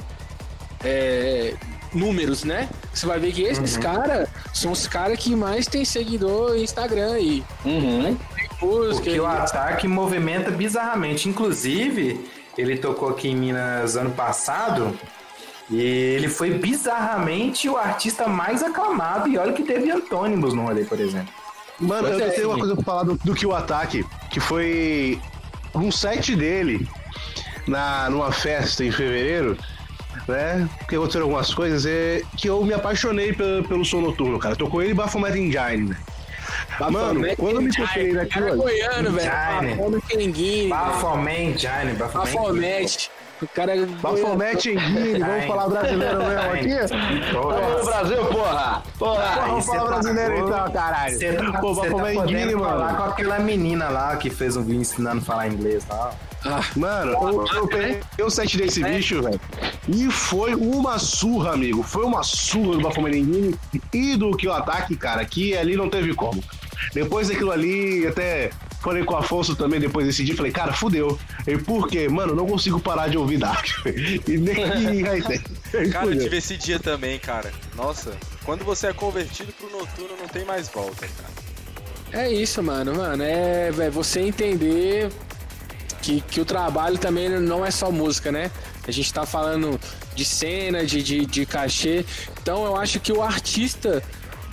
[0.84, 1.54] é,
[1.92, 2.68] números, né?
[2.94, 3.82] Você vai ver que esses Uhum.
[3.82, 8.16] caras são os caras que mais tem seguidor no Instagram e Uhum.
[8.60, 8.94] música.
[8.96, 11.28] Porque e- o ataque movimenta bizarramente.
[11.28, 12.24] Inclusive,
[12.56, 14.96] ele tocou aqui em Minas ano passado
[15.70, 19.28] e ele foi bizarramente o artista mais aclamado.
[19.28, 21.32] E olha que teve antônimos no rolê, por exemplo.
[21.78, 25.20] Mano, eu é, tenho uma coisa pra falar do, do Kill Attack, que foi
[25.74, 26.88] um set dele
[27.66, 29.56] na, numa festa em fevereiro,
[30.26, 30.68] né?
[30.78, 34.56] Porque aconteceram algumas coisas, é que eu me apaixonei pelo, pelo som noturno, cara.
[34.56, 35.96] Tocou ele e Baphomet Engine, né?
[36.90, 39.76] Mano, quando eu me toquei Cara naquilo ali, goiano, velho.
[39.76, 40.68] Bafome Querenguinho.
[40.68, 43.10] Baphomet, Giant, Baphomet.
[43.38, 43.44] Bafomete.
[43.44, 46.94] O cara é Baphomet Engine, vamos falar brasileiro mesmo aqui?
[47.32, 48.82] Vamos no Brasil, porra!
[48.98, 49.46] Porra!
[49.46, 51.18] Vamos falar brasileiro então, caralho.
[51.18, 52.96] Você tá, Pô, você tá podendo falar mano.
[52.96, 56.12] com aquela menina lá que fez um vídeo ensinando a falar inglês lá.
[56.76, 59.40] Mano, eu, eu peguei o set desse bicho, velho.
[59.88, 61.82] E foi uma surra, amigo.
[61.82, 63.54] Foi uma surra do Bafomé Engine
[63.92, 66.42] e do Kill Attack, cara, que ali não teve como.
[66.94, 71.18] Depois daquilo ali, até falei com o Afonso também depois desse dia, falei, cara, fudeu.
[71.46, 72.08] E por quê?
[72.08, 73.66] Mano, não consigo parar de ouvir Dark.
[73.86, 75.44] e nem high-tech.
[75.90, 77.52] Cara, eu tive esse dia também, cara.
[77.76, 82.24] Nossa, quando você é convertido pro noturno, não tem mais volta, cara.
[82.24, 83.22] É isso, mano, mano.
[83.22, 85.10] É, é você entender
[86.00, 88.50] que, que o trabalho também não é só música, né?
[88.86, 89.78] A gente tá falando
[90.14, 92.04] de cena, de, de, de cachê.
[92.40, 94.02] Então eu acho que o artista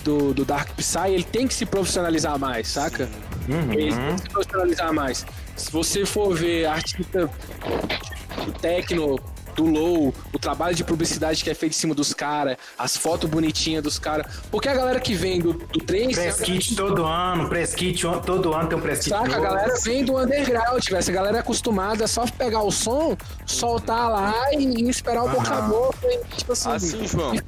[0.04, 3.08] do, do Dark Psy, ele tem que se profissionalizar mais, saca?
[3.48, 5.26] Ele tem que se profissionalizar mais.
[5.56, 7.30] Se você for ver artista
[8.44, 9.18] do techno,
[9.54, 13.28] do low, o trabalho de publicidade que é feito em cima dos caras, as fotos
[13.30, 14.26] bonitinhas dos caras.
[14.50, 18.52] Porque a galera que vem do, do trem, Press kit todo ano, press kit todo
[18.52, 19.40] ano tem um press kit Saca, a novo.
[19.42, 20.96] galera vem do underground, velho.
[20.98, 23.16] Essa galera é acostumada a só pegar o som,
[23.46, 26.06] soltar lá e, e esperar o boca a boca.
[26.06, 27.34] E, tipo assim, Assim, João.
[27.34, 27.40] e.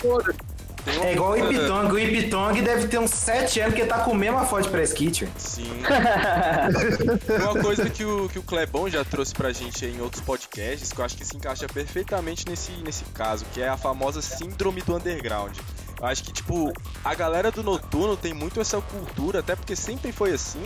[0.88, 1.92] Tem uma É igual o Ipitong.
[1.92, 4.70] O Ipitong deve ter uns 7 anos que ele tá com a mesma foto de
[4.70, 5.28] press kit.
[5.36, 5.82] Sim.
[7.42, 11.00] Uma coisa que o, que o Clebão já trouxe pra gente em outros podcasts, que
[11.00, 14.96] eu acho que se encaixa perfeitamente nesse, nesse caso, que é a famosa síndrome do
[14.96, 15.56] underground.
[16.00, 16.72] Eu acho que, tipo,
[17.04, 20.62] a galera do noturno tem muito essa cultura, até porque sempre foi assim.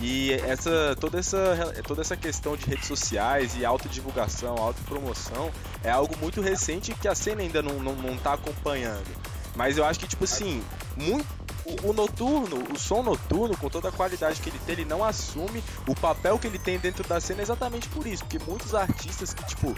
[0.00, 5.52] E essa toda essa toda essa questão de redes sociais e autodivulgação, autopromoção
[5.84, 9.06] é algo muito recente que a cena ainda não, não, não tá acompanhando.
[9.54, 10.62] Mas eu acho que, tipo assim,
[10.96, 11.26] muito,
[11.64, 15.04] o, o noturno, o som noturno, com toda a qualidade que ele tem, ele não
[15.04, 18.24] assume o papel que ele tem dentro da cena exatamente por isso.
[18.24, 19.74] Porque muitos artistas que, tipo,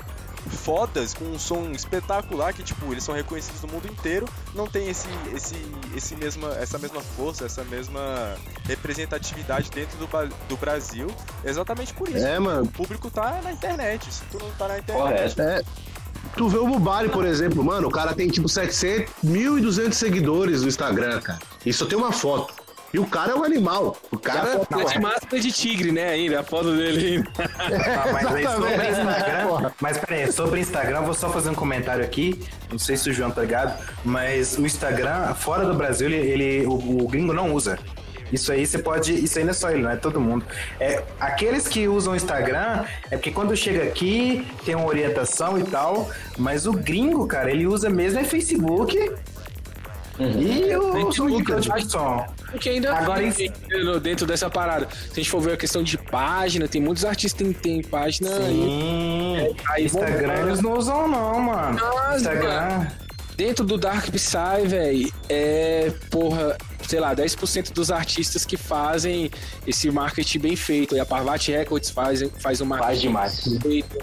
[0.51, 4.89] fodas, com um som espetacular, que, tipo, eles são reconhecidos no mundo inteiro, não tem
[4.89, 5.55] esse, esse,
[5.95, 8.37] esse mesma, essa mesma força, essa mesma
[8.67, 10.09] representatividade dentro do,
[10.49, 11.09] do Brasil,
[11.45, 12.25] exatamente por isso.
[12.25, 12.65] É, mano.
[12.65, 14.13] O público tá na internet.
[14.13, 15.43] Se tu não tá na internet, Correto.
[15.43, 15.63] É.
[16.37, 20.69] Tu vê o Mubari, por exemplo, mano, o cara tem tipo 700, 1.200 seguidores no
[20.69, 21.39] Instagram, cara.
[21.65, 22.55] E só tem uma foto.
[22.95, 23.97] E o cara é um animal.
[24.11, 27.31] O cara Cara, tá de máscara de tigre, né, ainda, a foto dele ainda.
[27.59, 29.01] Ah, mas aí sobre Exatamente.
[29.01, 29.71] Instagram.
[29.81, 32.41] Mas peraí, sobre Instagram, vou só fazer um comentário aqui.
[32.71, 36.67] Não sei se o João tá ligado, mas o Instagram, fora do Brasil, ele, ele-
[36.67, 37.79] o, o gringo não usa.
[38.33, 39.13] Isso aí você pode.
[39.15, 40.45] Isso aí não é só ele, não é todo mundo.
[40.81, 45.65] É, aqueles que usam o Instagram é porque quando chega aqui tem uma orientação e
[45.65, 46.11] tal.
[46.39, 48.97] Mas o gringo, cara, ele usa mesmo é Facebook.
[50.19, 51.61] E o Tem Twitter.
[51.61, 52.27] de som.
[52.51, 54.89] Porque ainda Agora tem, dentro- dentro dessa parada.
[54.91, 58.31] Se a gente for ver a questão de página, tem muitos artistas que têm página.
[58.31, 59.55] Sim.
[59.69, 61.79] Aí Instagram eles não usam, não, mano.
[61.79, 62.87] Nossa, Instagram.
[63.37, 69.31] Dentro do Dark Psy, velho, é, porra, sei lá, 10% dos artistas que fazem
[69.67, 70.97] esse marketing bem feito.
[70.97, 73.47] E a Parvati Records faz, faz um marketing Faz demais.
[73.47, 73.99] bem feito,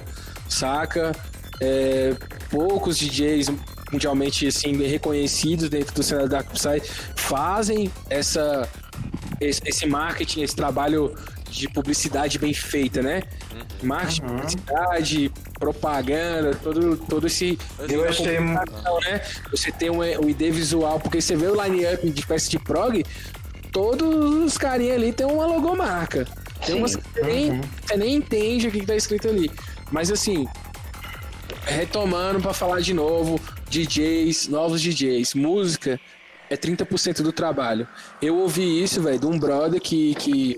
[0.49, 1.15] saca?
[1.61, 2.15] É,
[2.49, 3.49] poucos DJs
[3.91, 6.81] mundialmente assim, reconhecidos dentro do cenário Dark Psy
[7.15, 8.67] fazem essa,
[9.39, 11.13] esse, esse marketing, esse trabalho
[11.49, 13.21] de publicidade bem feita, né?
[13.83, 17.57] Marketing, publicidade, propaganda, todo, todo esse.
[17.89, 19.21] Eu achei comunicação, né?
[19.51, 23.03] Você tem um, um ID visual, porque você vê o line-up de festa de prog,
[23.71, 26.27] todos os carinha ali tem uma logomarca.
[26.65, 29.51] Tem umas que você nem, você nem entende o que, que tá escrito ali.
[29.91, 30.47] Mas assim,
[31.65, 33.39] retomando pra falar de novo,
[33.69, 35.99] DJs, novos DJs, música
[36.49, 37.87] é 30% do trabalho.
[38.21, 40.57] Eu ouvi isso, velho, de um brother que, que,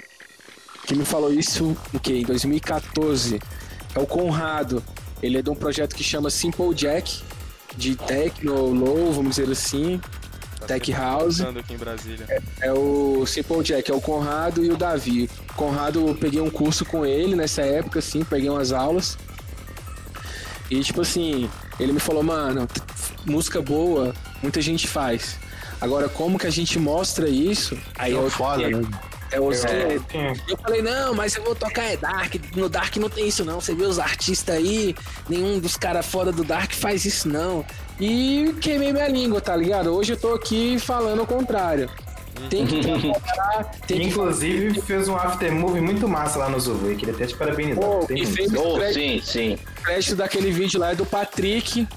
[0.86, 2.20] que me falou isso o quê?
[2.20, 3.40] Em 2014.
[3.95, 4.84] É o Conrado.
[5.22, 7.22] Ele é de um projeto que chama Simple Jack,
[7.76, 9.99] de techno, low, vamos dizer assim,
[10.68, 11.38] tech house.
[11.38, 12.44] Começando aqui em Brasília.
[12.62, 15.30] É o Simple Jack, é o Conrado e o Davi.
[15.56, 19.18] Conrado, eu peguei um curso com ele nessa época, assim, peguei umas aulas.
[20.70, 21.49] E, tipo assim,
[21.80, 22.68] ele me falou, mano,
[23.26, 24.14] música boa,
[24.44, 25.38] muita gente faz.
[25.80, 27.78] Agora, como que a gente mostra isso?
[27.98, 28.82] Aí é, Foda, né?
[29.36, 29.99] É outro É?
[30.48, 32.36] Eu falei, não, mas eu vou tocar é Dark.
[32.56, 33.60] No Dark não tem isso, não.
[33.62, 34.95] Você vê os artistas aí,
[35.30, 37.66] nenhum dos caras fora do Dark faz isso, não.
[37.99, 39.90] E queimei minha língua, tá ligado?
[39.95, 41.90] Hoje eu tô aqui falando o contrário.
[42.49, 46.94] Tem que trabalhar, tem que Inclusive, fez um aftermovie muito massa lá no Zuvu.
[46.95, 47.82] Queria até te parabenizar.
[47.84, 49.57] Pô, Tem e fez o Oh, crédito, sim, sim.
[49.84, 51.88] crédito daquele vídeo lá é do Patrick,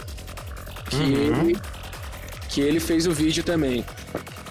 [0.90, 1.58] que, ele,
[2.50, 3.84] que ele fez o vídeo também.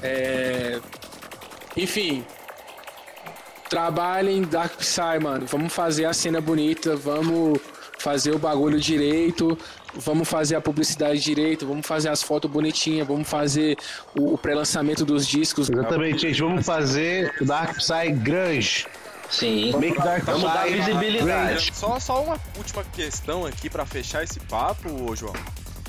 [0.03, 0.79] É,
[1.77, 2.25] Enfim,
[3.69, 5.47] trabalhem Dark Psy, mano.
[5.47, 7.61] Vamos fazer a cena bonita, vamos
[7.99, 9.57] fazer o bagulho direito,
[9.99, 13.77] vamos fazer a publicidade direito, vamos fazer as fotos bonitinhas, vamos fazer
[14.19, 15.69] o, o pré-lançamento dos discos.
[15.69, 16.41] Exatamente, gente.
[16.41, 18.87] Vamos fazer o Dark Psy grande.
[19.31, 19.73] Sim.
[19.77, 21.71] Make Dark Vamos dar visibilidade.
[21.75, 25.35] Só, só uma última questão aqui pra fechar esse papo, ô João.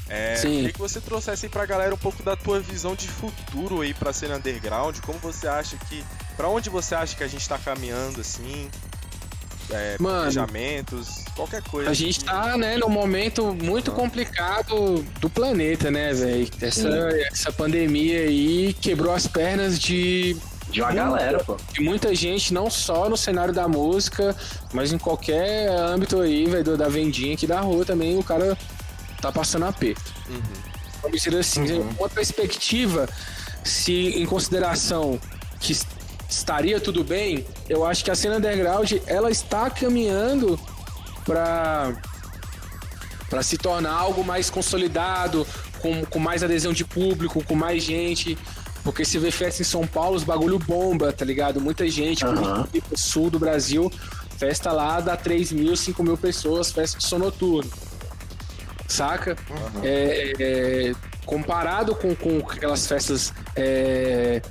[0.09, 0.55] É, Sim.
[0.55, 3.93] queria que você trouxesse aí pra galera um pouco da tua visão de futuro aí
[3.93, 6.03] pra cena underground, como você acha que.
[6.35, 8.69] Pra onde você acha que a gente tá caminhando, assim?
[9.71, 11.89] É, Mano, planejamentos, qualquer coisa.
[11.89, 16.49] A gente tá, né, num momento muito complicado do planeta, né, velho?
[16.59, 16.89] Essa,
[17.31, 20.35] essa pandemia aí quebrou as pernas de
[20.69, 21.55] De uma galera, pô.
[21.71, 24.35] de muita gente, não só no cenário da música,
[24.73, 28.57] mas em qualquer âmbito aí, velho, da vendinha aqui da rua também, o cara
[29.21, 30.13] tá passando aperto.
[31.01, 33.07] Vamos dizer assim, uma perspectiva,
[33.63, 35.19] se em consideração
[35.59, 35.77] que
[36.29, 40.59] estaria tudo bem, eu acho que a cena underground, ela está caminhando
[41.25, 41.93] para
[43.29, 45.45] para se tornar algo mais consolidado,
[45.79, 48.35] com, com mais adesão de público, com mais gente.
[48.83, 51.61] Porque se vê festa em São Paulo, os bagulho bomba, tá ligado?
[51.61, 52.63] Muita gente, Aham.
[52.63, 53.91] Curitiba, sul do Brasil,
[54.37, 57.69] festa lá dá 3 mil, 5 mil pessoas, festa de som noturno.
[58.87, 59.37] Saca?
[59.83, 60.93] É, é,
[61.23, 64.41] comparado com, com aquelas festas é,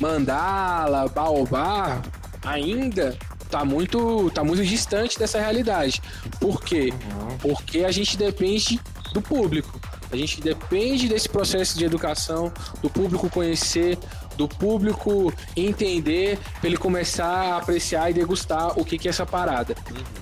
[0.00, 2.02] mandala, baobá,
[2.44, 3.16] ainda
[3.50, 6.02] tá muito, tá muito distante dessa realidade.
[6.40, 6.92] Por quê?
[7.40, 8.80] Porque a gente depende
[9.12, 9.80] do público.
[10.10, 13.98] A gente depende desse processo de educação, do público conhecer,
[14.36, 19.26] do público entender, pra ele começar a apreciar e degustar o que, que é essa
[19.26, 19.74] parada.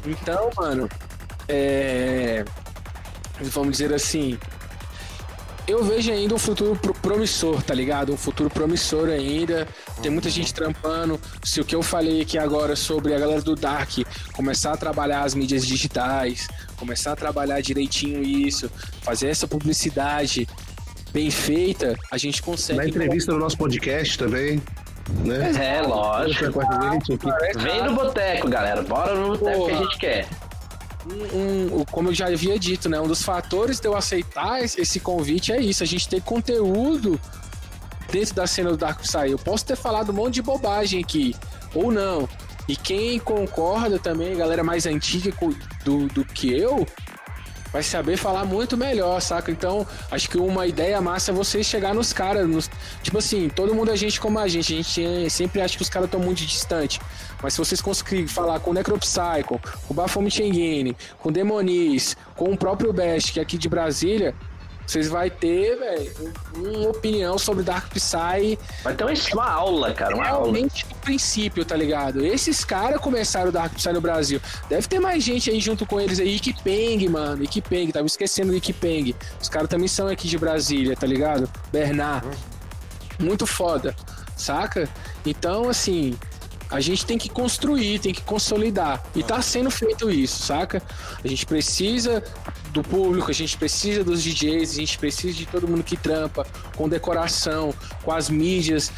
[0.06, 0.88] Então, mano,
[1.48, 2.44] é.
[3.40, 4.38] Vamos dizer assim.
[5.66, 8.12] Eu vejo ainda um futuro pro- promissor, tá ligado?
[8.12, 9.66] Um futuro promissor ainda.
[10.02, 11.18] Tem muita gente trampando.
[11.42, 13.90] Se o que eu falei aqui agora sobre a galera do Dark
[14.34, 16.46] começar a trabalhar as mídias digitais,
[16.76, 18.70] começar a trabalhar direitinho isso,
[19.02, 20.46] fazer essa publicidade
[21.12, 22.78] bem feita, a gente consegue.
[22.78, 24.60] Na entrevista no nosso podcast também.
[25.24, 25.52] Né?
[25.76, 26.60] É, lógico.
[27.56, 28.82] Vem no boteco, galera.
[28.82, 30.26] Bora no boteco que a gente quer.
[31.06, 33.00] Um, um- como eu já havia dito, né?
[33.00, 37.20] Um dos fatores de eu aceitar esse convite é isso, a gente ter conteúdo
[38.10, 39.30] dentro da cena do Dark Psy.
[39.30, 41.34] Eu posso ter falado um monte de bobagem aqui,
[41.74, 42.28] ou não.
[42.66, 45.30] E quem concorda também, galera mais antiga
[45.84, 46.86] do, do que eu,
[47.74, 49.50] vai saber falar muito melhor, saca?
[49.50, 52.70] Então, acho que uma ideia massa é você chegar nos caras, nos-
[53.02, 55.88] tipo assim, todo mundo é gente como a gente, a gente sempre acha que os
[55.88, 57.00] caras estão muito distante.
[57.42, 59.58] Mas se vocês conseguirem falar com o Necropsycho, com
[59.90, 64.36] o Baphomet Engine, com o Demoniz, com o próprio Best, que é aqui de Brasília,
[64.86, 66.12] vocês vão ter, velho,
[66.56, 70.14] um- uma opinião sobre Dark Psy Vai ter uma, aula, cara.
[70.14, 70.42] Uma aula.
[70.52, 72.24] realmente do princípio, tá ligado?
[72.24, 74.40] Esses caras começaram o Dark Psy no Brasil.
[74.68, 76.36] Deve ter mais gente aí junto com eles aí.
[76.36, 77.42] Ikipeng, mano.
[77.44, 79.14] Ikipeng, tava esquecendo do Ikipeng.
[79.40, 81.48] Os caras também são aqui de Brasília, tá ligado?
[81.72, 82.28] Bernard.
[83.18, 83.94] Muito foda,
[84.36, 84.88] saca?
[85.24, 86.14] Então, assim,
[86.74, 89.00] a gente tem que construir, tem que consolidar.
[89.14, 90.82] E tá sendo feito isso, saca?
[91.22, 92.22] A gente precisa
[92.72, 96.44] do público, a gente precisa dos DJs, a gente precisa de todo mundo que trampa
[96.76, 97.72] com decoração,
[98.02, 98.90] com as mídias,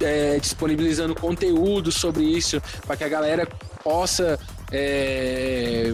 [0.00, 3.46] é, disponibilizando conteúdo sobre isso, para que a galera
[3.84, 4.38] possa
[4.72, 5.92] é,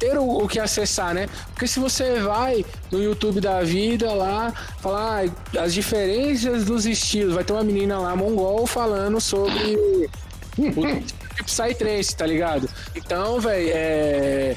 [0.00, 1.28] ter o, o, que acessar, né?
[1.52, 7.34] Porque se você vai no YouTube da vida lá, falar ah, as diferenças dos estilos,
[7.34, 10.08] vai ter uma menina lá, mongol, falando sobre
[10.58, 12.68] o Psytrance, tá ligado?
[12.94, 14.56] Então, velho, é.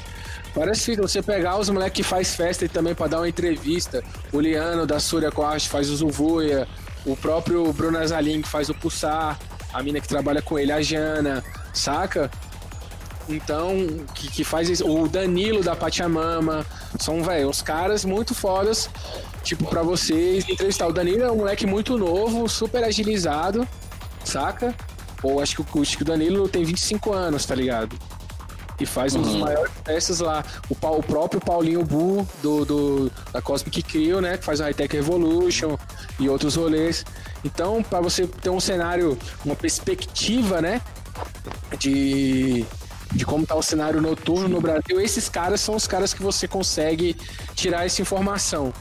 [0.54, 4.02] Parece que você pegar os moleques que faz festa e também para dar uma entrevista.
[4.32, 6.66] O Liano da Surya Quast faz o Zuvuia,
[7.06, 9.38] o próprio Bruno Azalim que faz o Pulsar,
[9.72, 12.28] a mina que trabalha com ele, a Jana, saca?
[13.28, 13.76] Então,
[14.14, 14.86] que, que faz isso.
[14.88, 16.66] O Danilo da Pachamama.
[16.98, 18.90] São, velho, os caras muito fodas.
[19.44, 20.88] Tipo, para vocês entrevistar.
[20.88, 23.66] O Danilo é um moleque muito novo, super agilizado,
[24.24, 24.74] saca?
[25.22, 25.62] Ou acho que,
[25.96, 27.96] que o Danilo tem 25 anos, tá ligado?
[28.80, 29.20] E faz uhum.
[29.20, 29.40] um dos uhum.
[29.40, 30.42] maiores testes lá.
[30.68, 34.38] O, o próprio Paulinho Bu, do, do, da Cosmic Crew, né?
[34.38, 35.76] Que faz o High Tech Revolution
[36.18, 37.04] e outros rolês.
[37.44, 40.80] Então, para você ter um cenário, uma perspectiva, né?
[41.78, 42.64] De,
[43.12, 46.48] de como tá o cenário noturno no Brasil, esses caras são os caras que você
[46.48, 47.16] consegue
[47.54, 48.72] tirar essa informação.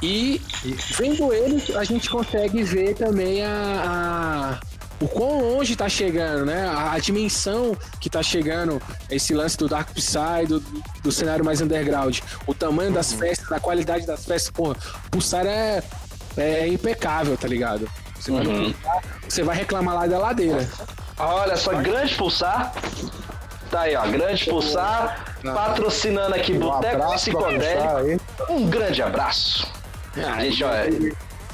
[0.00, 0.40] E
[0.96, 4.71] vendo eles, a gente consegue ver também a, a
[5.02, 6.64] o quão longe tá chegando, né?
[6.66, 8.80] A, a, dimensão que tá chegando
[9.10, 10.60] esse lance do Dark Psy, do,
[11.02, 12.20] do cenário mais underground.
[12.46, 13.18] O tamanho das uhum.
[13.18, 14.76] festas, a qualidade das festas, porra,
[15.10, 15.82] Pulsar é,
[16.36, 17.88] é, é impecável, tá ligado?
[18.14, 18.72] Você, uhum.
[18.72, 20.68] vai, você vai reclamar lá da ladeira.
[21.18, 22.72] Olha só, grande Pulsar.
[23.70, 28.24] Tá aí, ó, grande Pulsar, patrocinando aqui um Boteco Psicodélico.
[28.48, 29.66] Um grande abraço.
[30.16, 31.12] Ah, gente, olha,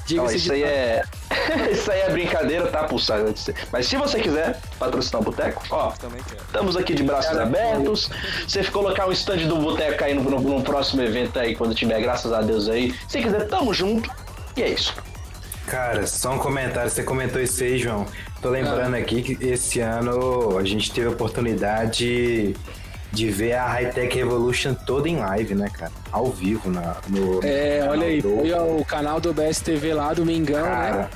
[0.09, 1.03] Diga isso aí é.
[1.71, 3.21] isso aí é brincadeira, tá, Pulsar?
[3.71, 5.93] Mas se você quiser patrocinar o Boteco, ó,
[6.47, 8.11] estamos aqui de braços abertos.
[8.49, 11.75] Se você colocar um stand do Boteco aí no, no, no, próximo evento aí, quando
[11.75, 12.95] tiver, graças a Deus aí.
[13.07, 14.11] Se quiser, tamo junto.
[14.57, 14.95] E é isso.
[15.67, 16.91] Cara, só um comentário.
[16.91, 18.07] Você comentou isso aí, João.
[18.41, 18.99] Tô lembrando ah.
[18.99, 22.57] aqui que esse ano a gente teve a oportunidade de
[23.13, 25.93] ver a High Tech Revolution toda em live, né, cara?
[26.13, 27.41] Ao vivo na, no.
[27.43, 28.37] É, no olha aí, do...
[28.37, 30.69] foi o canal do BSTV lá do Mingão, né?
[30.69, 31.09] cara, né?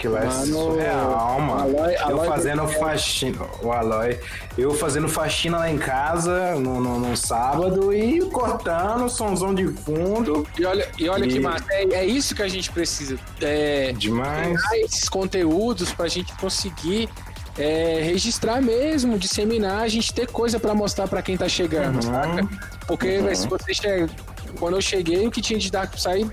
[0.00, 1.60] Aquilo é mano, surreal, mano.
[1.60, 4.18] Aloy, eu Aloy fazendo faxina, o Aloy,
[4.56, 10.46] eu fazendo faxina lá em casa no, no, no sábado e cortando, somzão de fundo.
[10.58, 11.28] E olha, e olha e...
[11.28, 13.18] que massa, é, é, isso que a gente precisa.
[13.42, 14.58] É, Demais.
[14.74, 17.10] esses conteúdos pra gente conseguir
[17.58, 22.02] é, registrar mesmo, disseminar, a gente ter coisa para mostrar para quem tá chegando, uhum.
[22.02, 22.48] saca?
[22.86, 23.34] Porque uhum.
[23.34, 24.08] se você chega,
[24.58, 26.28] quando eu cheguei, o que tinha de Dark sair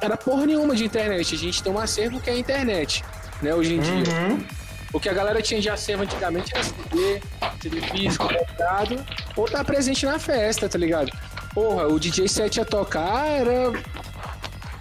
[0.00, 1.34] era porra nenhuma de internet.
[1.34, 3.04] A gente tem um acervo que é a internet,
[3.40, 4.02] né, hoje em uhum.
[4.02, 4.62] dia.
[4.92, 7.22] O que a galera tinha de acervo antigamente era CD,
[7.62, 9.02] CD físico, comprado,
[9.36, 11.10] ou tá presente na festa, tá ligado?
[11.54, 13.72] Porra, o DJ set ia tocar, era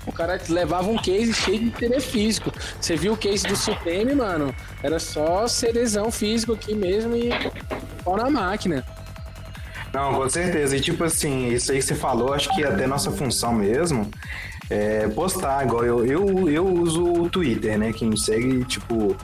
[0.06, 2.52] o cara levava um case cheio de CD físico.
[2.80, 4.53] Você viu o case do Supreme, mano?
[4.82, 7.30] Era só CDzão físico aqui mesmo e
[8.03, 8.86] pau na máquina.
[9.94, 10.76] Não, com certeza.
[10.78, 14.10] E tipo assim, isso aí que você falou, acho que é até nossa função mesmo
[14.72, 15.65] é postar.
[15.65, 17.91] Igual eu, eu, eu uso o Twitter, né?
[17.91, 19.15] Quem segue, tipo,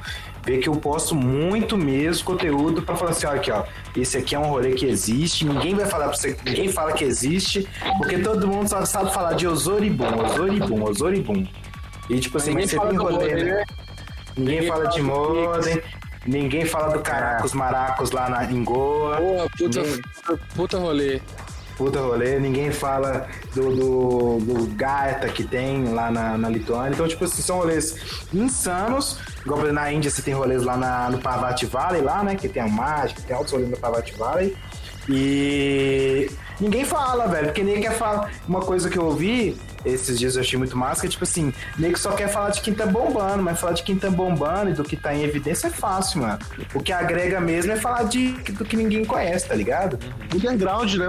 [0.47, 4.33] vê que eu posto muito mesmo conteúdo para falar assim, ó, aqui, ó, esse aqui
[4.33, 7.67] é um rolê que existe, ninguém vai falar pra você, ninguém fala que existe,
[7.97, 11.45] porque todo mundo só sabe falar de Osoribum, Osoribum, Osoribum.
[12.09, 13.43] E tipo assim, mas você tem rolê, né?
[13.43, 13.63] né?
[14.37, 15.81] Ninguém, ninguém fala, fala de modem,
[16.25, 19.17] ninguém fala do Caracos Maracos lá na, em Goa.
[19.17, 20.01] Porra, puta, ninguém...
[20.55, 21.19] puta rolê
[21.77, 26.93] puta rolê, ninguém fala do, do, do Gaeta que tem lá na, na Lituânia.
[26.93, 27.95] Então, tipo assim, são rolês
[28.33, 29.19] insanos.
[29.45, 32.35] Igual na Índia você tem rolês lá na, no Parvati Valley, lá, né?
[32.35, 34.57] Que tem a mágica, tem altos rolês no Parvati Valley.
[35.07, 36.29] E
[36.59, 38.31] ninguém fala, velho, porque nem quer falar.
[38.47, 41.97] Uma coisa que eu ouvi esses dias eu achei muito massa, que tipo assim, nego
[41.97, 44.83] só quer falar de quem tá bombando, mas falar de quem tá bombando e do
[44.83, 46.39] que tá em evidência é fácil, mano.
[46.73, 49.97] O que agrega mesmo é falar de, do que ninguém conhece, tá ligado?
[50.33, 51.07] Underground, né?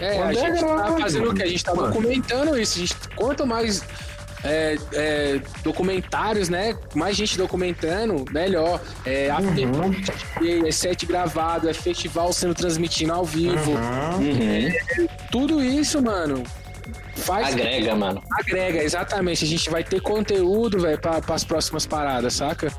[0.00, 1.42] É, a gente tá fazendo o que?
[1.42, 2.78] A gente tá documentando isso.
[2.78, 3.84] A gente, quanto mais
[4.42, 6.76] é, é, documentários, né?
[6.94, 8.80] Mais gente documentando, melhor.
[9.04, 10.66] É uhum.
[10.66, 13.72] é set gravado, é festival sendo transmitido ao vivo.
[13.72, 14.38] Uhum.
[14.40, 16.42] É, tudo isso, mano.
[17.16, 18.22] Faz agrega, mano.
[18.32, 19.44] Agrega, exatamente.
[19.44, 22.72] A gente vai ter conteúdo, velho, para as próximas paradas, saca?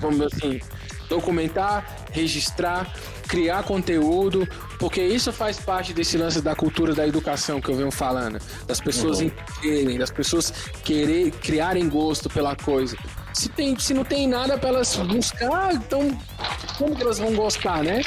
[0.00, 0.60] Como assim,
[1.08, 1.86] documentar,
[2.16, 2.90] registrar,
[3.28, 4.48] criar conteúdo,
[4.78, 8.80] porque isso faz parte desse lance da cultura da educação que eu venho falando, das
[8.80, 9.26] pessoas uhum.
[9.26, 10.50] entenderem, das pessoas
[10.82, 12.96] querer criarem gosto pela coisa.
[13.34, 16.16] se, tem, se não tem nada pra elas buscar, então
[16.78, 18.00] como que elas vão gostar, né?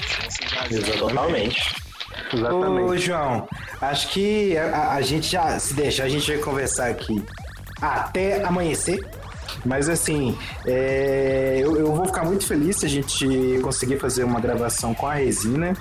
[2.32, 2.92] Totalmente.
[2.92, 3.48] Ô, João,
[3.82, 7.24] acho que a, a gente já, se deixar, a gente vai conversar aqui
[7.82, 9.00] até amanhecer.
[9.66, 14.40] Mas assim, é, eu, eu vou ficar muito feliz se a gente conseguir fazer uma
[14.40, 15.74] gravação com a resina.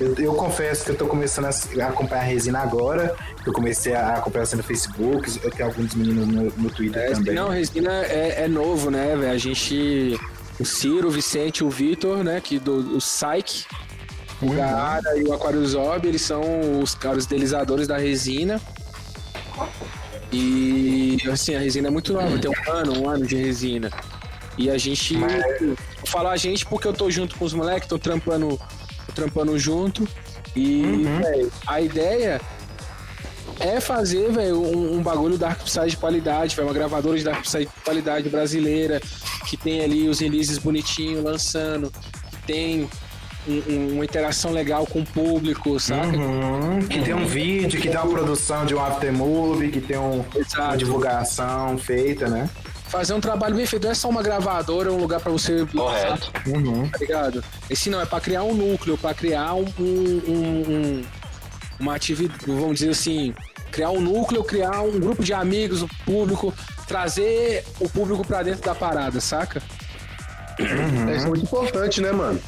[0.00, 3.14] Eu, eu confesso que eu tô começando a acompanhar a resina agora.
[3.46, 7.10] Eu comecei a acompanhar você no Facebook, eu tenho alguns meninos no, no Twitter É,
[7.12, 7.34] também.
[7.34, 9.32] não, Resina é, é novo, né, velho?
[9.32, 10.18] A gente.
[10.60, 12.40] O Ciro, o Vicente, o Vitor, né?
[12.40, 13.64] Que do o Psyche,
[14.40, 16.42] o Gaara e o Aquariusob, eles são
[16.80, 18.60] os caras idealizadores da resina.
[20.32, 23.90] E assim, a resina é muito nova, tem um ano, um ano de resina.
[24.56, 25.14] E a gente.
[25.16, 25.76] Vou
[26.06, 28.58] falar a gente porque eu tô junto com os moleques, tô trampando,
[29.06, 30.08] tô trampando junto.
[30.54, 32.40] E véi, a ideia
[33.60, 37.42] é fazer, velho, um, um bagulho Dark Psy de qualidade, velho, uma gravadora de Dark
[37.42, 39.00] Psy de qualidade brasileira,
[39.48, 41.90] que tem ali os releases bonitinhos lançando,
[42.30, 42.90] que tem
[43.46, 46.06] um- um- uma interação legal com o público, saca?
[46.16, 50.24] Uhum, que tem um vídeo, que tem uma produção de um aftermovie, que tem um,
[50.58, 52.48] uma divulgação feita, né?
[52.88, 56.30] Fazer um trabalho bem feito, não é só uma gravadora, um lugar pra você Correto.
[56.90, 57.42] tá ligado?
[57.70, 61.04] Esse não, é pra criar um núcleo, pra criar um, um- um- um-
[61.80, 63.34] uma atividade, vamos dizer assim,
[63.70, 66.52] criar um núcleo, criar um grupo de amigos, o público,
[66.86, 69.62] trazer o público pra dentro da parada, saca?
[70.58, 72.38] Isso é muito importante, né, mano?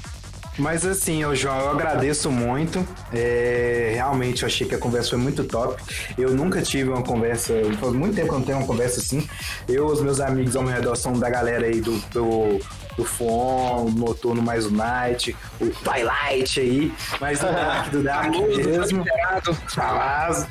[0.56, 2.86] Mas assim, ô João, eu agradeço muito.
[3.12, 5.82] É, realmente eu achei que a conversa foi muito top.
[6.16, 9.28] Eu nunca tive uma conversa, faz muito tempo que eu não tenho uma conversa assim.
[9.68, 12.60] Eu, os meus amigos ao meu redor são da galera aí do, do,
[12.97, 19.05] do FON, Noturno mais o Night, o Twilight aí, mas do Dark, do Dark mesmo.
[19.68, 20.47] Falazo.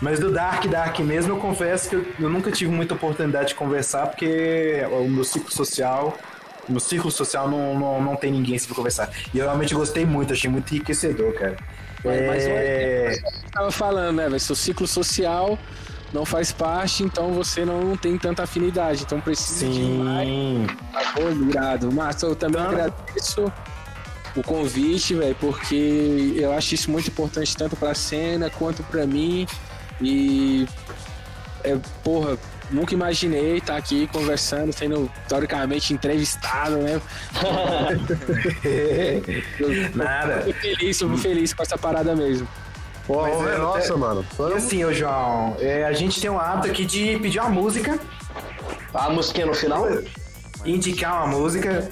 [0.00, 3.54] Mas do Dark, Dark mesmo, eu confesso que eu, eu nunca tive muita oportunidade de
[3.54, 6.16] conversar, porque o meu ciclo social
[6.68, 9.10] no círculo social não, não, não tem ninguém assim pra conversar.
[9.32, 11.56] E eu realmente gostei muito, achei muito enriquecedor, cara.
[12.04, 13.14] Mas- mas É,
[13.44, 14.38] Eu tava falando, né, velho?
[14.40, 15.58] Seu ciclo social
[16.12, 20.28] não faz parte, então você não tem tanta afinidade, então precisa de mais.
[20.28, 20.66] Sim.
[21.50, 21.90] Irado.
[21.92, 22.68] Mas eu também Tá.
[22.68, 23.52] agradeço
[24.36, 29.46] o convite, velho, porque eu acho isso muito importante tanto pra cena quanto pra mim.
[30.00, 30.66] E
[31.64, 32.38] é, porra,
[32.70, 37.00] nunca imaginei estar aqui conversando, sendo teoricamente entrevistado, né?
[39.94, 40.42] Nada.
[40.44, 42.46] Tô feliz, tô feliz com essa parada mesmo.
[43.06, 44.26] Pô, Mas é eu nossa, até- mano.
[44.50, 47.98] E assim, ô João, é, a gente tem um hábito aqui de pedir uma música,
[48.92, 49.86] A musiquinha no final?
[50.64, 51.88] indicar uma música,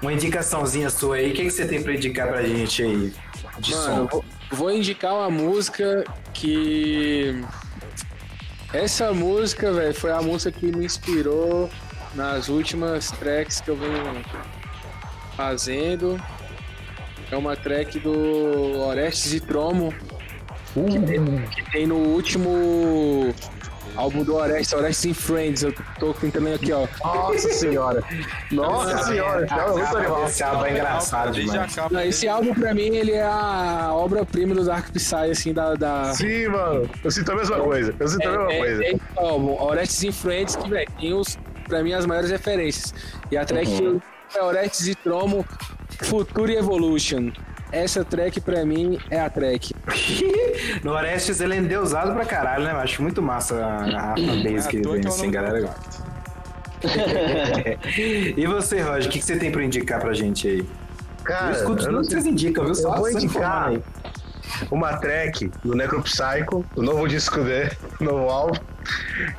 [0.00, 1.30] uma indicaçãozinha sua aí.
[1.30, 3.12] O que, que você tem pra indicar pra gente aí?
[3.58, 4.06] De Mano, eu som.
[4.06, 7.44] vou, vou indicar uma música que.
[8.72, 11.68] Essa música, velho, foi a música que me inspirou
[12.14, 14.24] nas últimas tracks que eu venho
[15.36, 16.20] fazendo.
[17.32, 19.92] É uma track do Orestes e Tromo,
[20.72, 23.34] que, tem, que tem no último
[23.96, 25.62] álbum do Orestes, Orestes in Friends.
[25.62, 26.86] Eu tô tentando aqui, ó.
[27.04, 28.02] Nossa senhora.
[28.50, 29.46] Nossa senhora.
[29.50, 30.26] Animal.
[30.26, 32.08] Esse álbum é engraçado demais.
[32.08, 36.48] esse álbum, pra mim, ele é a obra-prima do Dark Psy, assim, da- da, Sim,
[36.48, 36.88] mano.
[37.04, 37.94] Eu sinto a mesma coisa.
[37.98, 38.82] Eu sinto a mesma É, coisa.
[38.84, 41.38] é, é esse álbum, Orestes in Friends, que velho, tem os,
[41.68, 42.94] pra mim, as maiores referências.
[43.30, 44.00] E a track Uhum.
[44.34, 45.44] é Orestes e Tromo,
[46.02, 47.30] Future Evolution.
[47.72, 49.74] Essa track, pra mim, é a track.
[50.84, 52.72] No Orestes ele é endeusado pra caralho, né?
[52.72, 55.74] Eu acho muito massa a, a fanbase que à ele tem, que é assim, galera.
[58.36, 60.68] e você, Roger, o que, que você tem pra indicar pra gente aí?
[61.24, 62.72] Cara, eu escuto tudo não que vocês indicam, viu?
[62.72, 63.72] Eu Só vou indicar
[64.70, 67.70] uma track do Necropsycho, o novo disco dele,
[68.00, 68.58] novo álbum,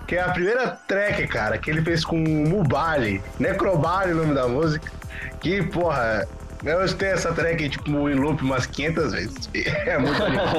[0.08, 4.34] que é a primeira track, cara, que ele fez com o Mubali, Necrobali, o nome
[4.34, 4.92] da música,
[5.40, 6.28] que, porra,
[6.64, 9.50] eu escutei essa track, tipo, em loop umas 500 vezes.
[9.86, 10.52] É muito animal.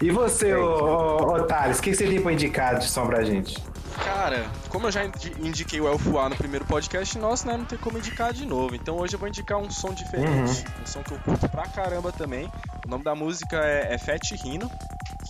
[0.00, 3.56] E você, ô Thales, o que, que você tem pra indicar de som pra gente?
[4.04, 7.56] Cara, como eu já indi- indiquei o Elfo A no primeiro podcast nosso, né?
[7.56, 8.74] Não tem como indicar de novo.
[8.74, 10.64] Então hoje eu vou indicar um som diferente.
[10.82, 12.50] Um som que eu curto pra caramba também.
[12.86, 14.70] O nome da música é, é Fat Rino,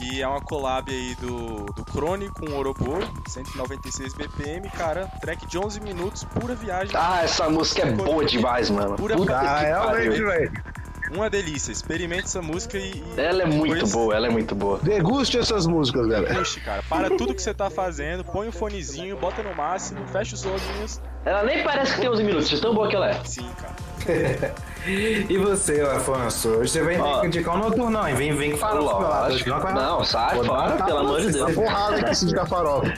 [0.00, 2.98] que é uma collab aí do, do Crone com o Oropô,
[3.28, 5.06] 196 BPM, cara.
[5.20, 6.94] Track de 11 minutos, pura viagem.
[6.96, 8.96] Ah, essa música é boa demais, mano.
[8.96, 10.52] Pura Puta que Ah, realmente, velho.
[11.12, 11.72] Uma delícia.
[11.72, 13.02] Experimente essa música e.
[13.16, 14.78] Ela é muito depois boa, ela é muito boa.
[14.78, 16.34] Deguste essas músicas, galera.
[16.34, 16.82] Puxe, cara.
[16.88, 21.00] Para tudo que você tá fazendo, põe o fonezinho, bota no máximo, fecha os olhinhos.
[21.24, 23.24] Ela nem parece que tem 11 minutos, de tão boa que ela é.
[23.24, 23.74] Sim, cara.
[25.28, 26.48] E você, Afonso?
[26.48, 27.22] Hoje você vai Ó.
[27.22, 28.14] indicar um noturno, não, hein?
[28.14, 29.24] Vem, vem que fala pro meu lado.
[29.30, 29.50] Lógico.
[29.50, 31.44] Hoje vai- Não, sai Vou fora, pelo amor de Deus.
[31.50, 31.52] você.
[31.60, 32.94] Porrada que esse de farofa.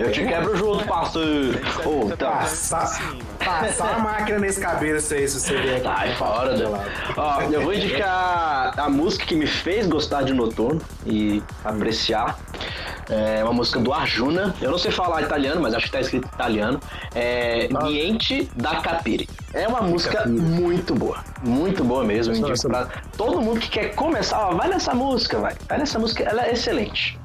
[0.00, 1.60] Eu te quebro junto, parceiro.
[1.84, 2.30] Ô, tá.
[2.30, 2.98] Passar,
[3.44, 5.84] passar a máquina nesse cabelo, isso aí, se você vier aqui.
[5.84, 6.84] Sai fora, né?
[7.16, 12.38] Ó, eu vou indicar a música que me fez gostar de Noturno e apreciar.
[13.10, 14.54] É uma música do Arjuna.
[14.60, 16.80] Eu não sei falar italiano, mas acho que tá escrito italiano.
[17.14, 19.28] É Niente da Capire.
[19.52, 21.18] É uma música muito boa.
[21.42, 22.32] Muito boa mesmo.
[22.32, 25.56] Eu indico pra todo mundo que quer começar, ó, vai nessa música, vai.
[25.68, 27.18] Vai nessa música, ela é excelente.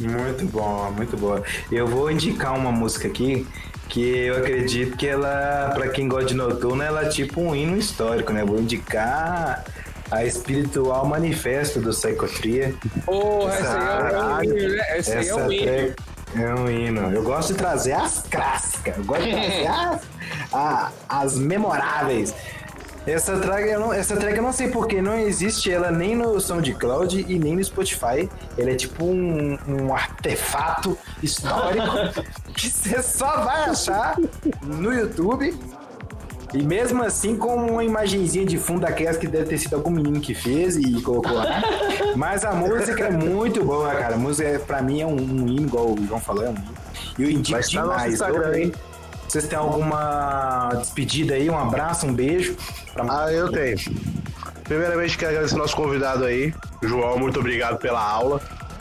[0.00, 1.42] Muito bom, muito boa.
[1.70, 3.46] Eu vou indicar uma música aqui
[3.88, 7.76] que eu acredito que ela, pra quem gosta de noturno, ela é tipo um hino
[7.76, 8.44] histórico, né?
[8.44, 9.64] Vou indicar
[10.12, 12.74] a espiritual manifesto do Psychotria.
[13.04, 13.54] Porra,
[14.96, 15.94] esse aí é um hino, né?
[16.34, 17.12] É é um hino.
[17.12, 20.00] Eu gosto de trazer as clássicas, eu gosto de trazer as,
[20.52, 22.34] a- as memoráveis.
[23.04, 26.40] Essa track, eu não, essa track eu não sei porque não existe ela nem no
[26.40, 28.30] SoundCloud e nem no Spotify.
[28.56, 32.22] Ela é tipo um, um artefato histórico
[32.54, 34.14] que você só vai achar
[34.62, 35.58] no YouTube.
[36.54, 40.20] E mesmo assim com uma imagenzinha de fundo daquelas que deve ter sido algum menino
[40.20, 41.62] que fez e colocou lá.
[42.14, 44.14] Mas a música é muito boa, cara.
[44.14, 46.54] A música é, pra mim é um, um hino, igual o João falou, é um
[46.54, 46.74] hino.
[47.18, 48.12] E eu indico Vai demais.
[48.14, 48.72] Instagram, hein?
[49.26, 51.48] Vocês têm alguma despedida aí?
[51.48, 52.54] Um abraço, um beijo?
[52.92, 53.04] Pra...
[53.08, 53.78] Ah, eu tenho.
[54.64, 56.52] Primeiramente, quero agradecer nosso convidado aí.
[56.82, 58.40] João, muito obrigado pela aula.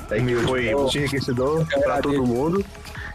[0.10, 2.66] É que foi muito enriquecedor para todo mundo.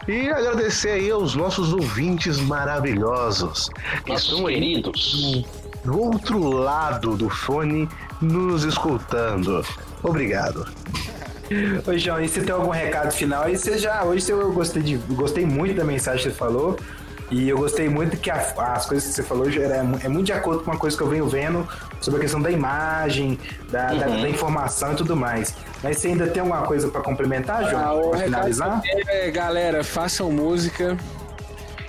[0.07, 3.69] E agradecer aí aos nossos ouvintes maravilhosos
[4.05, 5.43] que Nossos estão queridos.
[5.83, 7.89] do outro lado do fone
[8.21, 9.65] nos escutando.
[10.03, 10.65] Obrigado.
[11.85, 13.43] Ô, João, e você tem algum recado final?
[13.43, 14.03] Aí você já.
[14.03, 16.77] Hoje eu gostei, de, gostei muito da mensagem que você falou.
[17.29, 20.25] E eu gostei muito que a- as coisas que você falou já era, é muito
[20.27, 21.67] de acordo com uma coisa que eu venho vendo
[21.99, 23.37] sobre a questão da imagem,
[23.71, 25.53] da, da- da informação e tudo mais.
[25.83, 28.09] Mas você ainda tem alguma coisa para complementar, Ah, João?
[28.09, 28.81] pra recado finalizar?
[29.07, 30.97] é, galera, façam música.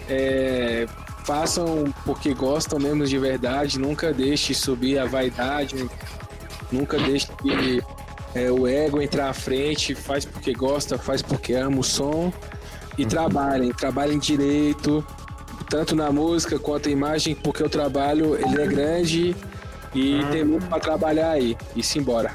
[0.09, 0.87] é,
[1.25, 3.79] façam porque gostam mesmo de verdade.
[3.79, 5.89] Nunca deixe subir a vaidade.
[6.73, 7.83] Nunca deixe que
[8.35, 9.95] é, o ego entrar à frente.
[9.95, 12.33] Faz porque gosta, faz porque ama o som.
[12.97, 15.05] E trabalhem, trabalhem direito.
[15.71, 19.37] Tanto na música quanto na imagem, porque o trabalho ele é grande
[19.95, 21.57] e tem muito pra trabalhar aí.
[21.77, 22.33] E se embora.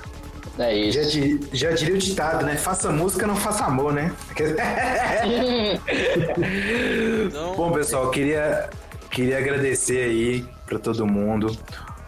[0.60, 1.12] É Já, isso.
[1.20, 2.56] di- já diria o ditado, né?
[2.56, 4.14] Faça música, não faça amor, né?
[7.56, 8.70] Bom, pessoal, queria,
[9.10, 11.56] queria agradecer aí para todo mundo.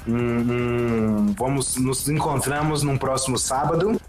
[0.08, 4.00] Um- um- vamos nos encontramos num próximo sábado.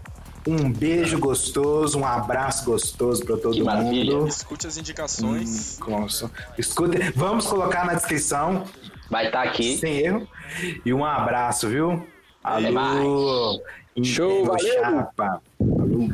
[0.47, 4.15] Um beijo gostoso, um abraço gostoso para todo Que maravilha.
[4.15, 4.29] mundo.
[4.29, 5.77] escute as indicações.
[6.57, 8.63] Escuta, vamos colocar na descrição,
[9.09, 9.77] Vai estar aqui.
[9.77, 10.27] sem erro.
[10.85, 12.05] E um abraço, viu?
[12.43, 13.61] Alô.
[14.03, 14.73] Show, valeu.
[14.73, 15.41] chapa.
[15.57, 16.09] Falou.